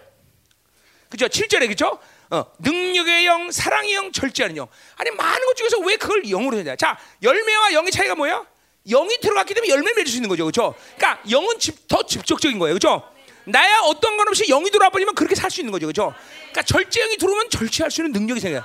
[1.11, 1.27] 그죠?
[1.27, 1.99] 7절에 그죠?
[2.31, 4.69] 어, 능력의 영, 사랑의 영, 절제하는 영.
[4.97, 8.47] 아니 많은 것 중에서 왜 그걸 영으로 해야 자, 열매와 영의 차이가 뭐야?
[8.89, 10.45] 영이 들어갔기 때문에 열매를 맺을 수 있는 거죠.
[10.45, 10.75] 그렇죠?
[10.97, 12.75] 그러니까 영은 집, 더 직접적인 거예요.
[12.75, 13.03] 그렇죠?
[13.45, 15.87] 나야 어떤 건 없이 영이 들어와 버리면 그렇게 살 수 있는 거죠.
[15.87, 16.15] 그렇죠?
[16.51, 18.65] 그러니까 절제영이 들어오면 절제할 수 있는 능력이 생겨요.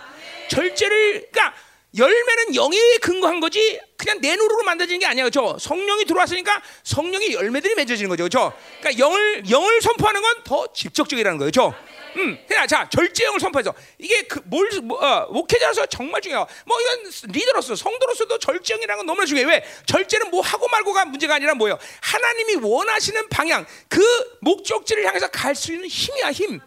[0.49, 1.55] 절제를 그러니까
[1.97, 5.23] 열매는 영에 근거한 거지 그냥 내 노릇으로 만들어지는 게 아니야.
[5.23, 5.57] 그렇죠?
[5.59, 8.23] 성령이 들어왔으니까 성령의 열매들이 맺어지는 거죠.
[8.23, 8.53] 그렇죠?
[8.81, 11.49] 그러니까 영을 영을 선포하는 건 더 직접적이라는 거예요.
[11.51, 11.73] 그렇죠?
[12.17, 16.45] 음, 그냥 자 절제형을 선포해서 이게 그뭘 뭐, 어, 목회자로서 정말 중요해요.
[16.65, 19.45] 뭐 이건 리더로서 성도로서도 절제형이라는 건 너무나 중요해.
[19.45, 21.77] 왜 절제는 뭐 하고 말고가 문제가 아니라 뭐예요?
[22.01, 24.01] 하나님이 원하시는 방향, 그
[24.41, 26.59] 목적지를 향해서 갈 수 있는 힘이야 힘.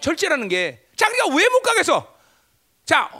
[0.00, 0.80] 절제라는 게.
[0.96, 2.14] 자, 그러니까 왜 못 가겠어?
[2.86, 3.10] 자,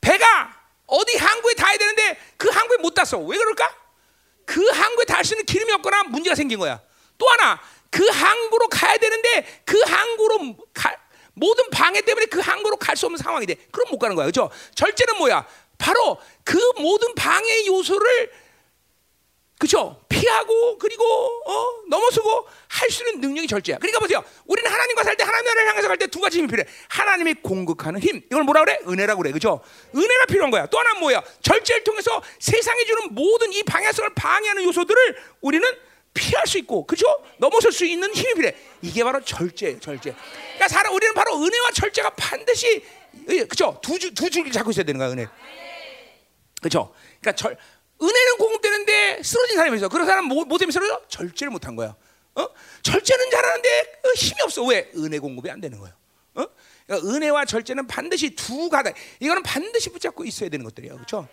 [0.00, 0.57] 배가
[0.88, 3.18] 어디 항구에 닿아야 되는데 그 항구에 못 닿았어.
[3.18, 3.72] 왜 그럴까?
[4.44, 6.80] 그 항구에 닿을 수 있는 기름이 없거나 문제가 생긴 거야.
[7.18, 7.60] 또 하나
[7.90, 10.96] 그 항구로 가야 되는데 그 항구로 가,
[11.34, 13.54] 모든 방해 때문에 그 항구로 갈 수 없는 상황이 돼.
[13.70, 14.26] 그럼 못 가는 거야.
[14.26, 14.50] 그죠?
[14.74, 15.46] 절제는 뭐야?
[15.76, 18.32] 바로 그 모든 방해 요소를
[19.58, 20.00] 그죠?
[20.08, 23.78] 피하고 그리고 어, 넘어서고 할 수 있는 능력이 절제야.
[23.78, 24.22] 그러니까 보세요.
[24.46, 26.66] 우리는 하나님과 살 때 하나님 나라를 향해서 갈 때 두 가지 힘이 필요해.
[26.88, 28.16] 하나님이 공급하는 힘.
[28.30, 28.78] 이걸 뭐라 그래?
[28.86, 29.32] 은혜라고 그래.
[29.32, 29.60] 그죠?
[29.94, 30.66] 은혜가 필요한 거야.
[30.66, 31.22] 또 하나는 뭐야?
[31.42, 35.68] 절제를 통해서 세상에 주는 모든 이 방해성을 방해하는 요소들을 우리는
[36.14, 37.06] 피할 수 있고, 그죠?
[37.38, 38.54] 넘어설 수 있는 힘이 필요해.
[38.82, 40.14] 이게 바로 절제예요, 절제.
[40.54, 42.84] 그러니까 사람 우리는 바로 은혜와 절제가 반드시
[43.48, 43.78] 그죠?
[43.82, 45.26] 두, 줄, 두 줄을 잡고 있어야 되는 거야, 은혜.
[46.62, 46.94] 그죠?
[47.20, 47.56] 그러니까 절,
[48.00, 49.88] 은혜는 공급되는데 쓰러진 사람이 있어.
[49.88, 51.00] 그런 사람 뭐, 뭐 때문에 쓰러져?
[51.08, 51.96] 절제를 못한 거야.
[52.34, 52.48] 어?
[52.82, 54.64] 절제는 잘하는데 어, 힘이 없어.
[54.64, 54.90] 왜?
[54.96, 55.96] 은혜 공급이 안 되는 거야.
[56.34, 56.46] 어?
[56.86, 58.94] 그러니까 은혜와 절제는 반드시 두 가닥.
[59.20, 60.94] 이거는 반드시 붙잡고 있어야 되는 것들이야.
[60.94, 61.28] 그렇죠?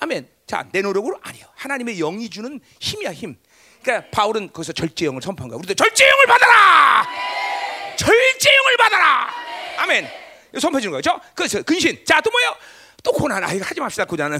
[0.00, 0.28] 아멘.
[0.46, 1.46] 자, 내 노력으로 아니요.
[1.54, 3.36] 하나님의 영이 주는 힘이야, 힘.
[3.82, 5.58] 그러니까 바울은 거기서 절제형을 선포한 거야.
[5.58, 7.06] 우리도 절제형을 받아라.
[7.96, 9.30] 절제형을 받아라.
[9.78, 10.08] 아멘.
[10.60, 11.18] 선포해 주는 거죠.
[11.34, 12.04] 그래서 근신.
[12.04, 12.54] 자, 또 뭐예요?
[13.02, 13.42] 또 고난.
[13.42, 14.04] 아, 이거 하지 맙시다.
[14.04, 14.38] 고난은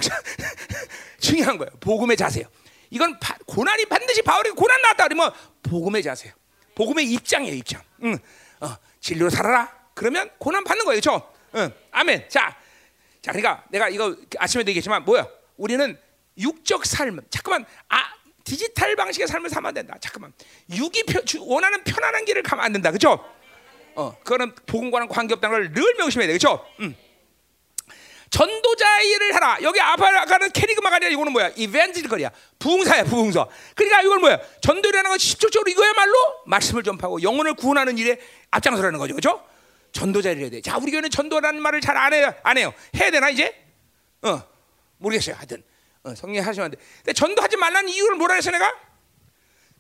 [1.19, 1.71] 중요한 거예요.
[1.81, 2.45] 복음의 자세요.
[2.91, 5.33] 이건 바, 고난이 반드시 바울이 고난 나왔다 그러면
[5.63, 6.33] 복음의 자세요.
[6.75, 7.83] 복음의 입장이에요, 입장.
[8.05, 8.19] 응.
[8.61, 9.73] 어, 진리로 살아라.
[9.95, 11.33] 그러면 고난 받는 거예요, 저.
[11.57, 11.73] 응.
[11.91, 12.29] 아멘.
[12.29, 12.57] 자,
[13.21, 15.27] 자, 그러니까 내가 이거 아침에도 얘기했지만 뭐야?
[15.57, 15.99] 우리는
[16.39, 17.21] 육적 삶.
[17.31, 17.97] 잠깐만, 아,
[18.45, 19.97] 디지털 방식의 삶을 살면 안 된다.
[20.01, 20.33] 잠깐만,
[20.71, 23.25] 육이 펴, 주, 원하는 편안한 길을 가면 안 된다, 그렇죠?
[23.95, 26.67] 어, 그거는 복음과는 관계없다는 걸 늘 명심해야 돼, 그렇죠?
[26.81, 26.97] 음.
[28.33, 29.59] 전도자 일을 하라.
[29.61, 31.53] 여기 아파가는 캐리그마가 아니라 이거는 뭐야?
[31.55, 32.31] 이벤트거리야.
[32.59, 33.47] 부흥사야, 부흥서.
[33.77, 34.39] 그러니까 이건 뭐야?
[34.63, 36.15] 전도라는 건 직접적으로 이거야말로
[36.47, 38.19] 말씀을 전파하고 영혼을 구원하는 일에
[38.51, 39.47] 앞장서라는 거죠, 그렇죠?
[39.93, 40.63] 전도자 일을 해야 돼.
[40.63, 42.73] 자, 우리 교회는 전도라는 말을 잘 안 해요, 안 해요.
[42.97, 43.55] 해야 되나 이제?
[44.23, 44.41] 어,
[44.97, 45.37] 모르겠어요.
[45.37, 45.63] 하여튼
[46.03, 46.79] 어, 성령 하시면 안 돼.
[47.05, 48.75] 근데 전도하지 말라는 이유를 뭐라 했어 내가?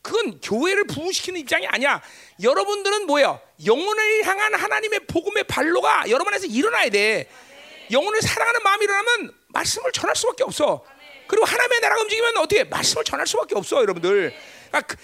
[0.03, 2.03] 그건 교회를 부흥시키는 입장이 아니야.
[2.42, 3.40] 여러분들은 뭐예요?
[3.64, 7.30] 영혼을 향한 하나님의 복음의 발로가 여러분 안에서 일어나야 돼.
[7.93, 10.84] 영혼을 사랑하는 마음이 일어나면 말씀을 전할 수밖에 없어.
[11.26, 14.34] 그리고 하나님의 나라가 움직이면 어떻게 말씀을 전할 수밖에 없어, 여러분들.
[14.68, 14.97] 그러니까 그,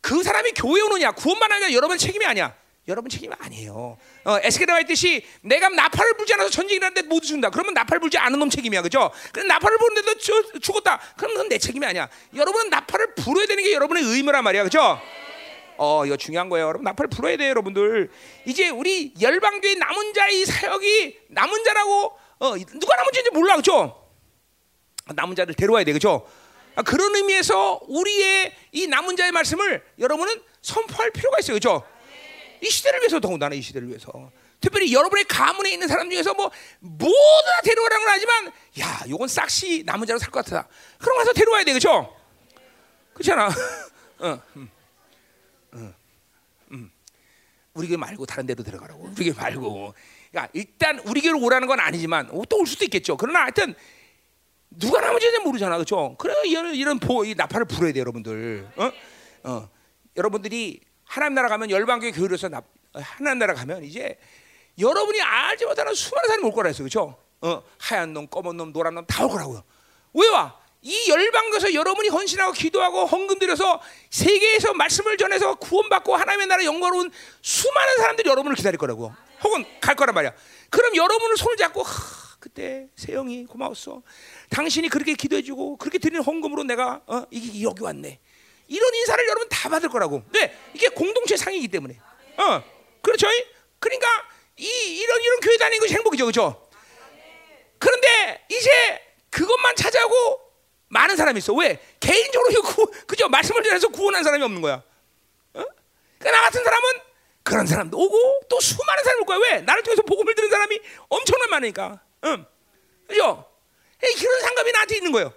[0.00, 2.54] 그 사람이 교회 오느냐, 구원만 하냐, 여러분 책임이 아니야.
[2.88, 3.96] 여러분 책임이 아니에요.
[4.24, 7.48] 어, 에스겔 나와 있듯이 내가 나팔을 불지 않아서 전쟁이라는데 못 준다.
[7.48, 9.12] 그러면 나팔 불지 않은 놈 책임이야, 그죠?
[9.32, 10.98] 그럼 나팔을 부는데도 주, 죽었다.
[11.16, 12.08] 그럼 그건 내 책임이 아니야.
[12.34, 15.00] 여러분은 나팔을 불어야 되는 게 여러분의 의무란 말이야, 그죠?
[15.76, 16.66] 어, 이거 중요한 거예요.
[16.66, 18.10] 여러분 나팔 불어야 돼요, 여러분들.
[18.46, 24.04] 이제 우리 열방교의 남은 자의 사역이 남은 자라고 어, 누가 남은 자인지 몰라, 그죠?
[25.14, 26.28] 남은 자를 데려와야 돼, 그죠?
[26.74, 31.86] 아, 그런 의미에서 우리의 이 남은 자의 말씀을 여러분은 선포할 필요가 있어요, 그죠?
[32.60, 34.10] 이 시대를 위해서 더군다나 이 시대를 위해서.
[34.60, 37.12] 특별히 여러분의 가문에 있는 사람 중에서 뭐 모두
[37.46, 40.68] 다 데려오라는 건 하지만 야, 요건 싹시 남은 자로 살 것 같다.
[40.98, 42.12] 그럼 가서 데려와야 돼, 그죠?
[43.14, 43.48] 그렇잖아.
[44.18, 44.70] 어, 음,
[45.74, 45.94] 음,
[46.72, 46.92] 음.
[47.74, 49.04] 우리 교회 말고 다른 데로 들어가라고.
[49.16, 49.94] 우리 교회 말고.
[50.32, 53.16] 그러니까 일단 우리 교회로 오라는 건 아니지만 또 올 수도 있겠죠.
[53.16, 53.74] 그러나 하여튼
[54.70, 56.16] 누가 남은지는 모르잖아, 그렇죠?
[56.18, 58.66] 그래 이런 이런 보, 이 나팔을 불어야 돼, 여러분들.
[58.76, 58.92] 어?
[59.44, 59.68] 어.
[60.16, 62.62] 여러분들이 하나님 나라 가면 열방교회 교회로서 나,
[62.94, 64.18] 하나님 나라 가면 이제
[64.78, 67.18] 여러분이 알지 못하는 수많은 사람이 올 거라 했어, 그렇죠?
[67.42, 69.62] 어, 하얀 놈, 검은 놈, 노란 놈 다 올 거라고요.
[70.14, 70.58] 왜 와?
[70.80, 73.80] 이 열방에서 여러분이 헌신하고 기도하고 헌금 들여서
[74.10, 77.10] 세계에서 말씀을 전해서 구원받고 하나님의 나라 영광로운
[77.42, 79.12] 수많은 사람들이 여러분을 기다릴 거라고.
[79.44, 80.32] 혹은 갈 거란 말이야.
[80.70, 84.02] 그럼 여러분을 손을 잡고 하, 그때 세영이 고마웠어.
[84.50, 88.18] 당신이 그렇게 기도해주고 그렇게 드리는 헌금으로 내가 어, 이게 여기 왔네.
[88.68, 90.22] 이런 인사를 여러분 다 받을 거라고.
[90.32, 91.98] 네, 이게 공동체 상이기 때문에.
[92.38, 92.62] 어,
[93.02, 93.26] 그렇죠?
[93.78, 94.08] 그러니까
[94.56, 96.68] 이 이런 이런 교회 다니는 것이 행복이죠, 그렇죠?
[97.78, 98.70] 그런데 이제
[99.30, 100.40] 그것만 찾아오고
[100.88, 101.52] 많은 사람이 있어.
[101.54, 101.80] 왜?
[102.00, 103.28] 개인적으로 구, 그죠?
[103.28, 104.74] 말씀을 전해서 구원한 사람이 없는 거야.
[105.54, 105.64] 어?
[106.18, 107.11] 그러니까 나 같은 사람은
[107.52, 109.38] 그런 사람도 오고 또 수많은 사람이 올 거야.
[109.38, 109.60] 왜?
[109.60, 110.80] 나를 통해서 복음을 들은 사람이
[111.10, 112.00] 엄청난 많으니까.
[112.24, 112.46] 응.
[113.06, 113.44] 그죠?
[114.00, 115.34] 그런 상감이 나한테 있는 거예요.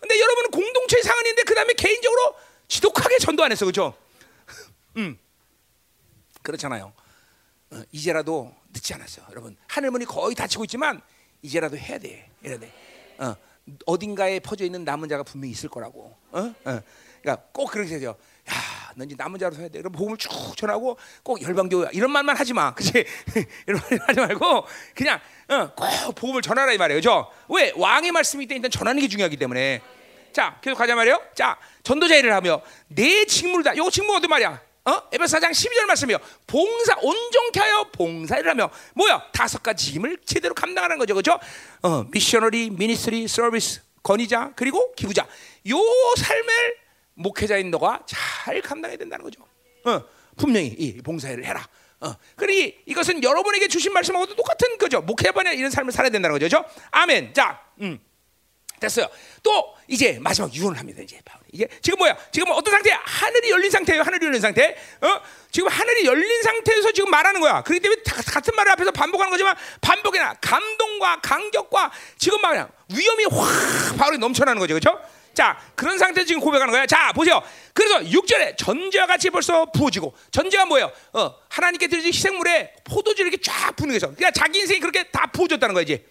[0.00, 2.34] 근데 여러분은 공동체 상은인데 그 다음에 개인적으로
[2.68, 3.94] 지독하게 전도 안 했어, 그죠?
[4.98, 5.18] 음,
[6.42, 6.92] 그렇잖아요.
[7.70, 9.56] 어, 이제라도 늦지 않았어, 여러분.
[9.66, 11.00] 하늘문이 거의 닫히고 있지만
[11.40, 12.70] 이제라도 해야 돼, 해야 돼.
[13.18, 13.34] 어,
[13.86, 16.14] 어딘가에 퍼져 있는 남은 자가 분명히 있을 거라고.
[16.32, 16.54] 어?
[16.64, 16.80] 어.
[17.22, 18.16] 그러니까 꼭 그렇게 해야죠.
[18.50, 19.78] 야, 너 이제 남은 자로 해야 돼.
[19.78, 22.92] 그럼 복음을 쭉 전하고 꼭 열방교회 이런 말만 하지 마, 그렇지?
[23.66, 27.30] 이런 말 하지 말고 그냥 어, 꼭 복음을 전하라 이 말이에요, 그죠?
[27.48, 29.80] 왜 왕의 말씀이 때 일단 전하는 게 중요하기 때문에.
[30.32, 31.20] 자, 계속 가자 말이에요.
[31.34, 33.76] 자, 전도자 일을 하며 내 직무를 다.
[33.76, 34.60] 요거 직무가 어떤 말이야?
[34.84, 35.02] 어?
[35.12, 36.18] 에베소 4장 12절 말씀이요.
[36.46, 39.30] 봉사 온전케 하여 봉사를 하며 뭐야?
[39.32, 41.14] 다섯 가지 힘을 제대로 감당하는 거죠.
[41.14, 41.38] 그죠?
[41.82, 45.26] 어, missionary, ministry, 서비스, 건의자, 그리고 기부자.
[45.68, 45.76] 요
[46.16, 46.79] 삶을
[47.20, 49.42] 목회자인 너가 잘 감당해야 된다는 거죠.
[49.84, 50.02] 어,
[50.36, 51.66] 분명히 이 봉사를 해라.
[52.00, 55.00] 어, 그러니 이것은 여러분에게 주신 말씀하고도 똑같은 거죠.
[55.02, 56.46] 목회자반에 이런 삶을 살아야 된다는 거죠.
[56.46, 56.64] 그죠?
[56.90, 57.34] 아멘.
[57.34, 57.98] 자, 음.
[58.80, 59.06] 됐어요.
[59.42, 61.02] 또 이제 마지막 유언을 합니다.
[61.02, 62.16] 이제 바울이 이게 지금 뭐야?
[62.32, 63.00] 지금 어떤 상태야?
[63.04, 64.02] 하늘이 열린 상태예요.
[64.02, 64.76] 하늘이 열린 상태.
[65.00, 65.20] 어?
[65.50, 67.62] 지금 하늘이 열린 상태에서 지금 말하는 거야.
[67.62, 73.96] 그렇기 때문에 같은 말을 앞에서 반복하는 거지만 반복이나 감동과 감격과 지금 막 그냥 위험이 확
[73.98, 74.74] 바울이 넘쳐나는 거죠.
[74.74, 75.00] 그렇죠?
[75.34, 76.86] 자, 그런 상태에서 지금 고백하는 거야.
[76.86, 77.42] 자, 보세요.
[77.72, 80.90] 그래서 6절에 전제와 같이 벌써 부어지고 전제가 뭐예요?
[81.12, 84.14] 어, 하나님께 드린 희생물에 포도주를 이렇게 쫙 부는 거죠.
[84.14, 86.04] 그러니까 자기 인생이 그렇게 다 부어졌다는 거야, 이제.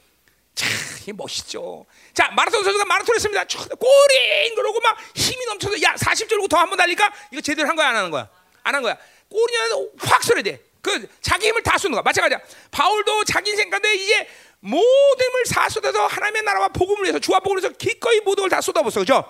[0.55, 0.69] 참,
[1.07, 1.85] 이 멋있죠.
[2.13, 3.43] 자, 마라톤 선수가 마라톤 했습니다.
[3.45, 7.13] 꼬링 그러고 막 힘이 넘쳐서 야, 40절 고더한 번 달릴까?
[7.31, 8.29] 이거 제대로 한 거야, 안 하는 거야?
[8.63, 8.97] 안 한 거야.
[9.29, 10.61] 꼬리냐도 확 소리 돼.
[10.81, 12.01] 그 자기 힘을 다 쏟는 거야.
[12.03, 12.39] 마찬가지야.
[12.71, 14.27] 바울도 자기 인생 가운데 이제
[14.59, 18.59] 모든 힘을 다 쏟아서 하나님의 나라와 복음을 위해서 주와 복음을 위해서 기꺼이 모든 걸 다
[18.61, 18.99] 쏟아부었어.
[19.01, 19.23] 그죠?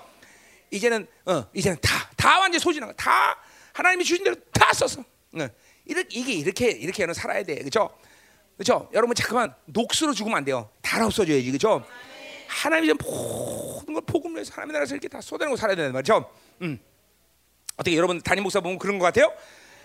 [0.71, 3.37] 이제는 어 이제는 다 다 완전 소진한 거 다
[3.73, 5.01] 하나님이 주신 대로 다 썼어.
[5.01, 5.47] 어.
[5.85, 7.55] 이렇게 이게 이렇게 이렇게는 살아야 돼.
[7.55, 7.89] 그죠?
[8.59, 8.89] 그죠?
[8.91, 10.69] 여러분 잠깐만 녹수로 죽으면 안 돼요.
[10.81, 11.49] 다 없어져야지.
[11.49, 11.81] 그죠?
[12.49, 16.29] 하나님이 좀 모든 걸 복음을 위해서 하나님의 나라에서 이렇게 다 쏟아내고 살아야 되는 말이죠.
[16.63, 16.77] 음.
[17.77, 19.31] 어떻게 여러분 담임 목사 보면 그런 것 같아요?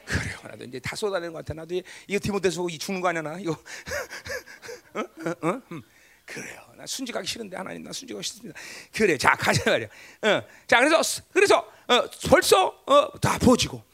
[0.04, 0.38] 그래요.
[0.42, 1.54] 나도 이제 다 쏟아내는 것 같아.
[1.54, 3.52] 나도 이거 디모데서 죽는 거 아니야 나 이거.
[4.94, 5.00] 어?
[5.00, 5.48] 어?
[5.48, 5.62] 어?
[5.70, 5.82] 음.
[6.26, 6.60] 그래요.
[6.76, 8.58] 나 순직하기 싫은데 하나님 나 순직하기 싫습니다.
[8.92, 9.16] 그래.
[9.16, 9.86] 자 가자 말이야.
[10.22, 10.42] 어.
[10.66, 13.84] 자 그래서 그래서 어, 벌써 어, 다 보지고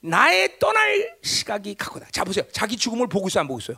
[0.00, 2.08] 나의 떠날 시각이 가거다.
[2.10, 2.46] 자 보세요.
[2.52, 3.76] 자기 죽음을 보고 있어 안 보고 있어요?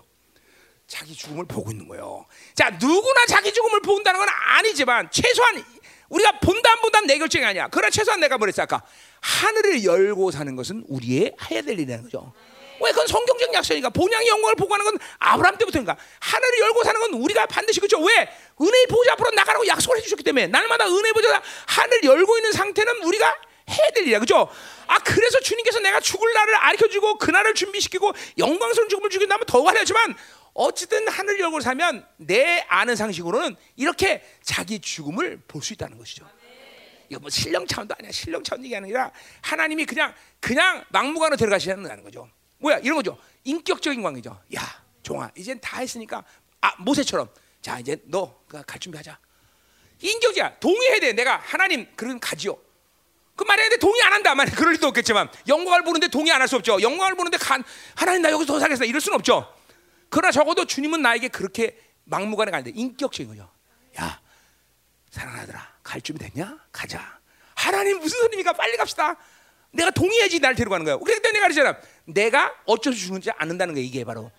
[0.87, 2.27] 자기 죽음을 보고 있는 거예요.
[2.55, 5.65] 자 누구나 자기 죽음을 본다는 건 아니지만 최소한
[6.09, 7.69] 우리가 본다 안 본다 내 결정이 아니야.
[7.71, 8.83] 그러나 최소한 내가 뭐랬어 아까?
[9.21, 12.33] 하늘을 열고 사는 것은 우리의 해야 될 일이라는 거죠.
[12.83, 13.91] 왜 그건 성경적 약속이니까?
[13.91, 17.99] 본향의 영광을 보고 하는 건 아브라함 때부터인가 하늘을 열고 사는 건 우리가 반드시 그죠.
[18.01, 18.29] 왜?
[18.61, 20.49] 은혜의 보좌 앞으로 나가라고 약속을 해주셨기 때문에.
[20.49, 23.37] 날마다 은혜의 보좌 하늘 열고 있는 상태는 우리가
[23.71, 24.19] 해야 될 일이야.
[24.19, 24.49] 그죠?
[24.89, 30.17] 아 그래서 주님께서 내가 죽을 날을 알려주고 그 날을 준비시키고 영광스러운 죽음을 주긴다면 더 하려지만
[30.55, 36.29] 어쨌든 하늘 열고 살면 내 아는 상식으로는 이렇게 자기 죽음을 볼 수 있다는 것이죠.
[37.09, 38.11] 이거 뭐 신령 차원도 아니야.
[38.13, 39.11] 신령 차원 얘기 아니라
[39.43, 42.29] 하나님이 그냥 그냥 막무가내로 들어가시는 거죠.
[42.59, 43.19] 뭐야 이런 거죠.
[43.45, 44.41] 인격적인 관계죠.
[44.57, 46.25] 야 종아 이젠 다 했으니까
[46.61, 47.29] 아 모세처럼
[47.61, 49.19] 자 이제 너갈 준비하자.
[50.01, 50.59] 인격이야.
[50.59, 51.13] 동의해야 돼.
[51.13, 52.57] 내가 하나님 그런 가지요.
[53.37, 54.35] 그 말에 동의 안 한다.
[54.35, 56.81] 만약 그럴 리도 없겠지만 영광을 보는데 동의 안 할 수 없죠.
[56.83, 57.63] 영광을 보는데 간
[57.95, 58.85] 하나님 나 여기서 더 살겠어.
[58.85, 59.53] 이럴 수는 없죠.
[60.13, 63.51] 그러나 적어도 주님은 나에게 그렇게 막무가내 가는데 인격적인 거죠.
[63.99, 64.21] 야,
[65.11, 65.73] 사랑하더라.
[65.83, 66.59] 갈 준비 됐냐?
[66.71, 67.19] 가자.
[67.55, 68.53] 하나님 무슨 소리입니까?
[68.53, 69.17] 빨리 갑시다.
[69.71, 70.99] 내가 동의해야지 날 데려가는 거야.
[70.99, 71.79] 그때 내가 그러잖아.
[72.05, 73.83] 내가 어쩔 수 주는지 않는다는 거야.
[73.83, 74.31] 이게 바로.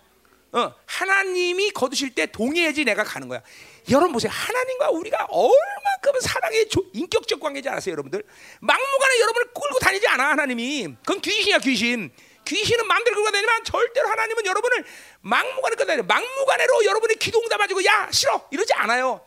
[0.52, 3.42] 어, 하나님이 거두실 때 동의해야지 내가 가는 거야.
[3.90, 4.30] 여러분 보세요.
[4.32, 8.22] 하나님과 우리가 얼마큼 사랑의 조, 인격적 관계지 않았어요, 여러분들?
[8.60, 10.94] 막무가내 여러분을 끌고 다니지 않아, 하나님이.
[11.04, 12.12] 그건 귀신이야, 귀신.
[12.44, 14.84] 귀신은 마음대로 끌고 다니지만 절대로 하나님은 여러분을
[15.24, 16.02] 막무가내 다녀.
[16.02, 18.46] 막무가내로 여러분의 기도 응답가지고 야, 싫어.
[18.50, 19.24] 이러지 않아요.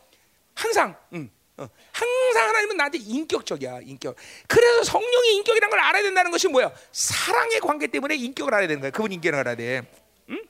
[0.54, 0.96] 항상.
[1.12, 1.30] 음.
[1.56, 1.68] 어.
[1.92, 4.14] 항상 하나님은 나한테 인격적이야, 인격.
[4.46, 6.72] 그래서 성령의 인격이라는 걸 알아야 된다는 것이 뭐야?
[6.92, 8.92] 사랑의 관계 때문에 인격을 알아야 되는 거야.
[8.92, 9.82] 그분 인격을 알아야 돼.
[10.30, 10.40] 응?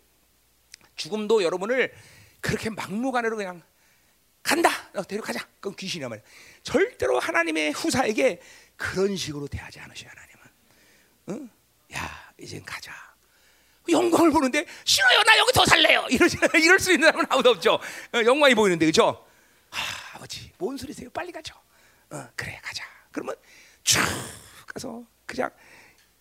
[0.96, 1.94] 죽음도 여러분을
[2.42, 3.62] 그렇게 막무가내로 그냥
[4.42, 4.70] 간다.
[4.94, 5.46] 어, 데려가자.
[5.60, 6.24] 그건 귀신이야 말이야.
[6.62, 8.42] 절대로 하나님의 후사에게
[8.76, 10.42] 그런 식으로 대하지 않으셔 하나님은.
[11.30, 11.50] 응?
[11.94, 13.07] 야, 이젠 가자.
[13.90, 15.22] 영광을 보는데 싫어요.
[15.22, 16.06] 나 여기 더 살래요.
[16.10, 17.74] 이럴, 이럴 수 있는 사람은 아무도 없죠.
[17.74, 19.24] 어, 영광이 보이는데 그렇죠?
[19.70, 21.08] 하, 아버지, 뭔 소리세요?
[21.10, 21.54] 빨리 가죠.
[22.10, 22.84] 어, 그래, 가자.
[23.12, 23.34] 그러면
[23.82, 24.00] 쭉
[24.66, 25.50] 가서 그냥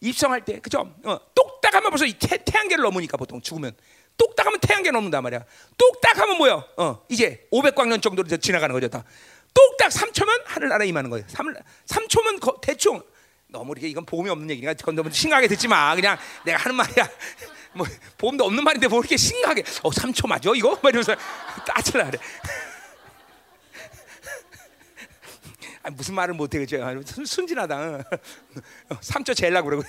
[0.02, 0.94] 입성할 때, 그죠?
[1.04, 3.76] 어, 똑딱하면 벌써 태, 태양계를 넘으니까 보통 죽으면
[4.18, 5.46] 똑딱하면 태양계 넘는단 말이야.
[5.78, 6.64] 똑딱하면 뭐야?
[6.78, 8.90] 어, 이제 500광년 정도로 지나가는 거죠.
[8.90, 9.04] 다.
[9.54, 11.26] 똑딱 3초면 하늘나라 임하는 거예요.
[11.28, 11.54] 3,
[11.88, 13.02] 3초면 거, 대충
[13.48, 15.96] 너무 이렇게 이건 보험이 없는 얘기니까 그건 너무 심각하게 듣지 마.
[15.96, 17.10] 그냥 내가 하는 말이야.
[17.78, 20.72] 뭐 보험도 없는 말인데 뭐 이렇게 심각하게 어 3초 맞아 이거?
[20.82, 21.16] 막 이러면서
[21.66, 22.20] 따질라 그래.
[25.84, 26.78] 아니, 무슨 말을 못해 그죠?
[27.26, 28.04] 순진하다.
[28.90, 29.84] 3초 재려고 그러고.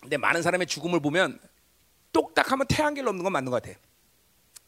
[0.00, 1.40] 근데 많은 사람의 죽음을 보면
[2.12, 3.78] 똑딱하면 태양계를 넘는 건 맞는 것 같아.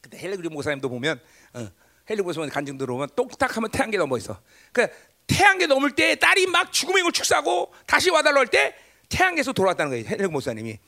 [0.00, 1.20] 근데 헬리그리 목사님도 보면
[1.54, 1.70] 어,
[2.08, 4.40] 헬리그리 목사님 간증 들어보면 똑딱하면 태양계 넘어 있어.
[4.72, 4.86] 그
[5.26, 8.74] 태양계 넘을 때 딸이 막 죽음의 걸 축사하고 다시 와달라 할 때
[9.08, 10.04] 태양계에서 돌아왔다는 거예요.
[10.06, 10.78] 헬리그 목사님이.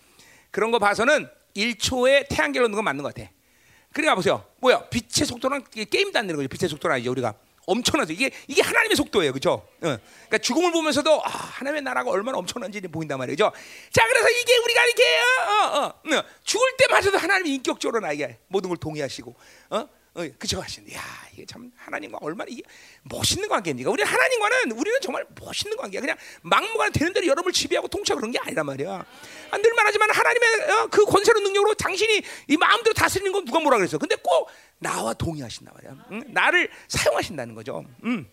[0.50, 3.30] 그런 거 봐서는 1초에 태양계를 넘는 건 맞는 것 같아.
[3.92, 4.44] 그러니까 보세요.
[4.58, 4.88] 뭐야?
[4.88, 6.48] 빛의 속도는 게임도 안 되는 거죠.
[6.48, 7.10] 빛의 속도는 아니죠.
[7.10, 7.34] 우리가
[7.66, 8.12] 엄청나죠.
[8.12, 9.52] 이게 이게 하나님의 속도예요, 그렇죠?
[9.52, 9.66] 어.
[9.78, 13.52] 그러니까 죽음을 보면서도 아, 하나님의 나라가 얼마나 엄청난지 보인단 말이죠.
[13.92, 15.02] 자, 그래서 이게 우리가 이렇게
[15.46, 19.34] 어, 어, 어, 죽을 때마저도 하나님이 인격적으로 나에게 모든 걸 동의하시고,
[19.70, 19.88] 어,
[20.20, 21.02] 어, 그죠 하시는데, 야
[21.32, 22.62] 이게 참 하나님과 얼마나 이게
[23.02, 23.90] 멋있는 관계입니까?
[23.90, 26.00] 우리 하나님과는 우리는 정말 멋있는 관계야.
[26.00, 29.04] 그냥 막무가내 되는 대로 여러분을 지배하고 통치하고 그런 게 아니란 말이야.
[29.50, 33.78] 아, 늘 말하지만 하나님의 어, 그 권세로 능력으로 당신이 이 마음대로 다스리는 건 누가 뭐라
[33.78, 33.98] 그랬어?
[33.98, 34.48] 근데 꼭
[34.78, 36.06] 나와 동의하신단 말이야.
[36.12, 36.22] 응?
[36.28, 37.84] 나를 사용하신다는 거죠.
[38.04, 38.30] 응.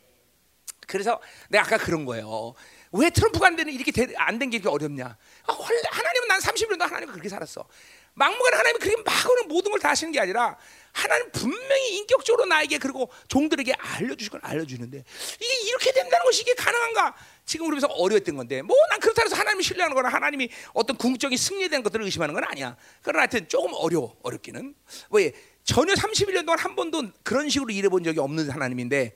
[0.87, 1.19] 그래서
[1.49, 2.53] 내가 아까 그런 거예요.
[2.93, 5.05] 왜 트럼프가 안 되는 이렇게 안 된 게 이렇게 어렵냐?
[5.05, 7.67] 아, 하나님은 난 30년도 하나님과 그렇게 살았어.
[8.13, 10.57] 막무가내 하나님이 그렇게 막으로 모든 걸 다 하시는 게 아니라
[10.97, 15.03] 하나님 분명히 인격적으로 나에게 그리고 종들에게 알려주실 걸 알려주는데
[15.39, 17.15] 이게 이렇게 된다는 것이 이게 가능한가?
[17.45, 21.37] 지금 우리에서 어려웠던 건데 뭐 난 그렇다 해서 하나님을 신뢰하는 거나 하나님이 어떤 궁극적인
[21.69, 22.75] 대한 것들을 의심하는 건 아니야.
[23.01, 24.73] 그러나 하여튼 조금 어려워 어렵기는.
[25.11, 25.31] 왜
[25.63, 29.15] 전혀 31년 동안 한 번도 그런 식으로 일해본 적이 없는 하나님인데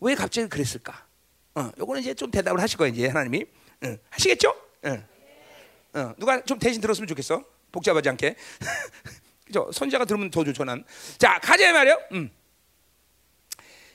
[0.00, 1.06] 왜 갑자기 그랬을까?
[1.54, 3.44] 어, 요거는 이제 좀 대답을 하실 거예요 이제 하나님이
[3.84, 3.98] 응.
[4.10, 4.54] 하시겠죠?
[4.86, 5.06] 응.
[5.94, 7.44] 어, 누가 좀 대신 들었으면 좋겠어.
[7.70, 8.34] 복잡하지 않게.
[9.52, 9.70] 그죠?
[9.70, 10.82] 선자가 들으면 더 좋죠 난.
[11.18, 12.00] 자 가자 말이요.
[12.12, 12.30] 음.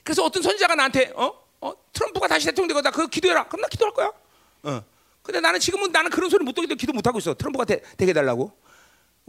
[0.04, 1.34] 그래서 어떤 선자가 나한테 어?
[1.60, 1.72] 어?
[1.92, 3.48] 트럼프가 다시 대통령 되고 나 그거 기도해라.
[3.48, 4.12] 그럼 나 기도할 거야.
[4.62, 4.84] 어.
[5.22, 7.34] 근데 나는 지금은 나는 그런 소리 못 듣기 때문에 기도 못 하고 있어.
[7.34, 8.52] 트럼프가 되, 되게 달라고.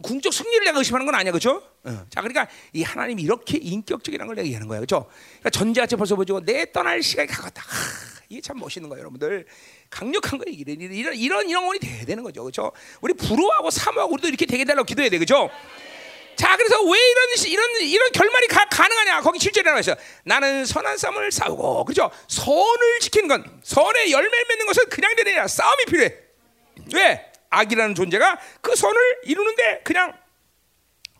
[0.02, 1.62] 궁적 승리를 내가 의심하는 건 아니야, 그렇죠?
[1.84, 2.06] 어.
[2.10, 5.10] 자, 그러니까 이 하나님이 이렇게 인격적이라는 걸 내가 얘기하는 거야, 그렇죠?
[5.40, 6.40] 그러니까 전제같이 벌써 보죠.
[6.40, 7.62] 내 떠날 시간이 가깝다.
[7.62, 9.46] 하, 이게 참 멋있는 거예요, 여러분들.
[9.90, 12.72] 강력한 거예요, 이런 이런 이런 영혼이 돼야 되는 거죠, 그렇죠?
[13.02, 15.50] 우리 부러워하고 사모하고 우리도 이렇게 되게 달라고 기도해야 돼, 그렇죠?
[16.40, 19.20] 자, 그래서 왜 이런 이런 이런 결말이 가, 가능하냐?
[19.20, 19.94] 거기 실제로 나와 있어.
[20.24, 22.10] 나는 선한 싸움을 싸우고, 그렇죠?
[22.30, 25.46] 선을 지키는 건 선의 열매를 맺는 것은 그냥 되느냐?
[25.48, 26.16] 싸움이 필요해.
[26.94, 27.32] 왜?
[27.50, 30.18] 악이라는 존재가 그 선을 이루는데 그냥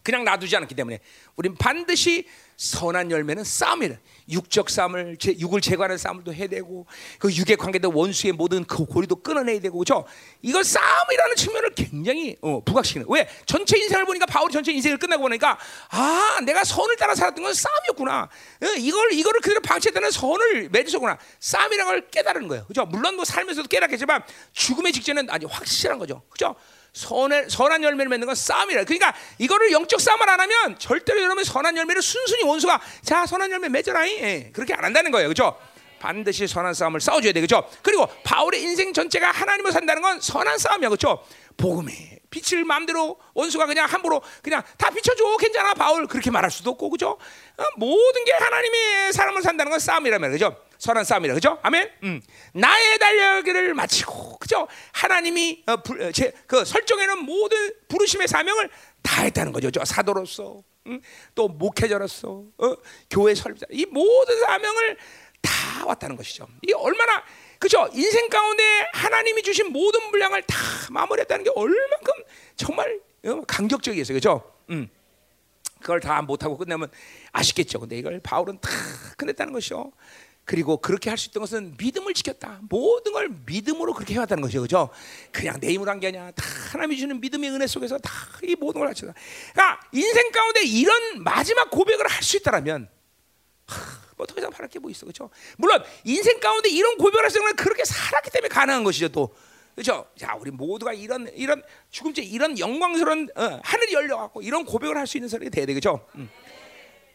[0.04, 1.00] 그냥 놔두지 않았기 때문에
[1.36, 2.26] 우린 반드시
[2.56, 3.98] 선한 열매는 싸움이라
[4.30, 6.86] 육적 싸움을 제, 육을 제거하는 싸움도 해야 되고
[7.18, 10.06] 그 육의 관계도 원수의 모든 그 고리도 끊어내야 되고 그죠?
[10.42, 15.58] 이거 싸움이라는 측면을 굉장히 어, 부각시키는 왜 전체 인생을 보니까 바울이 전체 인생을 끝나고 보니까
[15.90, 21.92] 아 내가 선을 따라 살았던 건 싸움이었구나 어, 이걸 이거를 그대로 방치했다는 선을 맺으셨구나 싸움이라는
[21.92, 22.86] 걸 깨달은 거예요 그죠?
[22.86, 24.24] 물론 뭐 살면서도 깨닫겠지만
[24.54, 26.56] 죽음의 직전은 아주 확실한 거죠 그죠?
[26.94, 28.84] 선의, 선한 열매를 맺는 건 싸움이라.
[28.84, 33.70] 그러니까 이거를 영적 싸움을 안 하면 절대로 여러분 선한 열매를 순순히 원수가 자 선한 열매
[33.70, 34.08] 맺어라.
[34.08, 35.58] 예, 그렇게 안 한다는 거예요, 그렇죠?
[36.00, 37.70] 반드시 선한 싸움을 싸워줘야 돼, 그렇죠?
[37.82, 41.24] 그리고 바울의 인생 전체가 하나님을 산다는 건 선한 싸움이야, 그렇죠?
[41.58, 46.90] 복음이 빛을 마음대로 원수가 그냥 함부로 그냥 다 비춰줘 괜찮아 바울 그렇게 말할 수도 없고
[46.90, 47.18] 그죠
[47.58, 51.60] 어, 모든 게 하나님의 사람을 산다는 건 싸움이라면 그죠 선한 싸움이라 그죠?
[51.62, 51.92] 아멘.
[52.04, 52.22] 음.
[52.54, 54.68] 나의 달려기를 마치고 그죠?
[54.94, 58.70] 하나님이 어, 불, 어, 제, 그 설정에는 모든 부르심의 사명을
[59.04, 59.70] 다 했다는 거죠.
[59.72, 61.02] 저 사도로서 음?
[61.36, 62.76] 또 목회자로서 어?
[63.10, 64.98] 교회 설자 이 모든 사명을
[65.42, 66.48] 다 왔다는 것이죠.
[66.66, 67.24] 이 얼마나
[67.60, 67.90] 그죠?
[67.94, 70.58] 인생 가운데 하나님이 주신 모든 분량을 다
[70.92, 72.14] 마무리했다는 게 얼만큼
[72.56, 74.16] 정말 어, 감격적이었어요.
[74.16, 74.54] 그죠?
[74.70, 74.90] 음.
[75.82, 76.90] 그걸 다 못하고 끝내면
[77.32, 77.82] 아쉽겠죠.
[77.82, 78.70] 근데 이걸 바울은 다
[79.18, 79.92] 끝냈다는 것이죠.
[80.50, 82.62] 그리고 그렇게 할 수 있던 것은 믿음을 지켰다.
[82.70, 84.62] 모든 걸 믿음으로 그렇게 해왔다는 것이죠.
[84.64, 84.90] 그죠?
[85.32, 86.32] 그냥 내 힘으로 한 게 아니야.
[86.32, 88.12] 다 하나님이 주는 믿음의 은혜 속에서 다
[88.42, 89.14] 이 모든 걸 하셨다.
[89.54, 92.90] 그러니까 인생 가운데 이런 마지막 고백을 할 수 있다라면
[94.18, 95.06] 뭐더 이상 바랄 게 뭐 있어.
[95.06, 95.30] 그죠?
[95.58, 99.10] 물론 인생 가운데 이런 고백을 할 수 있는 건 그렇게 살았기 때문에 가능한 것이죠.
[99.10, 99.36] 또
[99.76, 100.08] 그렇죠?
[100.18, 101.62] 자, 우리 모두가 이런 이런
[101.92, 106.08] 죽음째 이런 영광스러운 어, 하늘이 열려 갖고 이런 고백을 할 수 있는 사람이 돼야 되겠죠?
[106.16, 106.28] 음.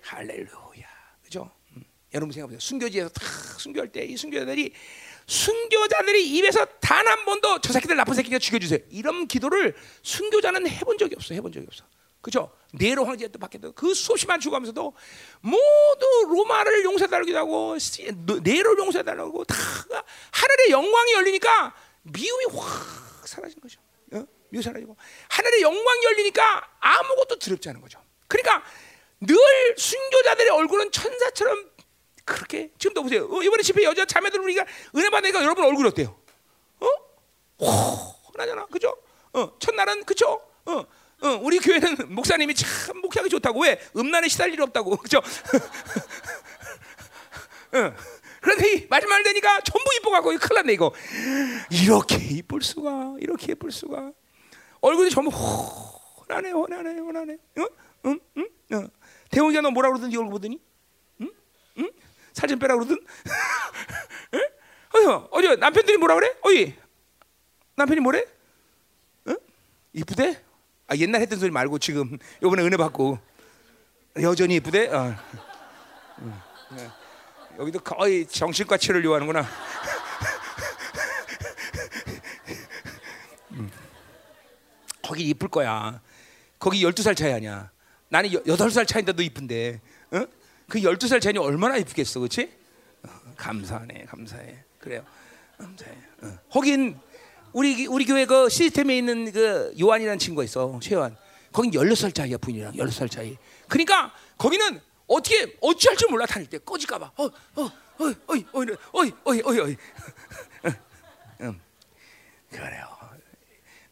[0.02, 0.63] 할렐루야.
[2.14, 2.60] 여러분 생각해보세요.
[2.60, 3.24] 순교지에서 탁
[3.60, 4.72] 순교할 때 이 순교자들이
[5.26, 8.78] 순교자들이 입에서 단 한 번도 저 새끼들 나쁜 새끼가 죽여주세요.
[8.90, 11.34] 이런 기도를 순교자는 해본 적이 없어.
[11.34, 11.84] 해본 적이 없어.
[12.20, 12.50] 그죠?
[12.72, 13.70] 네로 황제 때 받겠다.
[13.72, 14.94] 그 수없이 만 죽어가면서도
[15.40, 17.76] 모두 로마를 용서해달라고 하고
[18.42, 19.54] 네로 용서해달라고 다
[20.32, 23.80] 하늘의 영광이 열리니까 미움이 확 사라진 거죠.
[24.12, 24.24] 어?
[24.48, 24.96] 미움 사라지고
[25.28, 28.00] 하늘의 영광이 열리니까 아무것도 두렵지 않은 거죠.
[28.26, 28.64] 그러니까
[29.20, 29.36] 늘
[29.76, 31.70] 순교자들의 얼굴은 천사처럼
[32.24, 33.28] 그렇게 지금도 보세요.
[33.30, 34.64] 어, 이번에 집회 여자 자매들 우리가
[34.96, 36.16] 은혜 받으니까 여러분 얼굴 어때요?
[36.80, 36.86] 어?
[38.32, 38.96] 호나잖아, 그죠?
[39.32, 40.40] 어, 첫날은 그죠?
[40.66, 40.84] 어,
[41.22, 45.18] 어, 우리 교회는 목사님이 참 목회하기 좋다고 왜 음란에 시달릴 일 없다고 그죠?
[47.72, 47.94] 어.
[48.40, 50.92] 그런데 마지막 되니까 전부 이뻐갖고 큰일 났네 이거
[51.70, 54.12] 이렇게 이쁠 수가 이렇게 예쁠 수가
[54.82, 57.68] 얼굴이 전부 혼하네 혼하네 혼하네 응?
[58.04, 58.20] 응?
[58.36, 58.48] 응?
[58.72, 58.88] 응?
[59.30, 60.60] 대웅이가 너 뭐라 그러던지 얼굴 보더니
[61.22, 61.30] 응?
[61.78, 61.90] 응?
[62.34, 62.98] 살 좀 빼라 그러든
[64.94, 66.34] 어여 어디 남편들이 뭐라 그래?
[66.42, 66.74] 어이
[67.76, 68.24] 남편이 뭐래?
[69.28, 69.36] 응?
[69.92, 70.42] 이쁘대?
[70.88, 73.18] 아 옛날 했던 소리 말고 지금 요번에 은혜 받고
[74.20, 74.88] 여전히 이쁘대?
[74.88, 75.16] 어.
[76.20, 76.40] 응.
[76.76, 76.88] 네.
[77.58, 79.44] 여기도 거의 정신과 치료를 요하는구나.
[83.52, 83.70] 음.
[85.02, 86.00] 거기 이쁠 거야.
[86.58, 87.70] 거기 12살 차이 아니야.
[88.08, 89.80] 나는 8살 차인데도 이쁜데.
[90.64, 90.68] 어?
[90.68, 92.20] 그 12살 차이 얼마나 이쁘겠어.
[92.20, 92.50] 그렇지?
[93.02, 94.06] 어, 감사하네.
[94.08, 94.64] 감사해.
[94.78, 95.04] 그래요.
[95.58, 95.92] 감사해.
[96.22, 96.38] 어.
[96.50, 96.98] 거긴
[97.52, 100.78] 우리 우리 교회 그 시스템에 있는 그 요한이라는 친구가 있어.
[100.82, 101.16] 최요한.
[101.52, 103.36] 거긴 16살 차이야, 부인이랑 16살 차이.
[103.68, 107.12] 그러니까 거기는 어떻게 어찌할 줄 몰라 다닐 때 꺼질까 봐.
[107.16, 109.76] 어, 어, 어이, 어이, 어이, 어이, 어이, 어이, 어이.
[111.42, 111.60] 음,
[112.50, 112.88] 그래요.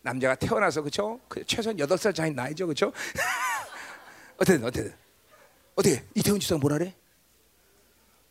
[0.00, 1.20] 남자가 태어나서 그쵸?
[1.28, 2.92] 그 최소한 여덟 살 차이 나이죠, 그쵸?
[4.38, 5.01] 어쨌든 어쨌든
[5.74, 6.94] 어떻게 이태훈 지사가 뭐라 그래?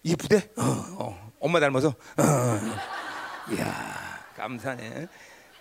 [0.04, 0.52] 이쁘대?
[0.58, 0.64] 어,
[0.98, 1.90] 어, 엄마 닮아서.
[1.90, 3.54] 어.
[3.54, 5.08] 이야, 감사네,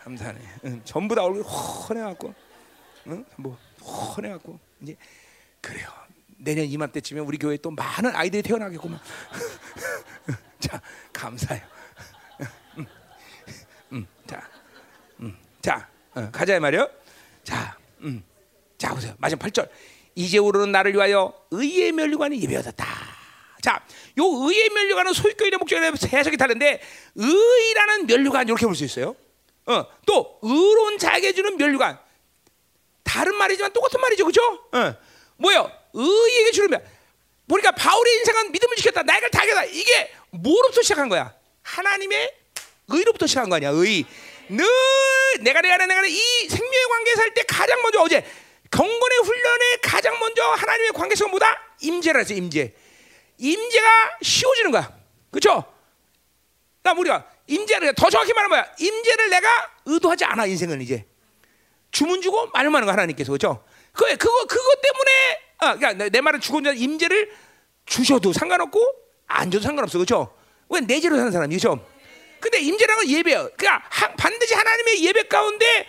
[0.02, 0.38] 감사네.
[0.64, 2.34] 응, 전부 다 얼굴 훤해갖고,
[3.08, 3.24] 응?
[3.36, 4.96] 뭐 훤해갖고 이제
[5.60, 5.88] 그래요.
[6.38, 8.98] 내년 이맘때쯤에 우리 교회에 또 많은 아이들이 태어나겠구만.
[10.58, 10.80] 자,
[11.12, 11.64] 감사해요.
[12.78, 12.86] 음,
[13.92, 14.48] 음, 자,
[15.20, 16.88] 음, 자, 어, 가자 이 말이요.
[17.44, 18.22] 자, 음,
[18.78, 19.14] 자 보세요.
[19.18, 19.68] 마지막 8절.
[20.20, 22.86] 이제 오르는 나를 위하여 의의 면류관이 예배하였다.
[23.62, 23.82] 자,
[24.18, 25.80] 요 의의 면류관은 소유교인의 목적에
[26.12, 26.80] 해석이 다른데
[27.14, 29.16] 의라는 면류관 이렇게 볼 수 있어요.
[29.66, 31.98] 어, 또 의로운 자에게 주는 면류관
[33.02, 34.42] 다른 말이지만 똑같은 말이죠, 그렇죠?
[34.72, 34.94] 어,
[35.36, 35.70] 뭐요?
[35.94, 36.84] 의에게 주는 면.
[37.48, 39.64] 보니까 바울의 인생은 믿음을 지켰다, 나를 다겠다.
[39.64, 41.34] 이게 뭐로부터 시작한 거야?
[41.62, 42.34] 하나님의
[42.88, 43.70] 의로부터 시작한 거 아니야?
[43.70, 44.04] 의.
[44.48, 44.66] 늘
[45.40, 48.24] 내가 내가 내가 이 생명의 관계 살 때 가장 먼저 어제
[48.70, 51.58] 경건의 훈련에 가장 먼저 하나님의 관계성은 뭐다?
[51.80, 52.72] 임재라 했어, 임재.
[53.38, 54.92] 임재가 쉬워지는 거야.
[55.30, 55.64] 그렇죠?
[56.82, 58.72] 나 우리가 임재를 더 정확히 말하면 뭐야?
[58.78, 61.04] 임재를 내가 의도하지 않아 인생은 이제
[61.90, 63.64] 주문 주고 말만 하는 거 하나님께서 그렇죠?
[63.92, 67.34] 그 그거 그거 때문에 아, 그러니까 내, 내 말은 죽은 자 임재를
[67.86, 68.80] 주셔도 상관없고
[69.26, 70.34] 안 줘도 상관없어 그렇죠?
[70.68, 71.86] 왜 내재로 사는 사람이죠?
[72.40, 73.50] 근데 임재라는 건 예배예요.
[73.56, 75.86] 그러니까 하, 반드시 하나님의 예배 가운데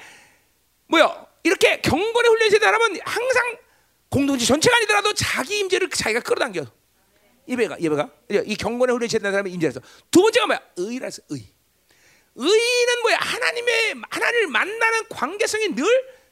[0.88, 3.58] 뭐야 이렇게 경건의 훈련이 되다라면 항상
[4.10, 6.66] 공동체 전체가 아니더라도 자기 임재를 자기가 끌어당겨.
[7.48, 8.10] 예배가 예배가
[8.46, 11.48] 이 경건의 훈련이 되는 사람이 임재라서 두 번째가 뭐야 의라서 의.
[12.36, 15.86] 의는 뭐야 하나님의 하나님을 만나는 관계성이 늘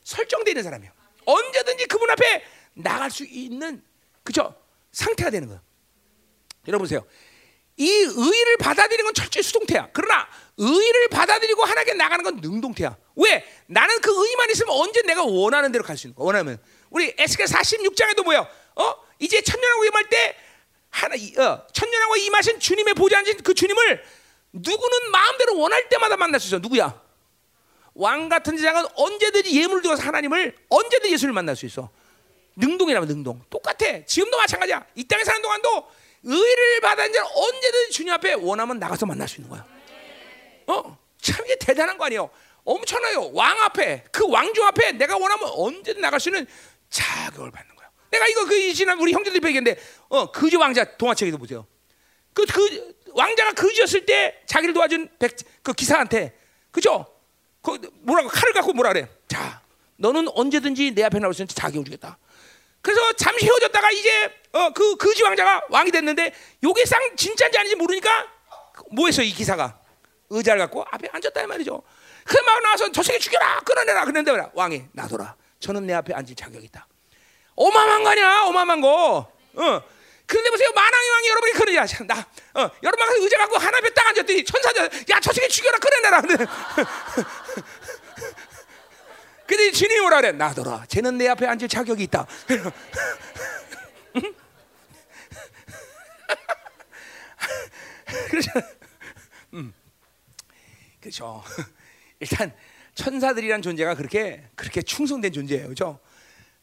[0.03, 0.91] 설정되어 있는 사람이에요.
[1.25, 3.83] 언제든지 그분 앞에 나갈 수 있는
[4.23, 4.55] 그죠
[4.91, 5.61] 상태가 되는 거예요.
[6.67, 7.05] 여러분 보세요.
[7.79, 9.89] 이 의를 받아들이는 건 철저히 수동태야.
[9.93, 10.27] 그러나
[10.57, 12.95] 의를 받아들이고 하나님께 나가는 건 능동태야.
[13.15, 13.45] 왜?
[13.67, 16.25] 나는 그 의만 있으면 언제 내가 원하는 대로 갈 수 있는 거야.
[16.25, 18.41] 원하면 우리 에스겔 46장에도 뭐야?
[18.75, 18.95] 어?
[19.19, 20.35] 이제 천년하고 임할 때
[20.89, 24.03] 하나 어, 천년하고 임하신 주님의 보좌 앉은 그 주님을
[24.51, 26.59] 누구는 마음대로 원할 때마다 만날 수 있어.
[26.59, 27.01] 누구야?
[27.93, 31.89] 왕 같은 제장은 언제든지 예물을 들어서 하나님을 언제든 예수를 만날 수 있어.
[32.57, 33.41] 능동이라면 능동.
[33.49, 34.05] 똑같아.
[34.05, 34.85] 지금도 마찬가지야.
[34.95, 35.87] 이 땅에 사는 동안도
[36.23, 39.65] 의를 받은 자는 언제든 주님 앞에 원하면 나가서 만날 수 있는 거야.
[40.67, 40.97] 어?
[41.21, 42.29] 참 이게 대단한 거 아니에요.
[42.63, 43.31] 엄청나요.
[43.33, 46.45] 왕 앞에 그 왕중 앞에 내가 원하면 언제든 나갈 수 있는
[46.89, 47.89] 자격을 받는 거야.
[48.11, 49.79] 내가 이거 그 지난 우리 형제들 얘기했는데
[50.09, 51.65] 어 그지 왕자 동화책에도 보세요.
[52.33, 56.37] 그, 그 왕자가 그지였을 때 자기를 도와준 백, 그 기사한테
[56.71, 57.05] 그죠?
[57.61, 59.09] 그 뭐라고 칼을 갖고 뭐라 그래?
[59.27, 59.61] 자,
[59.97, 62.17] 너는 언제든지 내 앞에 나올 수 있는 자격을 주겠다.
[62.81, 68.27] 그래서 잠시 헤어졌다가 이제 어, 그 그지 왕자가 왕이 됐는데 요게 쌍 진짜인지 아닌지 모르니까
[68.91, 69.79] 뭐했어 이 기사가
[70.29, 71.81] 의자를 갖고 앞에 앉았다 이 말이죠.
[72.25, 75.35] 그막 나와서 저 새끼 죽여라 끌어내라 뭐라 왕이 나둬라.
[75.59, 76.87] 저는 내 앞에 앉을 자격이 있다.
[77.55, 79.31] 어마어마한 거냐 어마어마한 거.
[79.55, 79.81] 어.
[80.25, 82.19] 그런데 보세요 만왕의 왕이 여러분이 그러냐 나
[82.53, 86.21] 어, 여러분 의자 갖고 하나 앞에 딱 앉았더니 천사들 야저 새끼 죽여라 끌어내라.
[89.47, 90.31] 근데 주님이 뭐라 그래?
[90.31, 90.85] 나더라.
[90.87, 92.27] 쟤는 내 앞에 앉을 자격이 있다.
[98.29, 98.51] 그렇죠.
[99.53, 99.73] 음.
[100.99, 101.43] 그렇죠.
[102.19, 102.53] 일단
[102.95, 105.63] 천사들이란 존재가 그렇게 그렇게 충성된 존재예요.
[105.65, 105.99] 그렇죠?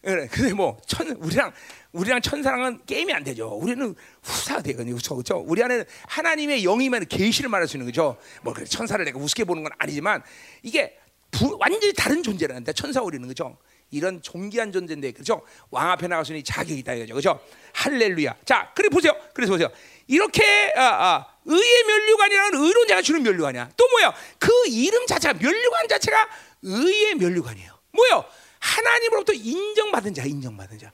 [0.02, 0.28] 그래.
[0.28, 1.52] 근데 뭐 천 우리랑
[1.93, 3.48] 우리랑 천사랑은 게임이 안 되죠.
[3.48, 4.93] 우리는 후사가 되거든요.
[4.94, 5.14] 그렇죠?
[5.14, 5.39] 그렇죠?
[5.39, 8.16] 우리 안에는 하나님의 영이면 계시를 말할 수 있는 거죠.
[8.43, 10.23] 뭐 천사를 내가 우습게 보는 건 아니지만
[10.62, 10.97] 이게
[11.31, 13.56] 부, 완전히 다른 존재라는데 천사 우리는 그죠?
[13.90, 15.43] 이런 존귀한 존재인데 그죠?
[15.70, 17.14] 왕 앞에 나가서니 자격이 있다 이거죠.
[17.14, 17.40] 그죠?
[17.73, 18.36] 할렐루야.
[18.44, 19.12] 자, 그래 보세요.
[19.32, 19.68] 그래서 보세요.
[20.06, 23.70] 이렇게 아, 아, 의의 면류관이라는 의로운 자가 주는 면류관이야.
[23.77, 24.14] 또 뭐야?
[24.39, 26.28] 그 이름 자체가 면류관 자체가
[26.62, 27.78] 의의 면류관이에요.
[27.93, 28.24] 뭐요?
[28.59, 30.93] 하나님으로부터 인정받은 자, 인정받은 자.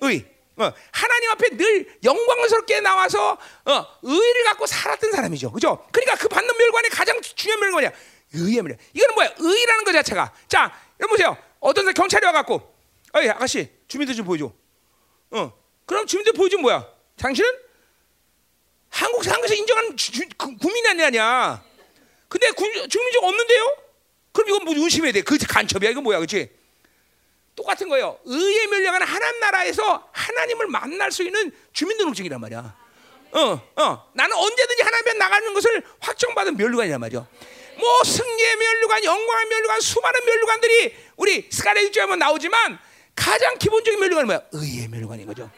[0.00, 0.26] 의.
[0.56, 5.50] 어, 하나님 앞에 늘 영광스럽게 나와서 어, 의를 갖고 살았던 사람이죠.
[5.52, 5.86] 그죠?
[5.92, 7.92] 그러니까 그 받는 멸관이 가장 중요한 멸관이야.
[8.34, 8.78] 의의 멸관.
[8.92, 9.34] 이거는 뭐야?
[9.38, 10.32] 의라는 것 자체가.
[10.48, 11.36] 자, 여러분 보세요.
[11.60, 12.74] 어떤 사람 경찰이 와갖고,
[13.14, 14.52] 어이 아가씨 주민들 좀 보여줘.
[15.30, 15.52] 어,
[15.86, 16.86] 그럼 주민들 보여주면 뭐야?
[17.16, 17.50] 당신은
[18.92, 21.62] 한국 한국에서 인정하는 주, 주, 그, 국민이 아니냐?
[22.28, 23.76] 근데 구, 주민증 없는데요?
[24.32, 25.22] 그럼 이건 뭐 의심해야 돼?
[25.22, 26.50] 그 간첩이야 이거 뭐야, 그렇지?
[27.56, 28.18] 똑같은 거예요.
[28.24, 32.76] 의의 멸령은 하나님 나라에서 하나님을 만날 수 있는 주민등록증이란 말이야.
[33.32, 34.10] 어, 어.
[34.12, 37.26] 나는 언제든지 하나님 나가는 것을 확정받은 멸류관이란 말이야.
[37.78, 42.78] 뭐 승리의 멸류관, 영광의 멸류관, 수많은 멸류관들이 우리 스가랴 1장에 나오지만
[43.14, 44.42] 가장 기본적인 멸류관은 뭐야?
[44.52, 45.50] 의의 멸류관인 거죠.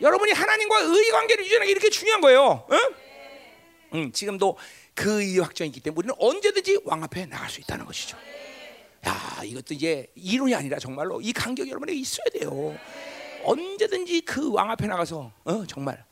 [0.00, 2.66] 여러분이 하나님과 의 관계를 유지하는 게 이렇게 중요한 거예요.
[2.70, 2.78] 응?
[3.94, 4.56] 응, 지금도
[4.94, 8.16] 그 의의 확정이 있기 때문에 우리는 언제든지 왕 앞에 나갈 수 있다는 것이죠.
[9.06, 12.76] 야, 이것도 이제 이론이 아니라 정말로 이 간격이 여러분에게 있어야 돼요.
[13.44, 16.04] 언제든지 그 왕 앞에 나가서 어, 정말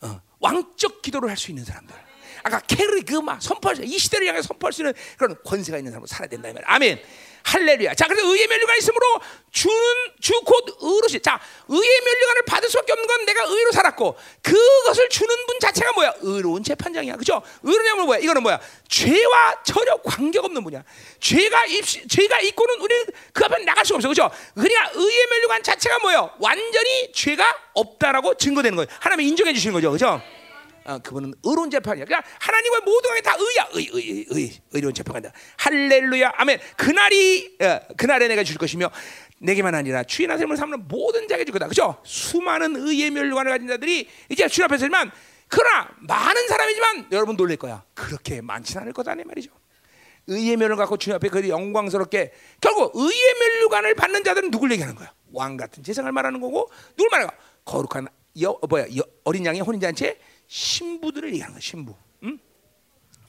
[0.00, 1.94] 어, 왕적 기도를 할 수 있는 사람들.
[2.42, 6.28] 아까 케르그마 선포할 수, 이 시대를 향해 선포할 수 있는 그런 권세가 있는 사람으로 살아야
[6.28, 6.66] 된다 이 말이야.
[6.68, 7.02] 아멘.
[7.42, 7.94] 할렐루야.
[7.94, 9.74] 자, 그래서 의의 면류가 있으므로 주는
[10.20, 11.20] 주곧 의로시.
[11.20, 16.14] 자, 의의 면류관을 받을 수밖에 없는 건 내가 의로 살았고 그것을 주는 분 자체가 뭐야?
[16.20, 17.16] 의로운 재판장이야.
[17.16, 17.42] 그죠?
[17.62, 18.18] 의로냐면 뭐야?
[18.18, 18.60] 이거는 뭐야?
[18.88, 20.84] 죄와 전혀 관계가 없는 분이야.
[21.18, 24.08] 죄가 입시, 죄가 있고는 우리는 그 앞에 나갈 수가 없어.
[24.08, 24.30] 그죠?
[24.54, 26.30] 그러니까 의의 면류관 자체가 뭐예요?
[26.38, 28.86] 완전히 죄가 없다라고 증거되는 거예요.
[29.00, 29.90] 하나님이 인정해 주시는 거죠.
[29.92, 30.20] 그죠?
[30.90, 32.04] 어, 그분은 의로운 재판이야.
[32.04, 33.68] 그러니까 하나님과 모든 게다 의야.
[33.74, 35.32] 의, 의, 의, 의로운 재판관다.
[35.58, 36.32] 할렐루야.
[36.36, 36.58] 아멘.
[36.76, 38.90] 그날이 어, 그날에 내가 줄 것이며
[39.38, 41.68] 내게만 아니라 주인 하나님을 삼는 모든 자에게 줄 거다.
[41.68, 41.96] 그죠?
[42.04, 45.12] 수많은 의의 멸관을 가진 자들이 이제 주님 앞에 서지만
[45.46, 47.84] 그러나 많은 사람이지만 여러분 놀랄 거야.
[47.94, 49.50] 그렇게 많지는 않을 거다 이 말이죠.
[50.26, 55.12] 의의 멸을 갖고 주님 앞에 그 영광스럽게 결국 의의 멸관을 받는 자들은 누굴 얘기하는 거야?
[55.32, 57.38] 왕 같은 재상을 말하는 거고 누굴 말하는 거야?
[57.64, 58.08] 거룩한
[58.42, 60.16] 여, 뭐야 여, 어린 양의 혼인잔치
[60.50, 61.60] 신부들을 얘기하는 거야.
[61.60, 61.94] 신부.
[62.24, 62.38] 응?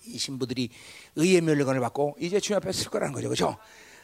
[0.06, 0.70] 이 신부들이
[1.16, 3.30] 의의 멸관을 받고 이제 주님 앞에 쓸 거라는 거죠.
[3.30, 3.58] 그렇죠?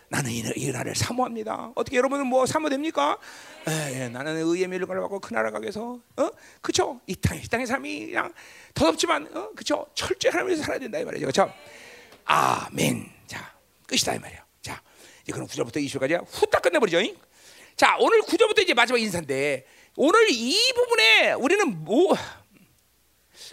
[0.09, 1.71] 나는 이, 이 날을 사모합니다.
[1.73, 3.17] 어떻게 여러분은 뭐 사모됩니까?
[3.67, 6.29] 에, 예, 나는 의의 멸관을 받고 그 나라 위해서 어?
[6.61, 7.01] 그쵸?
[7.07, 8.31] 이 땅, 이 땅의 삶이 그냥
[8.75, 9.49] 더덥지만 어?
[9.55, 9.87] 그쵸?
[9.95, 11.25] 철저히 하나님에서 살아야 된다 이 말이죠.
[11.25, 11.51] 그렇죠?
[12.23, 13.09] 아멘.
[13.25, 13.51] 자,
[13.87, 14.45] 끝이다 이 말이야.
[14.61, 14.79] 자,
[15.23, 16.99] 이제 그럼 9절부터 20절까지 후딱 끝내버리죠.
[17.75, 19.65] 자, 오늘 9절부터 이제 마지막 인사인데
[19.95, 22.15] 오늘 이 부분에 우리는 뭐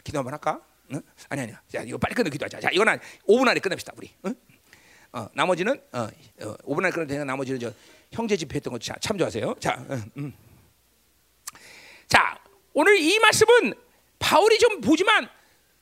[0.03, 0.61] 기도 한번 할까?
[0.93, 1.03] 응?
[1.29, 1.61] 아니 아니야.
[1.69, 2.61] 자, 이거 빨리 끝내 기도하자.
[2.61, 2.99] 자, 이거는
[3.29, 4.11] 5분 안에 끝냅시다, 우리.
[4.27, 4.35] 응?
[5.13, 6.09] 어, 나머지는 어,
[6.43, 7.73] 어, 5분 안에 끝내면 나머지는 저
[8.13, 9.57] 형제 집회했던 거 참조하세요.
[9.61, 10.33] 자, 음, 음.
[12.09, 12.39] 자,
[12.73, 13.75] 오늘 이 말씀은
[14.19, 15.29] 바울이 좀 보지만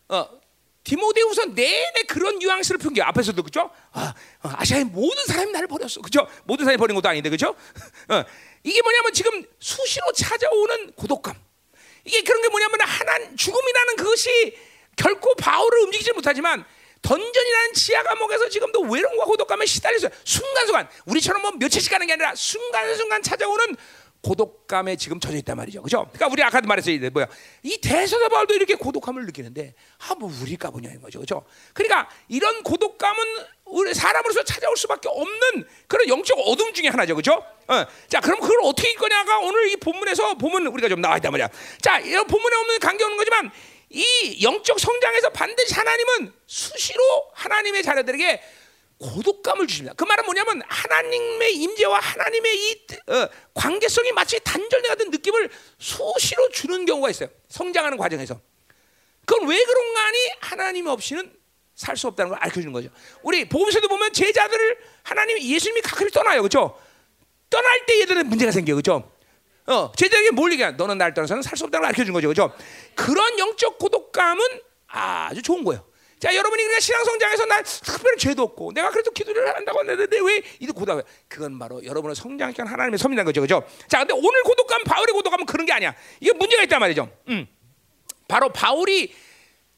[0.09, 0.43] 어,
[0.85, 3.71] 디모데후서 내내 그런 뉘앙스를 푼게 앞에서도 그죠?
[3.93, 6.27] 아, 어, 아시아의 모든 사람이 나를 버렸어, 그죠?
[6.45, 7.51] 모든 사람이 버린 것도 아닌데, 그죠?
[8.09, 8.25] 어,
[8.65, 11.35] 이게 뭐냐면 지금 수시로 찾아오는 고독감.
[12.05, 14.59] 이게 그런 게 뭐냐면 하나 죽음이라는 그것이
[14.97, 16.65] 결코 바울을 움직이지 못하지만
[17.03, 20.89] 던전이라는 지하 감옥에서 지금도 외로움과 고독감에 시달려서 순간순간.
[21.07, 23.77] 우리처럼 뭐 며칠씩 가는 게 아니라 순간순간 찾아오는
[24.23, 25.83] 고독감에 지금 젖어 있단 말이죠.
[25.83, 26.07] 그죠?
[26.13, 27.11] 그러니까 우리 아까도 말했어요.
[27.11, 27.27] 뭐야?
[27.65, 29.75] 이 대서사 바울도 이렇게 고독감을 느끼는데
[30.09, 31.19] 아 뭐 우리가 뭐냐 이 거죠.
[31.21, 31.45] 그죠?
[31.75, 33.19] 그러니까 이런 고독감은
[33.65, 37.17] 우리 사람으로서 찾아올 수밖에 없는 그런 영적 어둠 중에 하나죠.
[37.17, 37.45] 그죠?
[37.67, 37.87] 어.
[38.09, 41.49] 자, 그럼 그걸 어떻게 할 거냐가 오늘 이 본문에서 보면 우리가 좀 나와 있단 말이야.
[41.81, 43.51] 자, 이 본문에 없는 관계 없는 거지만
[43.89, 47.03] 이 영적 성장에서 반드시 하나님은 수시로
[47.35, 48.43] 하나님의 자녀들에게
[49.03, 49.95] 고독감을 주십니다.
[49.97, 54.39] 그 말은 뭐냐면 하나님의 임재와 하나님의 이 어, 관계성이 마치
[54.89, 57.29] 같은 느낌을 수시로 주는 경우가 있어요.
[57.49, 58.41] 성장하는 과정에서.
[59.27, 61.33] 그건 왜 그런가 하니 하나님 없이는
[61.75, 62.91] 살 수 없다는 걸 알려주는 거죠.
[63.23, 66.43] 우리 복음서도 보면 제자들을 하나님 예수님이 가끔씩 떠나요.
[66.43, 66.79] 그렇죠?
[67.51, 68.77] 떠날 때 얘들은 문제가 생겨요.
[68.77, 69.11] 그렇죠?
[69.67, 70.73] 어, 제자에게 뭘 얘기해?
[70.73, 72.29] 너는 날 떠나서는 살 수 없다는 걸 알려준 거죠.
[72.29, 72.55] 그죠?
[72.95, 74.45] 그런 영적 고독감은
[74.87, 75.85] 아주 좋은 거예요.
[76.23, 80.41] 자, 여러분이 그냥 신앙 성장에서 난 특별히 죄도 없고 내가 그래도 기도를 한다고 했는데 왜
[80.61, 81.03] 이도 고독해?
[81.27, 83.41] 그건 바로 여러분을 성장시킨 하나님의 섭리라는 거죠.
[83.41, 83.69] 그죠?
[83.89, 85.93] 자, 근데 오늘 고독감, 바울의 고독감은 그런 게 아니야.
[86.21, 87.11] 이게 문제가 있단 말이죠.
[87.27, 87.49] 음.
[88.29, 89.13] 바로 바울이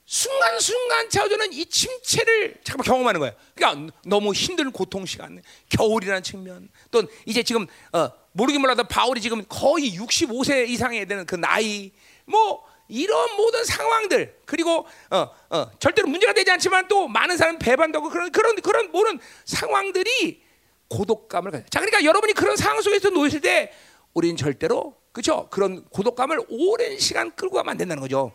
[0.04, 3.34] 순간순간 차오르는 이 침체를 잠깐 경험하는 거예요.
[3.54, 9.42] 그러니까 너무 힘든 고통 시간, 겨울이라는 측면, 또 이제 지금 어, 모르긴 몰라도 바울이 지금
[9.48, 11.90] 거의 65세 이상에 되는 그 나이,
[12.26, 18.08] 뭐 이런 모든 상황들 그리고 어, 어, 절대로 문제가 되지 않지만 또 많은 사람 배반되고
[18.10, 20.42] 그런 그런 그런 모든 상황들이
[20.88, 21.64] 고독감을 가져.
[21.70, 23.72] 자, 그러니까 여러분이 그런 상황 속에서 놓이실 때
[24.12, 25.48] 우리는 절대로 그렇죠?
[25.50, 28.32] 그런 고독감을 오랜 시간 끌고 가면 안 된다는 거죠.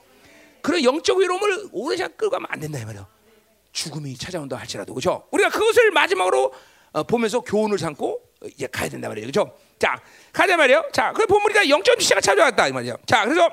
[0.62, 3.08] 그런 영적 외로움을 오래 시간 끌고 가면 안 된다 이 말이야.
[3.72, 5.28] 죽음이 찾아온다 할지라도 그죠?
[5.32, 6.52] 우리가 그것을 마지막으로
[6.92, 9.56] 어, 보면서 교훈을 삼고 이제 가야 된다 말이에요, 그죠?
[9.78, 10.02] 자,
[10.34, 10.90] 가자 말이에요.
[10.92, 12.96] 자, 그 보니까 영적 주체가 찾아왔다 이 말이에요.
[13.06, 13.50] 자, 그래서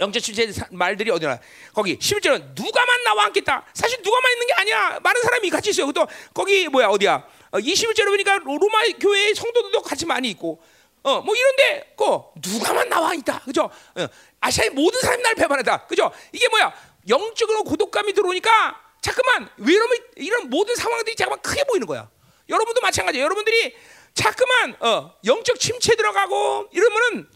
[0.00, 1.38] 영적 주체 말들이 어디 나
[1.72, 3.66] 거기 11절은 누가만 나와 앉겠다.
[3.74, 4.98] 사실 누가만 있는 게 아니야.
[5.02, 5.92] 많은 사람이 같이 있어요.
[5.92, 7.26] 또 거기 뭐야 어디야?
[7.52, 10.62] 어, 21절에 보니까 로마 교회 성도들도 같이 많이 있고
[11.02, 12.04] 어, 뭐 이런데 그
[12.44, 13.40] 누가만 나와 있다.
[13.40, 13.70] 그죠?
[13.94, 14.06] 어,
[14.40, 15.86] 아시아의 모든 사람이 날 배반했다.
[15.86, 16.10] 그죠?
[16.32, 16.72] 이게 뭐야?
[17.08, 22.10] 영적으로 고독감이 들어오니까 자꾸만 외로움이 이런 모든 상황들이 자꾸만 크게 보이는 거야.
[22.48, 23.24] 여러분도 마찬가지예요.
[23.24, 23.76] 여러분들이
[24.14, 27.28] 자꾸만 어, 영적 침체 들어가고 이러면은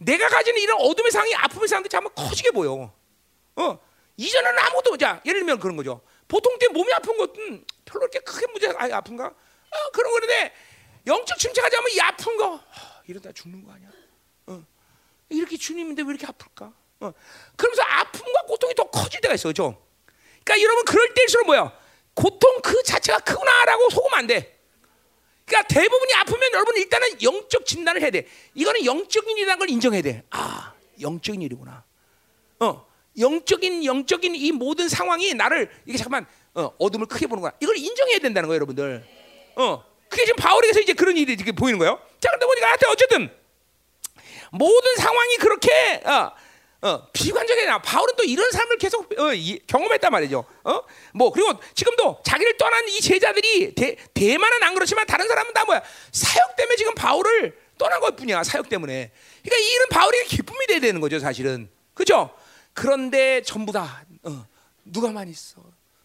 [0.00, 2.92] 내가 가지는 이런 어둠의 상황이 아픔의 상황들이 자꾸만 커지게 보여.
[3.56, 3.78] 어,
[4.16, 6.00] 이전에는 아무것도 자 예를 들면 그런 거죠.
[6.26, 9.26] 보통 때 몸이 아픈 것은 별로 그렇게 크게 문제가 아니 아픈가?
[9.26, 10.54] 어, 그런 거는데
[11.06, 12.60] 영적 침체가 되면 이 아픈 거
[13.06, 13.90] 이러다 죽는 거 아니야?
[14.46, 14.64] 어.
[15.28, 16.72] 이렇게 주님인데 왜 이렇게 아플까?
[17.00, 17.12] 어.
[17.56, 19.86] 그러면서 아픔과 고통이 더 커질 때가 있어, 죠
[20.44, 21.78] 그러니까 여러분 그럴 때일수록 뭐야?
[22.14, 24.59] 고통 그 자체가 크구나라고 속으면 안 돼.
[25.50, 28.24] 그러니까 대부분이 아프면 여러분 일단은 영적 진단을 해야 돼.
[28.54, 30.22] 이거는 영적인 일이라는 걸 인정해야 돼.
[30.30, 31.82] 아, 영적인 일이구나.
[32.60, 32.86] 어,
[33.18, 37.52] 영적인 영적인 이 모든 상황이 나를 이게 잠깐만 어, 어둠을 크게 보는 거야.
[37.60, 39.04] 이걸 인정해야 된다는 거예요, 여러분들.
[39.56, 42.00] 어, 그게 지금 바울에게서 이제 그런 일이 지금 보이는 거예요.
[42.20, 43.30] 자, 근데 보니까 하여튼 어쨌든
[44.52, 46.32] 모든 상황이 그렇게 어,
[46.82, 47.80] 어, 비관적이 나.
[47.80, 50.44] 바울은 또 이런 삶을 계속 어, 이, 경험했단 말이죠.
[50.64, 50.82] 어?
[51.12, 55.82] 뭐 그리고 지금도 자기를 떠난 이 제자들이 대, 대만은 안 그렇지만 다른 사람은 다 뭐야
[56.12, 59.12] 사역 때문에 지금 바울을 떠난 것뿐이야 사역 때문에.
[59.42, 61.68] 그러니까 이 일은 바울에게 기쁨이 돼야 되는 거죠 사실은.
[61.92, 62.34] 그죠?
[62.72, 64.46] 그런데 전부 다 어,
[64.84, 65.62] 누가만 있어.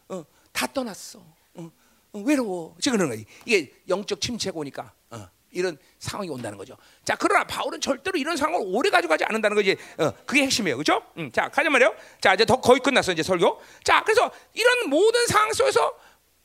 [0.10, 1.20] 어, 다 떠났어.
[1.54, 1.72] 어,
[2.14, 2.76] 어, 외로워.
[2.82, 3.24] 지금 그런 거야.
[3.46, 4.92] 이게 영적 침체가 오니까.
[5.12, 5.30] 어.
[5.56, 6.78] 이런 상황이 온다는 거죠.
[7.04, 9.76] 자, 그러나 바울은 절대로 이런 상황을 오래 가져가지 않는다는 거지.
[9.98, 10.78] 어, 그게 핵심이에요.
[10.78, 11.02] 그죠?
[11.18, 11.96] 음, 자, 가자 말이요.
[12.22, 13.14] 자, 이제 더 거의 끝났어.
[13.14, 13.62] 이제 설교.
[13.84, 15.98] 자, 그래서 이런 모든 상황 속에서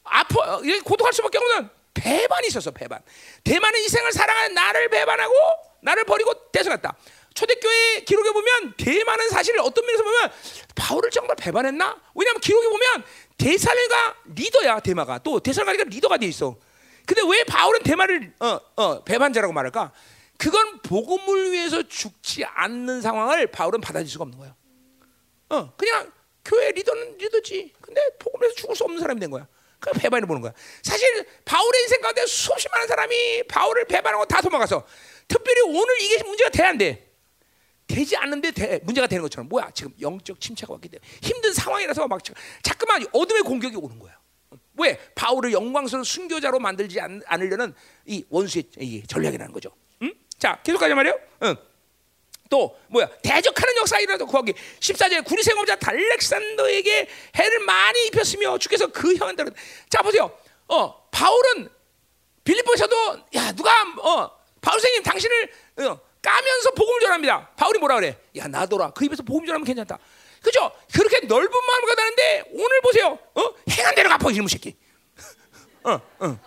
[0.04, 3.00] 아파, 어, 고독할 수밖에 없는 배반이 있었어, 배반.
[3.44, 5.34] 대만은 이 생을 사랑하는 나를 배반하고
[5.82, 6.96] 나를 버리고 대성했다.
[7.34, 10.32] 초대교회 기록에 보면 대만은 사실 어떤 면에서 보면
[10.74, 11.96] 바울을 정말 배반했나?
[12.14, 13.04] 왜냐하면 기록에 보면
[13.38, 15.18] 대살가 리더야, 대마가.
[15.18, 16.56] 또 대살가니까 리더가 돼 있어.
[17.10, 19.90] 근데 왜 바울은 대마를 어, 어, 배반자라고 말할까?
[20.38, 24.54] 그건 복음을 위해서 죽지 않는 상황을 바울은 받아들일 수가 없는 거예요.
[25.48, 26.12] 어, 그냥
[26.44, 27.72] 교회 리더는 리더지.
[27.80, 29.48] 근데 복음을 위해서 죽을 수 없는 사람이 된 거야.
[29.80, 30.52] 그 배반을 보는 거야.
[30.84, 34.86] 사실 바울의 인생 가운데 수없이 많은 사람이 바울을 배반하고 다 도망가서
[35.26, 37.10] 특별히 오늘 이게 문제가 돼야 안 돼.
[37.88, 42.20] 되지 않는데 대, 문제가 되는 것처럼 뭐야 지금 영적 침체가 왔기 때문에 힘든 상황이라서 막
[42.62, 44.19] 자꾸만 어둠의 공격이 오는 거야.
[44.80, 47.74] 왜 바울을 영광스러운 순교자로 만들지 않, 으려는
[48.06, 49.70] 이 원수의 이 전략이라는 거죠.
[50.02, 50.12] 응?
[50.38, 51.18] 자 계속 가자 말이요.
[51.44, 51.56] 응.
[52.48, 59.14] 또 뭐야 대적하는 역사 일어나도 거기 14절에 구리 생업자 달렉산더에게 해를 많이 입혔으며 주께서 그
[59.14, 59.52] 형한테는
[59.88, 60.36] 자 보세요.
[60.66, 61.68] 어 바울은
[62.42, 62.96] 빌립보에서도
[63.36, 64.30] 야 누가 어
[64.60, 67.48] 바울 선생님 당신을 어, 까면서 복음을 전합니다.
[67.56, 68.18] 바울이 뭐라 그래?
[68.36, 69.98] 야 나도라 그 입에서 복음 전하면 괜찮다.
[70.42, 70.70] 그죠?
[70.92, 73.18] 그렇게 넓은 마음을 가다는데 오늘 보세요.
[73.34, 73.54] 어?
[73.70, 74.74] 행한 대로 갚아 이놈 새끼.
[75.84, 76.38] 어, 어.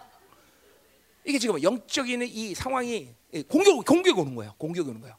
[1.26, 3.14] 이게 지금 영적인 이 상황이
[3.48, 4.54] 공격 공격 오는 거예요.
[4.58, 5.16] 공격 오는 거예요.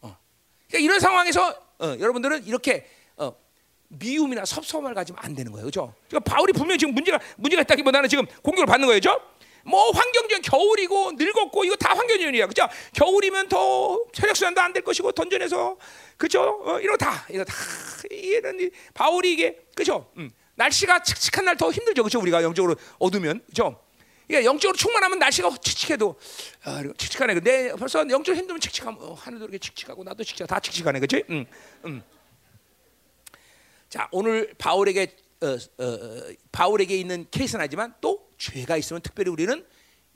[0.00, 0.16] 어.
[0.68, 2.86] 그러니까 이런 상황에서 어, 여러분들은 이렇게
[3.16, 3.34] 어,
[3.88, 5.66] 미움이나 섭섭함을 가지면 안 되는 거예요.
[5.66, 5.94] 그죠?
[6.08, 8.98] 그러니까 바울이 분명히 지금 문제가 문제가 있다기보다는 지금 공격을 받는 거예요.
[8.98, 9.20] 그죠?
[9.64, 12.68] 뭐 환경적 겨울이고 늙었고 이거 다 환경적이야, 그죠?
[12.94, 15.76] 겨울이면 더 혈액 순환도 안 될 것이고 던전에서
[16.16, 16.62] 그죠?
[16.64, 17.54] 어, 이거 다 이거 다
[18.10, 20.10] 이런 바울이 이게 그죠?
[20.16, 20.30] 음.
[20.56, 22.20] 날씨가 칙칙한 날 더 힘들죠, 그죠?
[22.20, 23.80] 우리가 영적으로 어두면 그죠?
[24.26, 26.16] 그러니까 영적으로 충만하면 날씨가 칙칙해도
[26.64, 27.34] 아, 칙칙하네.
[27.34, 31.24] 근데 벌써 영적으로 힘들면 칙칙하면 어, 하늘도 이렇게 칙칙하고 나도 칙칙, 다 칙칙하네, 그렇지?
[31.30, 31.44] 음,
[31.86, 32.02] 음.
[33.88, 39.64] 자, 오늘 바울에게 어, 어, 어, 바울에게 있는 케이스는 하지만 또 죄가 있으면 특별히 우리는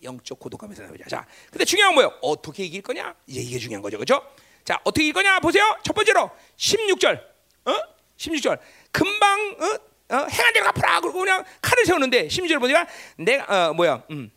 [0.02, 1.04] 영적 고독감에 살아보자.
[1.08, 2.16] 자, 근데 중요한 거예요.
[2.20, 3.14] 어떻게 이길 거냐?
[3.26, 4.22] 이게 중요한 거죠, 그렇죠?
[4.64, 5.40] 자, 어떻게 이길 거냐?
[5.40, 5.76] 보세요.
[5.82, 7.20] 첫 번째로 16절,
[7.66, 7.72] 어?
[8.16, 8.58] 16절.
[8.92, 10.14] 금방 어?
[10.14, 10.26] 어?
[10.30, 11.00] 행한 대로 갚아라.
[11.00, 12.86] 그리고 그냥 칼을 세우는데 16절 보니까
[13.16, 14.02] 내가 어, 뭐야?
[14.10, 14.30] 음.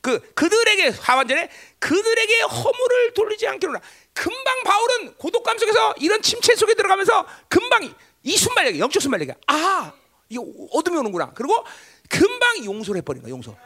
[0.00, 1.48] 그 그들에게 하반절에
[1.78, 3.80] 그들에게 허물을 돌리지 않기로라.
[4.12, 9.92] 금방 바울은 고독감 속에서 이런 침체 속에 들어가면서 금방 이 순발력이 영적 순발력이 아
[10.28, 11.32] 이거 어둠이 오는구나.
[11.34, 11.64] 그리고
[12.08, 13.30] 금방 용서를 해버린 거야.
[13.30, 13.56] 용서.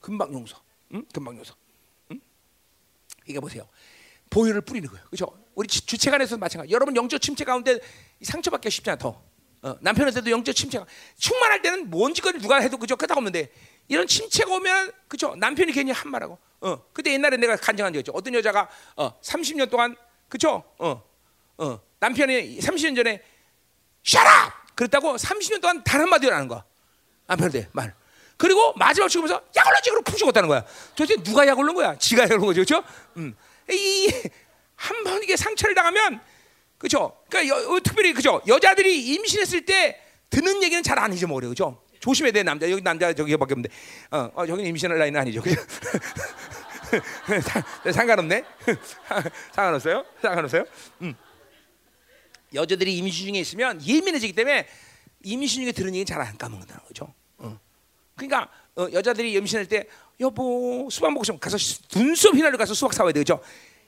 [0.00, 0.60] 금방 용서.
[0.92, 1.04] 응?
[1.12, 1.54] 금방 용서.
[2.10, 2.20] 응?
[3.26, 3.68] 이게 보세요.
[4.30, 5.04] 보혈을 뿌리는 거예요.
[5.06, 5.26] 그렇죠?
[5.54, 6.72] 우리 주체 간에서도 마찬가지.
[6.72, 7.78] 여러분 영적 침체 가운데
[8.22, 9.08] 상처받기 쉽지 않다.
[9.08, 10.84] 어, 남편한테도 영적 침체가
[11.16, 13.50] 충만할 때는 뭔지거리 누가 해도 그죠 끄떡 없는데
[13.88, 18.12] 이런 침체가 오면 그죠 남편이 괜히 한 말하고 어 그때 옛날에 내가 간증한 적 있죠
[18.14, 19.96] 어떤 여자가 어 30년 동안
[20.28, 21.14] 그죠 어
[21.56, 23.22] 어 남편이 30년 전에
[24.02, 26.64] 샤라 그랬다고 30년 동안 단 한마디도 안 하는 거야
[27.26, 27.94] 남편한테 말.
[28.36, 30.64] 그리고 마지막 죽으면서 약 올라지 그러고 푹 죽었다는 거야.
[30.96, 31.96] 도대체 누가 약 올른 거야?
[31.96, 32.82] 지가 약 올른 거죠 그죠
[33.16, 33.34] 음.
[33.70, 36.20] 이한 번 이게 상처를 당하면
[36.78, 41.80] 그죠 그러니까 여, 어, 특별히 그죠 여자들이 임신했을 때 듣는 얘기는 잘 안 잊어먹어요 그죠
[42.00, 42.70] 조심해야 돼 남자.
[42.70, 43.70] 여기 남자 저기밖에 없는데.
[44.10, 45.60] 어, 어 저기 임신할 나이는 아니죠 그죠
[47.92, 48.44] 상관없네.
[49.54, 50.04] 상관없어요?
[50.20, 50.64] 상관없어요?
[51.02, 51.14] 음.
[52.52, 54.66] 여자들이 임신 중에 있으면 예민해지기 때문에
[55.24, 57.12] 임신 중에 들은 얘기 잘 안 까먹는다는 거죠.
[57.38, 57.58] 어.
[58.14, 59.86] 그러니까 어, 여자들이 임신할 때
[60.20, 61.56] 여보 수박 먹고 싶으면 가서
[61.90, 63.40] 눈썹 휘날려 가서 수박 사와야 되죠.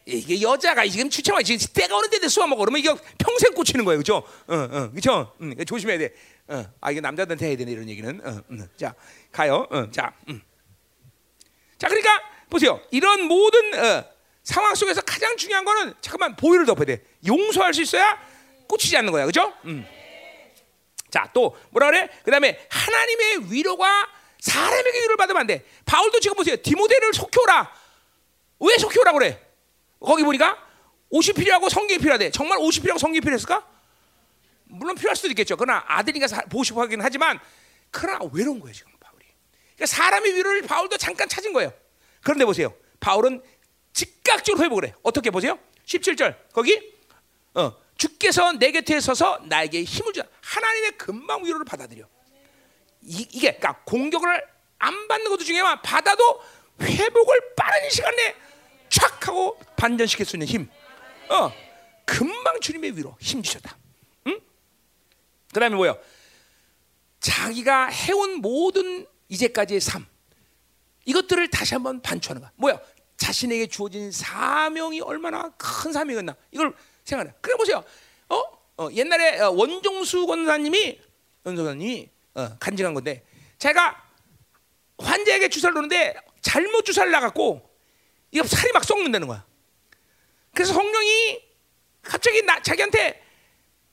[0.07, 4.17] 이게 여자가 지금 추첨하 지금 때가 오는 데데 수박 그러면 이거 평생 꽂히는 거예요, 그죠?
[4.47, 5.33] 어, 어, 그죠?
[5.41, 6.15] 음, 조심해야 돼.
[6.49, 8.21] 어, 아 이게 남자들한테 해야 되네 이런 얘기는.
[8.27, 8.95] 어, 음, 자
[9.33, 9.67] 가요.
[9.71, 10.41] 어, 자, 음.
[11.79, 12.81] 자 그러니까 보세요.
[12.91, 14.05] 이런 모든 어,
[14.45, 17.03] 상황 속에서 가장 중요한 거는 잠깐만 보혈을 덮어야 돼.
[17.27, 18.17] 용서할 수 있어야
[18.69, 19.53] 꽂히지 않는 거야, 그죠?
[19.65, 19.85] 음.
[21.17, 22.11] 자, 또 뭐라 그래?
[22.25, 24.07] 그다음에 하나님의 위로가
[24.39, 25.65] 사람에게 위로를 받으면 안 돼.
[25.87, 26.57] 바울도 지금 보세요.
[26.57, 27.73] 디모데를 속혀라.
[28.61, 29.41] 왜 속혀라 그래?
[29.99, 30.63] 거기 보니까
[31.09, 32.33] 옷이 필요하고 성경이 필요하대.
[32.33, 33.67] 정말 옷이 필요하고 성경이 필요했을까?
[34.65, 35.57] 물론 필요할 수도 있겠죠.
[35.57, 37.41] 그러나 아들이니까 사- 보고 싶어 하긴 하지만
[37.91, 39.25] 그러나 외로운 거예요 지금 바울이.
[39.75, 41.73] 그러니까 사람의 위로를 바울도 잠깐 찾은 거예요.
[42.21, 42.75] 그런데 보세요.
[43.01, 43.43] 바울은
[43.95, 44.95] 즉각적으로 회복을 해.
[45.03, 45.59] 어떻게 보세요?
[45.87, 46.93] 17절 거기
[47.55, 50.29] 어, 주께서 내 곁에 서서 나에게 힘을 주다.
[50.47, 52.09] 하나님의 금방 위로를 받아들여.
[53.03, 54.47] 이, 이게 그러니까 공격을
[54.79, 56.43] 안 받는 것도 중요하지만 받아도
[56.81, 58.35] 회복을 빠른 시간 내에
[58.89, 60.69] 촥 하고 반전시킬 수 있는 힘.
[61.29, 61.53] 어,
[62.05, 63.77] 금방 주님의 위로 힘 주셨다.
[64.29, 64.41] 응?
[65.53, 65.99] 그 다음에 뭐요?
[67.19, 70.07] 자기가 해온 모든 이제까지의 삶
[71.07, 72.53] 이것들을 다시 한번 반추하는 거야.
[72.57, 72.81] 뭐야?
[73.17, 76.73] 자신에게 주어진 사명이 얼마나 큰 사명이었나 이걸
[77.05, 77.33] 생각해.
[77.41, 77.83] 그래 보세요.
[78.29, 78.56] 어?
[78.79, 81.01] 어, 옛날에 어, 원종수 권사님이
[81.45, 83.25] 권사님이 어, 간증한 건데
[83.59, 84.05] 제가
[84.99, 87.69] 환자에게 주사를 놓는데 잘못 주사를 놔갖고
[88.33, 89.45] 이거 살이 막 썩는다는 거야.
[90.55, 91.43] 그래서 성령이
[92.03, 93.23] 갑자기 나 자기한테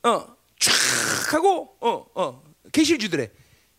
[0.02, 3.32] 어촥 하고 어어 계시를 주더래.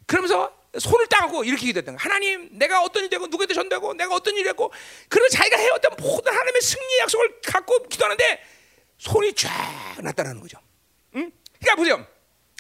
[0.07, 2.03] 그러면서 손을 따고 이렇게 기도했던 거야.
[2.03, 4.73] 하나님, 내가 어떤 일 되고 누구한테 전되고 내가 어떤 일을 했고
[5.09, 8.43] 그리고 자기가 해왔던 모든 하나님의 승리 약속을 갖고 기도하는데
[8.99, 9.51] 손이 쫙
[10.03, 10.59] 났다라는 거죠.
[11.65, 11.75] 응?
[11.75, 12.07] 그러니까 보세요.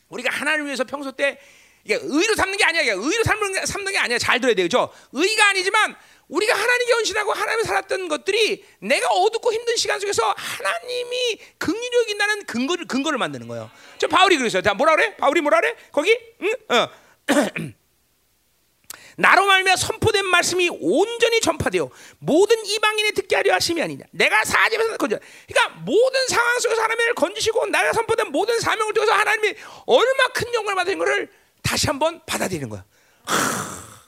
[0.08, 1.38] 우리가 하나님을 위해서 평소 때
[1.84, 2.82] 이게 의로 삼는 게 아니야.
[2.82, 4.18] 이게 의로 삼는 게, 삼는 게 아니야.
[4.18, 4.68] 잘 들어야 돼요.
[4.68, 5.94] 죠 의가 아니지만
[6.28, 12.86] 우리가 하나님께 헌신하고 하나님을 살았던 것들이 내가 어둡고 힘든 시간 속에서 하나님이 긍휼이 여긴다는 근거를
[12.86, 13.70] 근거를 만드는 거예요.
[13.98, 14.62] 저 바울이 그랬어요.
[14.62, 15.16] 자, 뭐라 그래?
[15.16, 15.76] 바울이 뭐라 그래?
[15.92, 16.18] 거기?
[16.40, 16.54] 응?
[16.70, 16.88] 어.
[19.16, 24.04] 나로 말미암아 선포된 말씀이 온전히 전파되어 모든 이방인이 듣게 하려 하심이 아니냐.
[24.10, 25.18] 내가 사집에서 건져.
[25.46, 29.54] 그러니까 모든 상황 속에서 하나님을 건지시고 내가 선포된 모든 사명을 통해서 하나님이
[29.86, 31.30] 얼마 큰 영광을 받은 것을
[31.62, 32.84] 다시 한번 받아들이는 거야.
[33.24, 33.36] 하,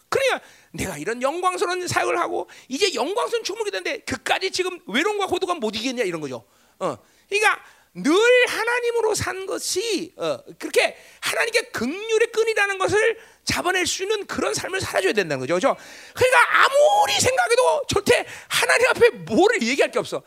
[0.08, 0.40] 그러니까
[0.72, 6.04] 내가 이런 영광스러운 사역을 하고 이제 영광스러운 충분이 되는데 그까지 지금 외로움과 고독가 못 이기겠냐
[6.04, 6.44] 이런 거죠.
[6.78, 6.96] 어.
[7.28, 7.62] 그러니까
[7.94, 8.12] 늘
[8.46, 15.12] 하나님으로 산 것이 어, 그렇게 하나님께 극률의 끈이라는 것을 잡아낼 수 있는 그런 삶을 살아줘야
[15.14, 15.55] 된다는 거죠.
[15.55, 15.77] 그렇죠?
[16.14, 20.23] 그러니까 아무리 생각해도 절대 하나님 앞에 뭐를 얘기할 게 없어.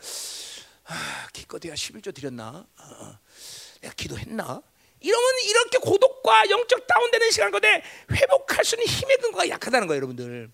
[0.86, 2.48] 아, 기껏해야 11조 드렸나?
[2.48, 3.18] 어, 어.
[3.82, 4.62] 내가 기도했나?
[5.00, 10.50] 이러면 이렇게 고독과 영적 다운되는 시간 가운데 회복할 수 있는 힘의 근거가 약하다는 거예요, 여러분들.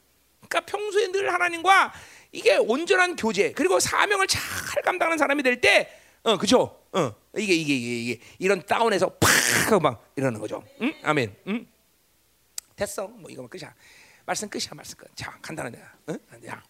[0.48, 1.92] 그러니까 평소에 늘 하나님과
[2.32, 4.42] 이게 온전한 교제 그리고 사명을 잘
[4.82, 5.90] 감당하는 사람이 될 때,
[6.22, 6.80] 어, 그죠?
[6.92, 9.30] 어, 이게 이게 이게 이게 이런 다운에서 팍
[9.70, 10.62] 하고 막 이러는 거죠.
[10.82, 10.92] 응?
[11.02, 11.34] 아멘.
[11.48, 11.66] 응?
[12.76, 13.08] 됐어.
[13.08, 13.74] 뭐 이거면 끝이야.
[14.26, 15.08] 말씀 끝이야, 말씀 끝.
[15.16, 15.78] 자, 간단하네.
[16.10, 16.18] 응?
[16.46, 16.62] 자,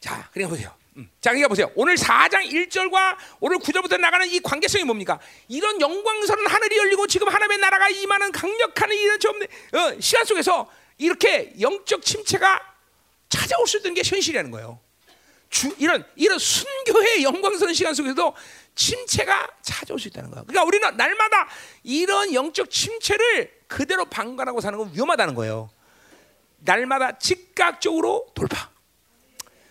[0.00, 0.74] 자, 그냥 보세요.
[0.96, 1.08] 음.
[1.20, 1.70] 자, 그러니까 보세요.
[1.74, 5.20] 오늘 4장 1절과 오늘 9절부터 나가는 이 관계성이 뭡니까?
[5.48, 11.54] 이런 영광스러운 하늘이 열리고 지금 하나님의 나라가 임하는 강력한 이런 좀 어, 시간 속에서 이렇게
[11.60, 12.60] 영적 침체가
[13.28, 14.80] 찾아올 수 있는 게 현실이라는 거예요.
[15.52, 18.34] 주, 이런 이런 순교의 영광스러운 시간 속에서도
[18.74, 20.42] 침체가 찾아올 수 있다는 거야.
[20.44, 21.46] 그러니까 우리는 날마다
[21.82, 25.70] 이런 영적 침체를 그대로 방관하고 사는 건 위험하다는 거예요.
[26.56, 28.70] 날마다 즉각적으로 돌파.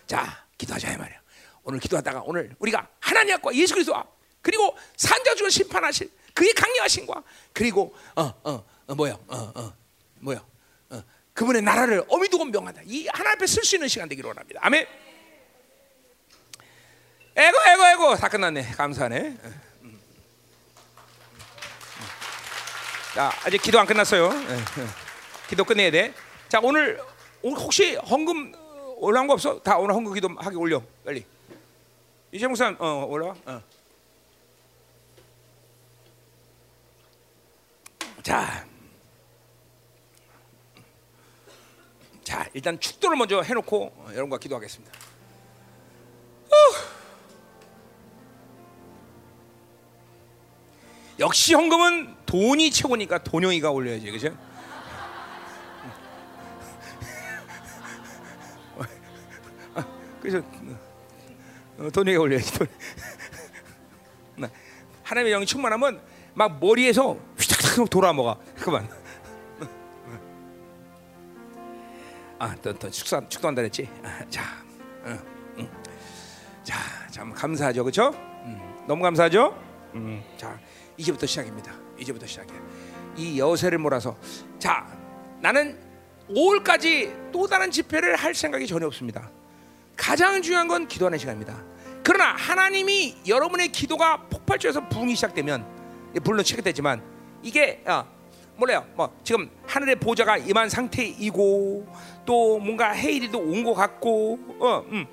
[0.06, 1.20] 자, 기도하자 이 말이야.
[1.64, 7.24] 오늘 기도하다가 오늘 우리가 하나님 앞과 예수 그리스도 앞 그리고 산자 중을 심판하실 그의 강력하신과
[7.52, 9.72] 그리고 어어 어, 어, 뭐야 어어
[10.20, 10.44] 뭐야
[10.90, 11.02] 어,
[11.34, 12.82] 그분의 나라를 어미두고 명한다.
[12.86, 14.60] 이 하나님 앞에 쓸 수 있는 시간 되기를 원합니다.
[14.62, 15.01] 아멘.
[17.36, 18.72] 에고 에고 에고 다 끝났네.
[18.72, 19.36] 감사하네.
[23.14, 24.30] 자 아직 기도 안 끝났어요.
[25.48, 26.14] 기도 끝내야 돼.
[26.48, 27.00] 자 오늘
[27.42, 28.52] 혹시 헌금
[28.96, 29.60] 올라온 거 없어?
[29.60, 31.24] 다 오늘 헌금 기도 하게 올려 빨리.
[32.30, 33.34] 이재 목사 어 올라와.
[33.46, 33.62] 어.
[38.22, 38.64] 자,
[42.22, 44.92] 자 일단 축도를 먼저 해놓고 어, 여러분과 기도하겠습니다.
[46.46, 46.91] 어.
[51.18, 54.36] 역시 헌금은 돈이 최고니까 돈영이가 올려야지, 그죠?
[60.20, 60.42] 그래서
[61.78, 62.58] 어, 돈영이가 올려야지.
[62.58, 62.68] 돈.
[65.02, 66.00] 하나님의 영이 충만하면
[66.34, 68.40] 막 머리에서 휘탁탁 돌아 먹어.
[68.56, 68.88] 그만.
[72.38, 73.88] 아, 또, 또 축사 축도한다 그랬지.
[74.02, 74.42] 아, 자,
[75.06, 75.18] 응,
[75.58, 75.70] 응.
[76.64, 76.76] 자,
[77.10, 78.08] 참 감사하죠, 그렇죠?
[78.44, 79.56] 음, 너무 감사하죠.
[79.94, 80.58] 음, 자,
[80.96, 81.72] 이제부터 시작입니다.
[81.98, 82.58] 이제부터 시작이야.
[83.16, 84.16] 이 여세를 몰아서
[84.58, 84.86] 자,
[85.40, 85.78] 나는
[86.30, 89.30] 5월까지 또 다른 집회를 할 생각이 전혀 없습니다.
[89.96, 91.62] 가장 중요한 건 기도하는 시간입니다.
[92.02, 95.64] 그러나 하나님이 여러분의 기도가 폭발적에서 부흥이 시작되면
[96.24, 97.02] 물론 시작됐지만
[97.42, 98.04] 이게 어,
[98.56, 98.86] 몰라요.
[98.94, 101.86] 뭐 지금 하늘의 보좌가 임한 상태이고
[102.24, 105.06] 또 뭔가 해일이도 온 것 같고 어, 음.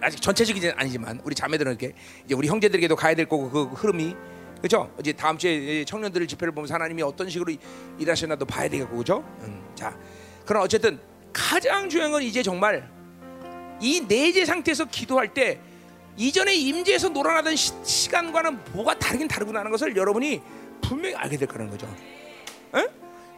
[0.00, 1.94] 아직 전체적이진 아니지만 우리 자매들은 이렇게
[2.24, 4.14] 이제 우리 형제들에게도 가야 될 거고 그 흐름이
[4.58, 4.90] 그렇죠?
[4.98, 7.52] 이제 다음 주에 청년들 집회를 보면서 하나님이 어떤 식으로
[7.98, 9.22] 일하셨나도 봐야 되겠고 그렇죠?
[9.42, 9.96] 음, 자,
[10.46, 10.98] 그럼 어쨌든
[11.32, 12.88] 가장 중요한 건 이제 정말
[13.80, 15.60] 이 내재 상태에서 기도할 때
[16.16, 20.40] 이전에 임재에서 놀아나던 시, 간과는 뭐가 다르긴 다르구나 하는 것을 여러분이
[20.80, 21.86] 분명히 알게 될 거라는 거죠.
[22.76, 22.86] 에?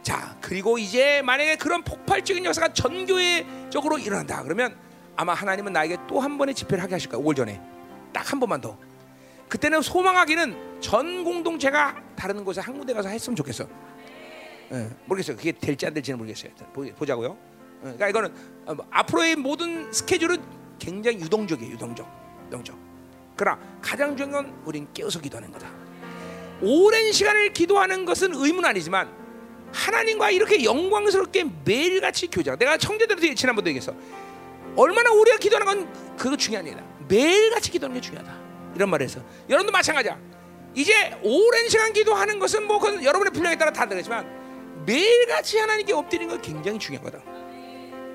[0.03, 4.43] 자, 그리고 이제 만약에 그런 폭발적인 역사가 전교회적으로 일어난다.
[4.43, 4.77] 그러면
[5.17, 7.21] 아마 하나님은 나에게 또 한 번의 집회를 하게 하실 거야.
[7.21, 7.59] 5월 전에
[8.13, 8.77] 딱 한 번만 더.
[9.49, 13.67] 그때는 소망하기는 전 공동체가 다른 곳에 한 군데 가서 했으면 좋겠어.
[14.73, 15.37] 예, 모르겠어요.
[15.37, 16.51] 그게 될지 안 될지는 모르겠어요.
[16.73, 17.37] 보, 자고요
[17.79, 18.33] 예, 그러니까 이거는
[18.65, 20.41] 어, 뭐 앞으로의 모든 스케줄은
[20.79, 21.73] 굉장히 유동적이에요.
[21.73, 22.07] 유동적,
[22.47, 22.77] 유동적.
[23.35, 25.71] 그러나 가장 중요한 건 우린 깨어서 기도하는 거다.
[26.61, 29.09] 오랜 시간을 기도하는 것은 의문 아니지만
[29.71, 33.93] 하나님과 이렇게 영광스럽게 매일같이 교제하고 내가 청제들한테 지난번도 얘기했어.
[34.77, 36.83] 얼마나 우리가 기도하는 건 그거 일이다.
[37.07, 38.37] 매일같이 기도하는 게 중요하다.
[38.75, 40.17] 이런 말을 해서 여러분도 마찬가지야.
[40.75, 46.41] 이제 오랜 시간 기도하는 것은 뭐 그건 여러분의 분량에 따라 다르겠지만 매일같이 하나님께 엎드리는 건
[46.41, 47.23] 굉장히 중요한 거다.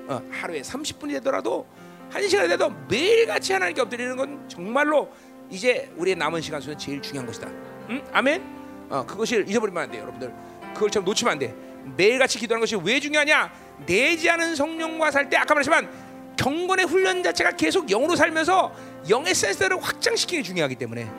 [0.07, 1.67] 어, 하루에 30분이 되더라도
[2.09, 5.09] 한 시간이 돼도 매일같이 하나님께 엎드리는 건 정말로
[5.49, 7.47] 이제 우리의 남은 시간 속에 제일 중요한 것이다.
[7.89, 8.01] 응?
[8.13, 8.41] 아멘.
[8.89, 10.33] 어, 그것을 잊어버리면 안 돼요, 여러분들.
[10.73, 11.53] 그걸 참 놓치면 안 돼.
[11.97, 13.51] 매일같이 기도하는 것이 왜 중요하냐?
[13.85, 18.73] 내지 않은 성령과 살 때 아까 말했지만 경건의 훈련 자체가 계속 영으로 살면서
[19.09, 21.09] 영의 센서를 확장시키는 게 중요하기 때문에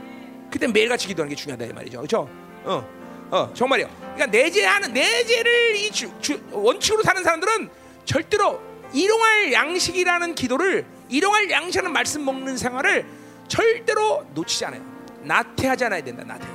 [0.51, 1.99] 그때 매일같이 기도하는 게 중요하다 이 말이죠.
[1.99, 2.29] 그렇죠?
[2.65, 2.87] 어,
[3.31, 3.89] 어, 정말이요.
[4.15, 7.69] 그러니까 내재하는 내재를 이 주, 주, 원칙으로 사는 사람들은
[8.05, 8.61] 절대로
[8.93, 13.05] 일용할 양식이라는 기도를 일용할 양식이라는 말씀 먹는 생활을
[13.49, 14.83] 절대로 놓치지 않아요.
[15.23, 16.23] 나태하지 않아야 된다.
[16.25, 16.47] 나태.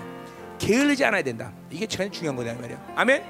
[0.60, 1.52] 게을르지 않아야 된다.
[1.70, 2.94] 이게 제일 중요한 거다 말이야.
[2.96, 3.24] 아멘.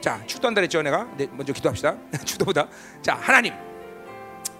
[0.00, 1.08] 자, 축도 한다 그랬죠, 내가.
[1.16, 1.96] 네, 먼저 기도합시다.
[2.24, 2.68] 축도보다.
[3.02, 3.52] 자, 하나님.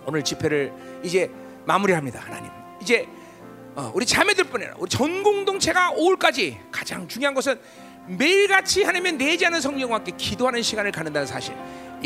[0.06, 0.72] 오늘 집회를
[1.02, 1.30] 이제
[1.64, 2.20] 마무리합니다.
[2.20, 2.50] 하나님.
[2.80, 3.06] 이제
[3.74, 7.58] 어, 우리 자매들뿐 아니라 우리 전 공동체가 5월까지 가장 중요한 것은
[8.06, 11.54] 매일같이 하나님의 내지 않은 성령과 함께 기도하는 시간을 갖는다는 사실.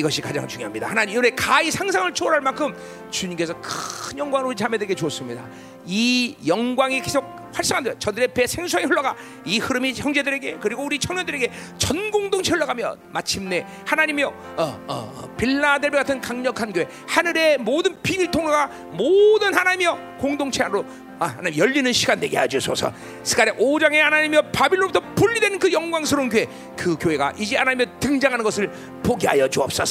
[0.00, 0.88] 이것이 가장 중요합니다.
[0.88, 2.74] 하나님, 이번에 가히 상상을 초월할 만큼
[3.10, 5.46] 주님께서 큰 영광을 우리 자매들에게 주었습니다.
[5.86, 9.14] 이 영광이 계속 활성화되어 저들의 배 생수가 흘러가
[9.44, 15.96] 이 흐름이 형제들에게 그리고 우리 청년들에게 전 공동체 흘러가며 마침내 하나님이여 어, 어, 어, 빌라델베
[15.98, 20.84] 같은 강력한 교회 하늘의 모든 비밀 통로가 모든 하나님이여 공동체 안으로
[21.20, 22.90] 아, 하나님 열리는 시간 되게 하주소서.
[23.22, 26.46] 스가랴 5장에 하나님이여 바빌론부터 분리된 그 영광스러운 교회,
[26.78, 28.70] 그 교회가 이제 하나님의 등장하는 것을
[29.02, 29.84] 보게 하여 주옵소서.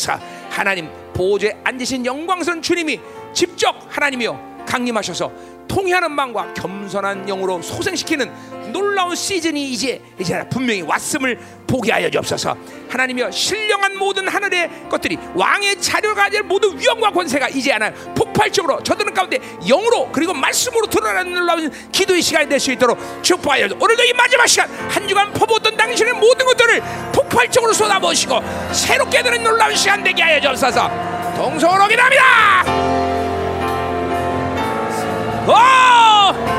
[0.49, 2.99] 하나님 보호에 앉으신 영광스러운 주님이
[3.33, 5.31] 직접 하나님이여 강림하셔서
[5.69, 12.57] 통회하는 마음과 겸손한 영으로 소생시키는 놀라운 시즌이 이제 이제 분명히 왔음을 보게 하여 주옵소서.
[12.89, 19.13] 하나님이여 신령한 모든 하늘의 것들이 왕의 자료가 가질 모든 위엄과 권세가 이제 하나 폭발적으로 저들은
[19.13, 19.37] 가운데
[19.67, 24.69] 영으로 그리고 말씀으로 드러나는 놀라운 기도의 시간이 될 수 있도록 축복하여 오늘도 이 마지막 시간
[24.89, 26.81] 한 주간 퍼부었던 당신의 모든 것들을
[27.13, 28.39] 폭발적으로 쏟아부으시고
[28.73, 30.89] 새롭게 되는 놀라운 시간 되게 하여 주옵소서.
[31.37, 33.18] 동성으로 기도합니다.
[35.49, 36.58] 와!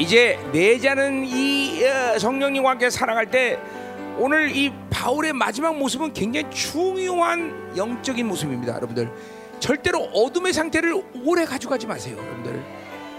[0.00, 3.58] 이제 내자는 이 어, 성령님과 함께 살아갈 때
[4.18, 9.10] 오늘 이 바울의 마지막 모습은 굉장히 중요한 영적인 모습입니다, 여러분들.
[9.60, 12.64] 절대로 어둠의 상태를 오래 가져가지 마세요, 여러분들.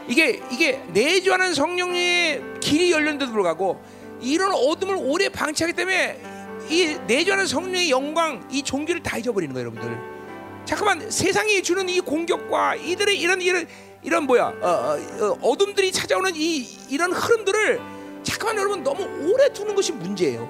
[0.07, 3.79] 이게 이게 내주하는 성령의 길이 열린데도 불구하고
[4.19, 6.19] 이런 어둠을 오래 방치하기 때문에
[6.67, 9.97] 이 내주하는 성령의 영광, 이 종기를 다 잊어버리는 거예요, 여러분들.
[10.65, 13.67] 잠깐만 세상이 주는 이 공격과 이들의 이런 이런
[14.03, 16.57] 이런 뭐야 어, 어, 어 둠들이 찾아오는 이
[16.89, 17.79] 이런 흐름들을
[18.23, 20.49] 잠깐만 여러분 너무 오래 두는 것이 문제예요.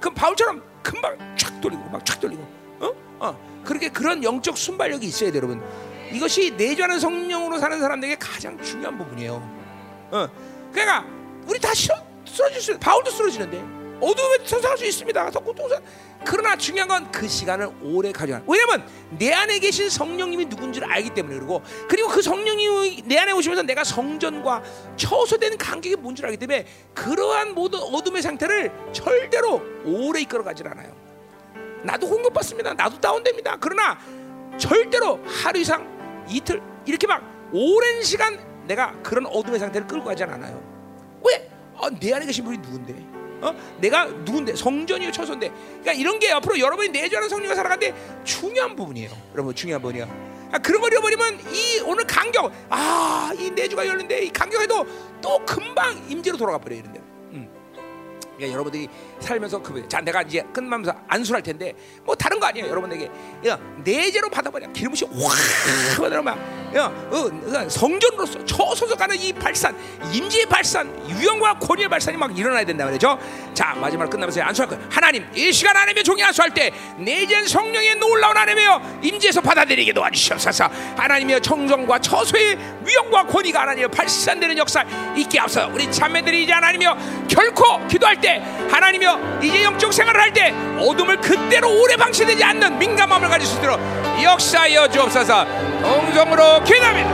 [0.00, 2.42] 그럼 바울처럼 금방 촥 돌리고 막 촥 돌리고
[2.80, 2.92] 어?
[3.18, 5.62] 어 그렇게 그런 영적 순발력이 있어야 돼요, 여러분.
[6.12, 9.34] 이것이 내주하는 성령으로 사는 사람들에게 가장 중요한 부분이에요.
[10.10, 10.28] 어
[10.72, 11.04] 그러니까
[11.46, 11.70] 우리 다
[12.26, 15.30] 쓰러질 수 바울도 쓰러지는데 어둠에 선사할 수 있습니다.
[15.30, 15.80] 고통사.
[16.24, 18.40] 그러나 중요한 건 그 시간을 오래 가져가.
[18.46, 18.86] 왜냐면
[19.18, 23.84] 내 안에 계신 성령님이 누군지를 알기 때문에 그리고 그리고 그 성령님이 내 안에 오시면서 내가
[23.84, 24.62] 성전과
[24.96, 30.94] 처소된 간격이 뭔지를 알기 때문에 그러한 모든 어둠의 상태를 절대로 오래 이끌어 가질 않아요.
[31.82, 32.74] 나도 공격받습니다.
[32.74, 33.56] 나도 다운됩니다.
[33.60, 33.98] 그러나
[34.58, 37.22] 절대로 하루 이상 이틀 이렇게 막
[37.52, 40.62] 오랜 시간 내가 그런 어둠의 상태를 끌고 가지 않아요.
[41.26, 41.50] 왜?
[41.76, 43.19] 아, 내 안에 계신 분이 누군데?
[43.42, 43.54] 어?
[43.78, 44.54] 내가 누군데?
[44.56, 45.50] 성전이요 처소인데.
[45.50, 47.94] 그러니까 이런 게 앞으로 여러분이 내주하는 성령과 살아가는데
[48.24, 49.10] 중요한 부분이에요.
[49.34, 54.30] 여러분 중요한 부분이야 아, 그러니까 그런 걸 잃어버리면 이 오늘 강경 아이 내주가 열는데 이
[54.30, 54.86] 강경해도
[55.20, 57.00] 또 금방 임재로 돌아가 버려요 이런데
[58.40, 58.88] 그러니까 여러분들이
[59.20, 62.68] 살면서 그 자, 내가 이제 끝나면서 안수할 텐데 뭐 다른 거 아니에요.
[62.68, 63.10] 여러분들에게.
[63.42, 66.38] 그냥 내재로 받아버려 기름이 확 받으러 막
[66.70, 69.76] 그냥, 어, 그냥 성전으로서 초소속하는 이 발산,
[70.12, 73.18] 임지의 발산, 유형과 권위의 발산이 막 일어나야 된다 그러죠.
[73.52, 74.84] 자 마지막 끝나면서 안수할 거예요.
[74.90, 80.70] 하나님 이 시간 하나님의 종이 안수할 때 내재 성령의 놀라운 하나님이여 임지에서 받아들이게 도와주시옵소서.
[80.96, 84.84] 하나님이여 청정과 처소의 위험과 권위가 하나님이여 발산되는 역사
[85.16, 90.54] 있게 앞서 우리 자매들이 이제 하나님이여 결코 기도할 때때 하나님이여 이제 영적 생활을 할 때
[90.78, 93.80] 어둠을 그대로 오래 방치되지 않는 민감함을 가질 수 있도록
[94.22, 95.44] 역사여 주옵소서.
[95.82, 97.10] 동성으로 기도합니다.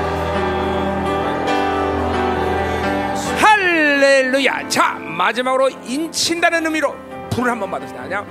[3.41, 4.69] 할렐루야.
[4.69, 6.95] 자 마지막으로 인친다는 의미로
[7.31, 8.25] 불을 한번 받으세요 아니야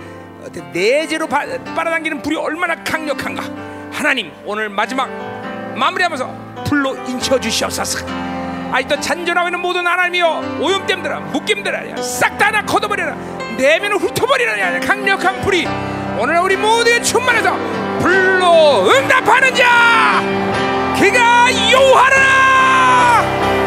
[0.71, 3.43] 내재로 빨아당기는 불이 얼마나 강력한가.
[3.91, 5.09] 하나님 오늘 마지막
[5.75, 8.05] 마무리하면서 불로 인쳐 주시옵소서.
[8.75, 13.15] 아직도 잔존하고 있는 모든 하나님이여 오염됨들아 묶임들아 싹다 하나 걷어버려라.
[13.57, 15.65] 내면을 훑어버리라 강력한 불이.
[16.19, 17.55] 오늘 우리 모두의 충만해서
[17.99, 20.21] 불로 응답하는 자
[20.99, 23.64] 그가 요하라!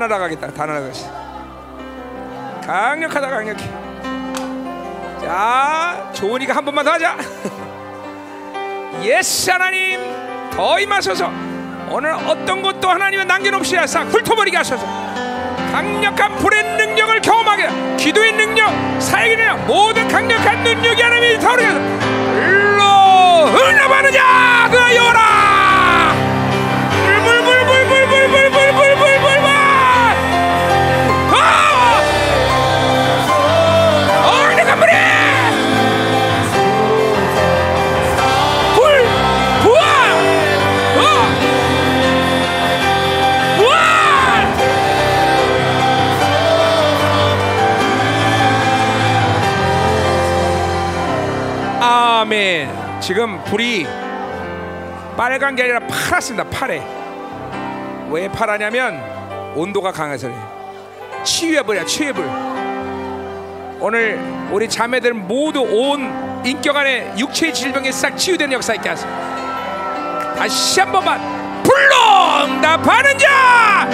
[0.00, 0.48] 날아가겠다.
[0.48, 1.10] 다 날아가겠어.
[2.66, 3.70] 강력하다, 강력해.
[5.20, 7.16] 자, 조은이가 한 번만 더 하자.
[9.02, 10.00] yes 하나님
[10.50, 11.30] 더 임하소서.
[11.90, 14.86] 오늘 어떤 것도 하나님은 남겨놓으시 하사 훑어버리게 하소서.
[15.72, 18.70] 강력한 불의 능력을 경험하게 기도의 능력,
[19.00, 21.84] 사역의 능력, 모든 강력한 능력이 하나님이 타오르게 하소서.
[22.34, 25.59] 흘러 흘러바르자 그여라
[53.10, 53.88] 지금 불이
[55.16, 56.48] 빨간 게 아니라 파랗습니다.
[56.48, 56.80] 파래.
[58.08, 60.32] 왜 파라냐면 온도가 강해서래.
[61.24, 62.24] 치유해버려 치유의 불.
[63.80, 64.16] 오늘
[64.52, 69.10] 우리 자매들 모두 온 인격 안에 육체 질병에 싹 치유된 역사 있게 하세요.
[70.38, 71.20] 다시 한 번만
[71.64, 73.88] 불러 응답하는 자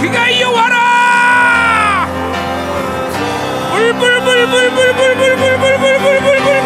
[0.00, 2.06] 그가 이어와라
[3.72, 6.59] 불불불불불불불불불불불불불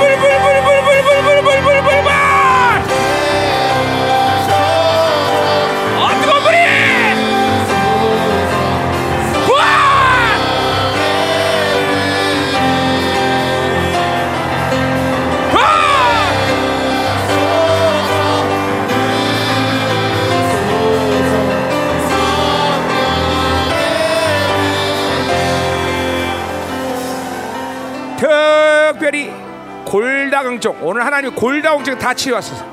[29.94, 32.66] 골다공증 오늘 하나님 골다공증 다 치유하소서.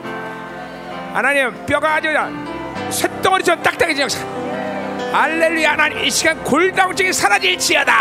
[1.13, 2.07] 하나님 뼈가 아주
[2.89, 4.25] 쇳덩어리처럼 딱딱해진 역사
[5.13, 7.93] 할렐루야 하나님 이 시간 골다공증이 사라질지어다.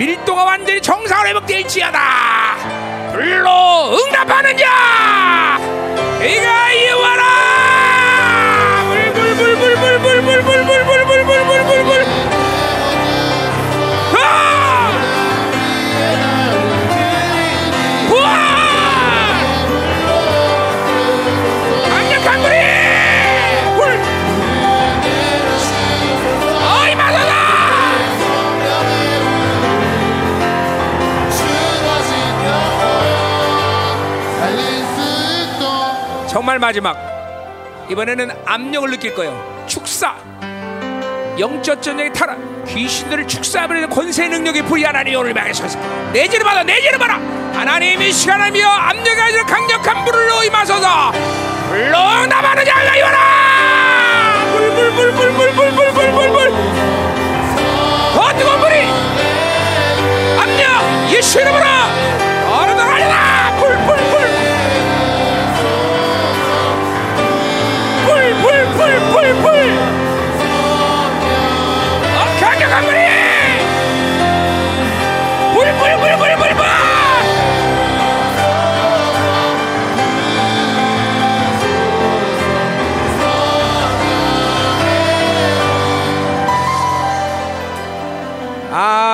[0.00, 2.00] 밀도가 완전히 정상으로 회복될지어다.
[3.12, 5.58] 불로 응답하는 자
[6.20, 7.35] 이가 이와라
[36.46, 36.96] 정말 마지막.
[37.90, 39.64] 이번에는 압력을 느낄 거예요.
[39.66, 40.14] 축사.
[41.36, 42.38] 영적 전쟁의 타락.
[42.68, 45.76] 귀신들을 축사해버리는 권세 능력이 불이 하나님 오늘 막에서서
[46.12, 47.14] 내지를 받아 내지를 받아.
[47.52, 51.10] 하나님이 시간하며 압력이 아니라 강력한 불로 임하소서.
[51.68, 53.18] 불로 나가는 자가 이와라
[54.52, 56.52] 불불불불불불불불불불불.
[58.14, 58.76] 더 뜨거운 불이.
[60.38, 61.10] 압력!
[61.10, 61.64] 예수 이름으로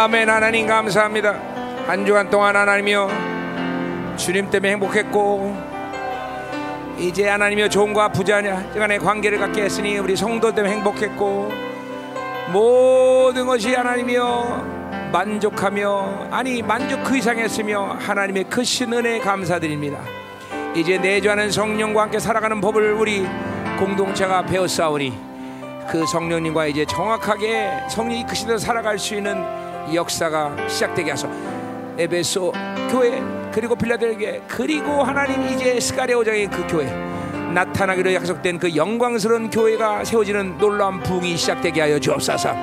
[0.03, 0.29] 아멘.
[0.29, 1.31] 하나님 감사합니다.
[1.87, 3.09] 한 주간 동안 하나님이여
[4.17, 5.57] 주님 때문에 행복했고
[6.99, 11.53] 이제 하나님이여 좋은과 부자냐 간의 관계를 갖게 했으니 우리 성도 때문에 행복했고
[12.53, 20.01] 모든 것이 하나님이여 만족하며 아니 만족 그 이상했으며 하나님의 크신 은혜에 감사드립니다.
[20.75, 23.25] 이제 내주하는 성령과 함께 살아가는 법을 우리
[23.79, 25.17] 공동체가 배웠사오니
[25.89, 29.62] 그 성령님과 이제 정확하게 성령이 이끄신 대로 살아갈 수 있는
[29.93, 31.29] 역사가 시작되게 하소.
[31.99, 32.53] 에베소
[32.91, 33.23] 교회
[33.53, 36.87] 그리고 빌라델게 그리고 하나님 이제 스가랴오장의 그 교회
[37.53, 42.55] 나타나기로 약속된 그 영광스러운 교회가 세워지는 놀라운 부흥이 시작되게 하여 주옵소서.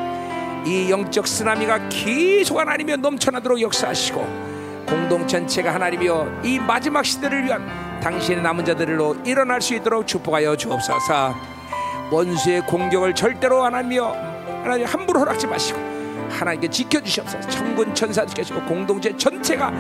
[0.65, 4.49] 이 영적 쓰나미가 계속 하나님이여 넘쳐나도록 역사하시고
[4.87, 11.35] 공동 전체가 하나님이여 이 마지막 시대를 위한 당신의 남은 자들로 일어날 수 있도록 축복하여 주옵소서.
[12.11, 14.07] 원수의 공격을 절대로 하나님이여
[14.63, 15.88] 하나님 함부로 허락지 마시고
[16.29, 17.49] 하나님께 지켜주시옵소서.
[17.49, 19.71] 천군 천사 지켜주시고 공동체 전체가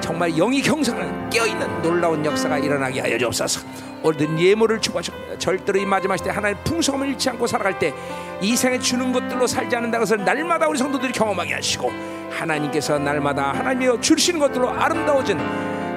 [0.00, 3.60] 정말 영이 형성하는 깨어있는 놀라운 역사가 일어나게 하여 주옵소서.
[4.02, 7.92] 오늘은 예물을 축복하시고 절대로 이 마지막 시대 하나님의 풍성함을 잃지 않고 살아갈 때
[8.40, 11.90] 이 생에 주는 것들로 살지 않는다는 것을 날마다 우리 성도들이 경험하게 하시고
[12.30, 15.38] 하나님께서 날마다 하나님이여 주시는 것들로 아름다워진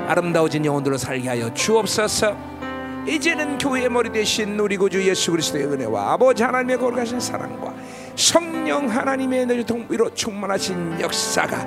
[0.08, 2.36] 아름다워진 영혼들로 살게 하여 주옵소서.
[3.08, 7.74] 이제는 교회의 머리 대신 우리 구주 예수 그리스도의 은혜와 아버지 하나님의 거룩하신 사랑과
[8.16, 11.66] 성령 하나님의 너희 동비로 충만하신 역사가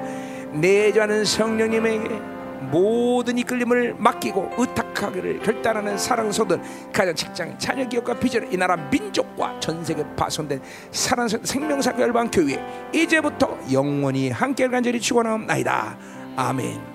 [0.52, 2.34] 내주하는 성령님에게
[2.70, 6.60] 모든 이끌림을 맡기고 의탁하기를 결단하는 사랑소들
[6.92, 10.60] 가정 직장 자녀 기업과 비전 이 나라 민족과 전 세계 파손된
[10.90, 15.96] 사랑 생명사 결방 교회 이제부터 영원히 함께 간절히 축원하옵나이다
[16.36, 16.93] 아멘.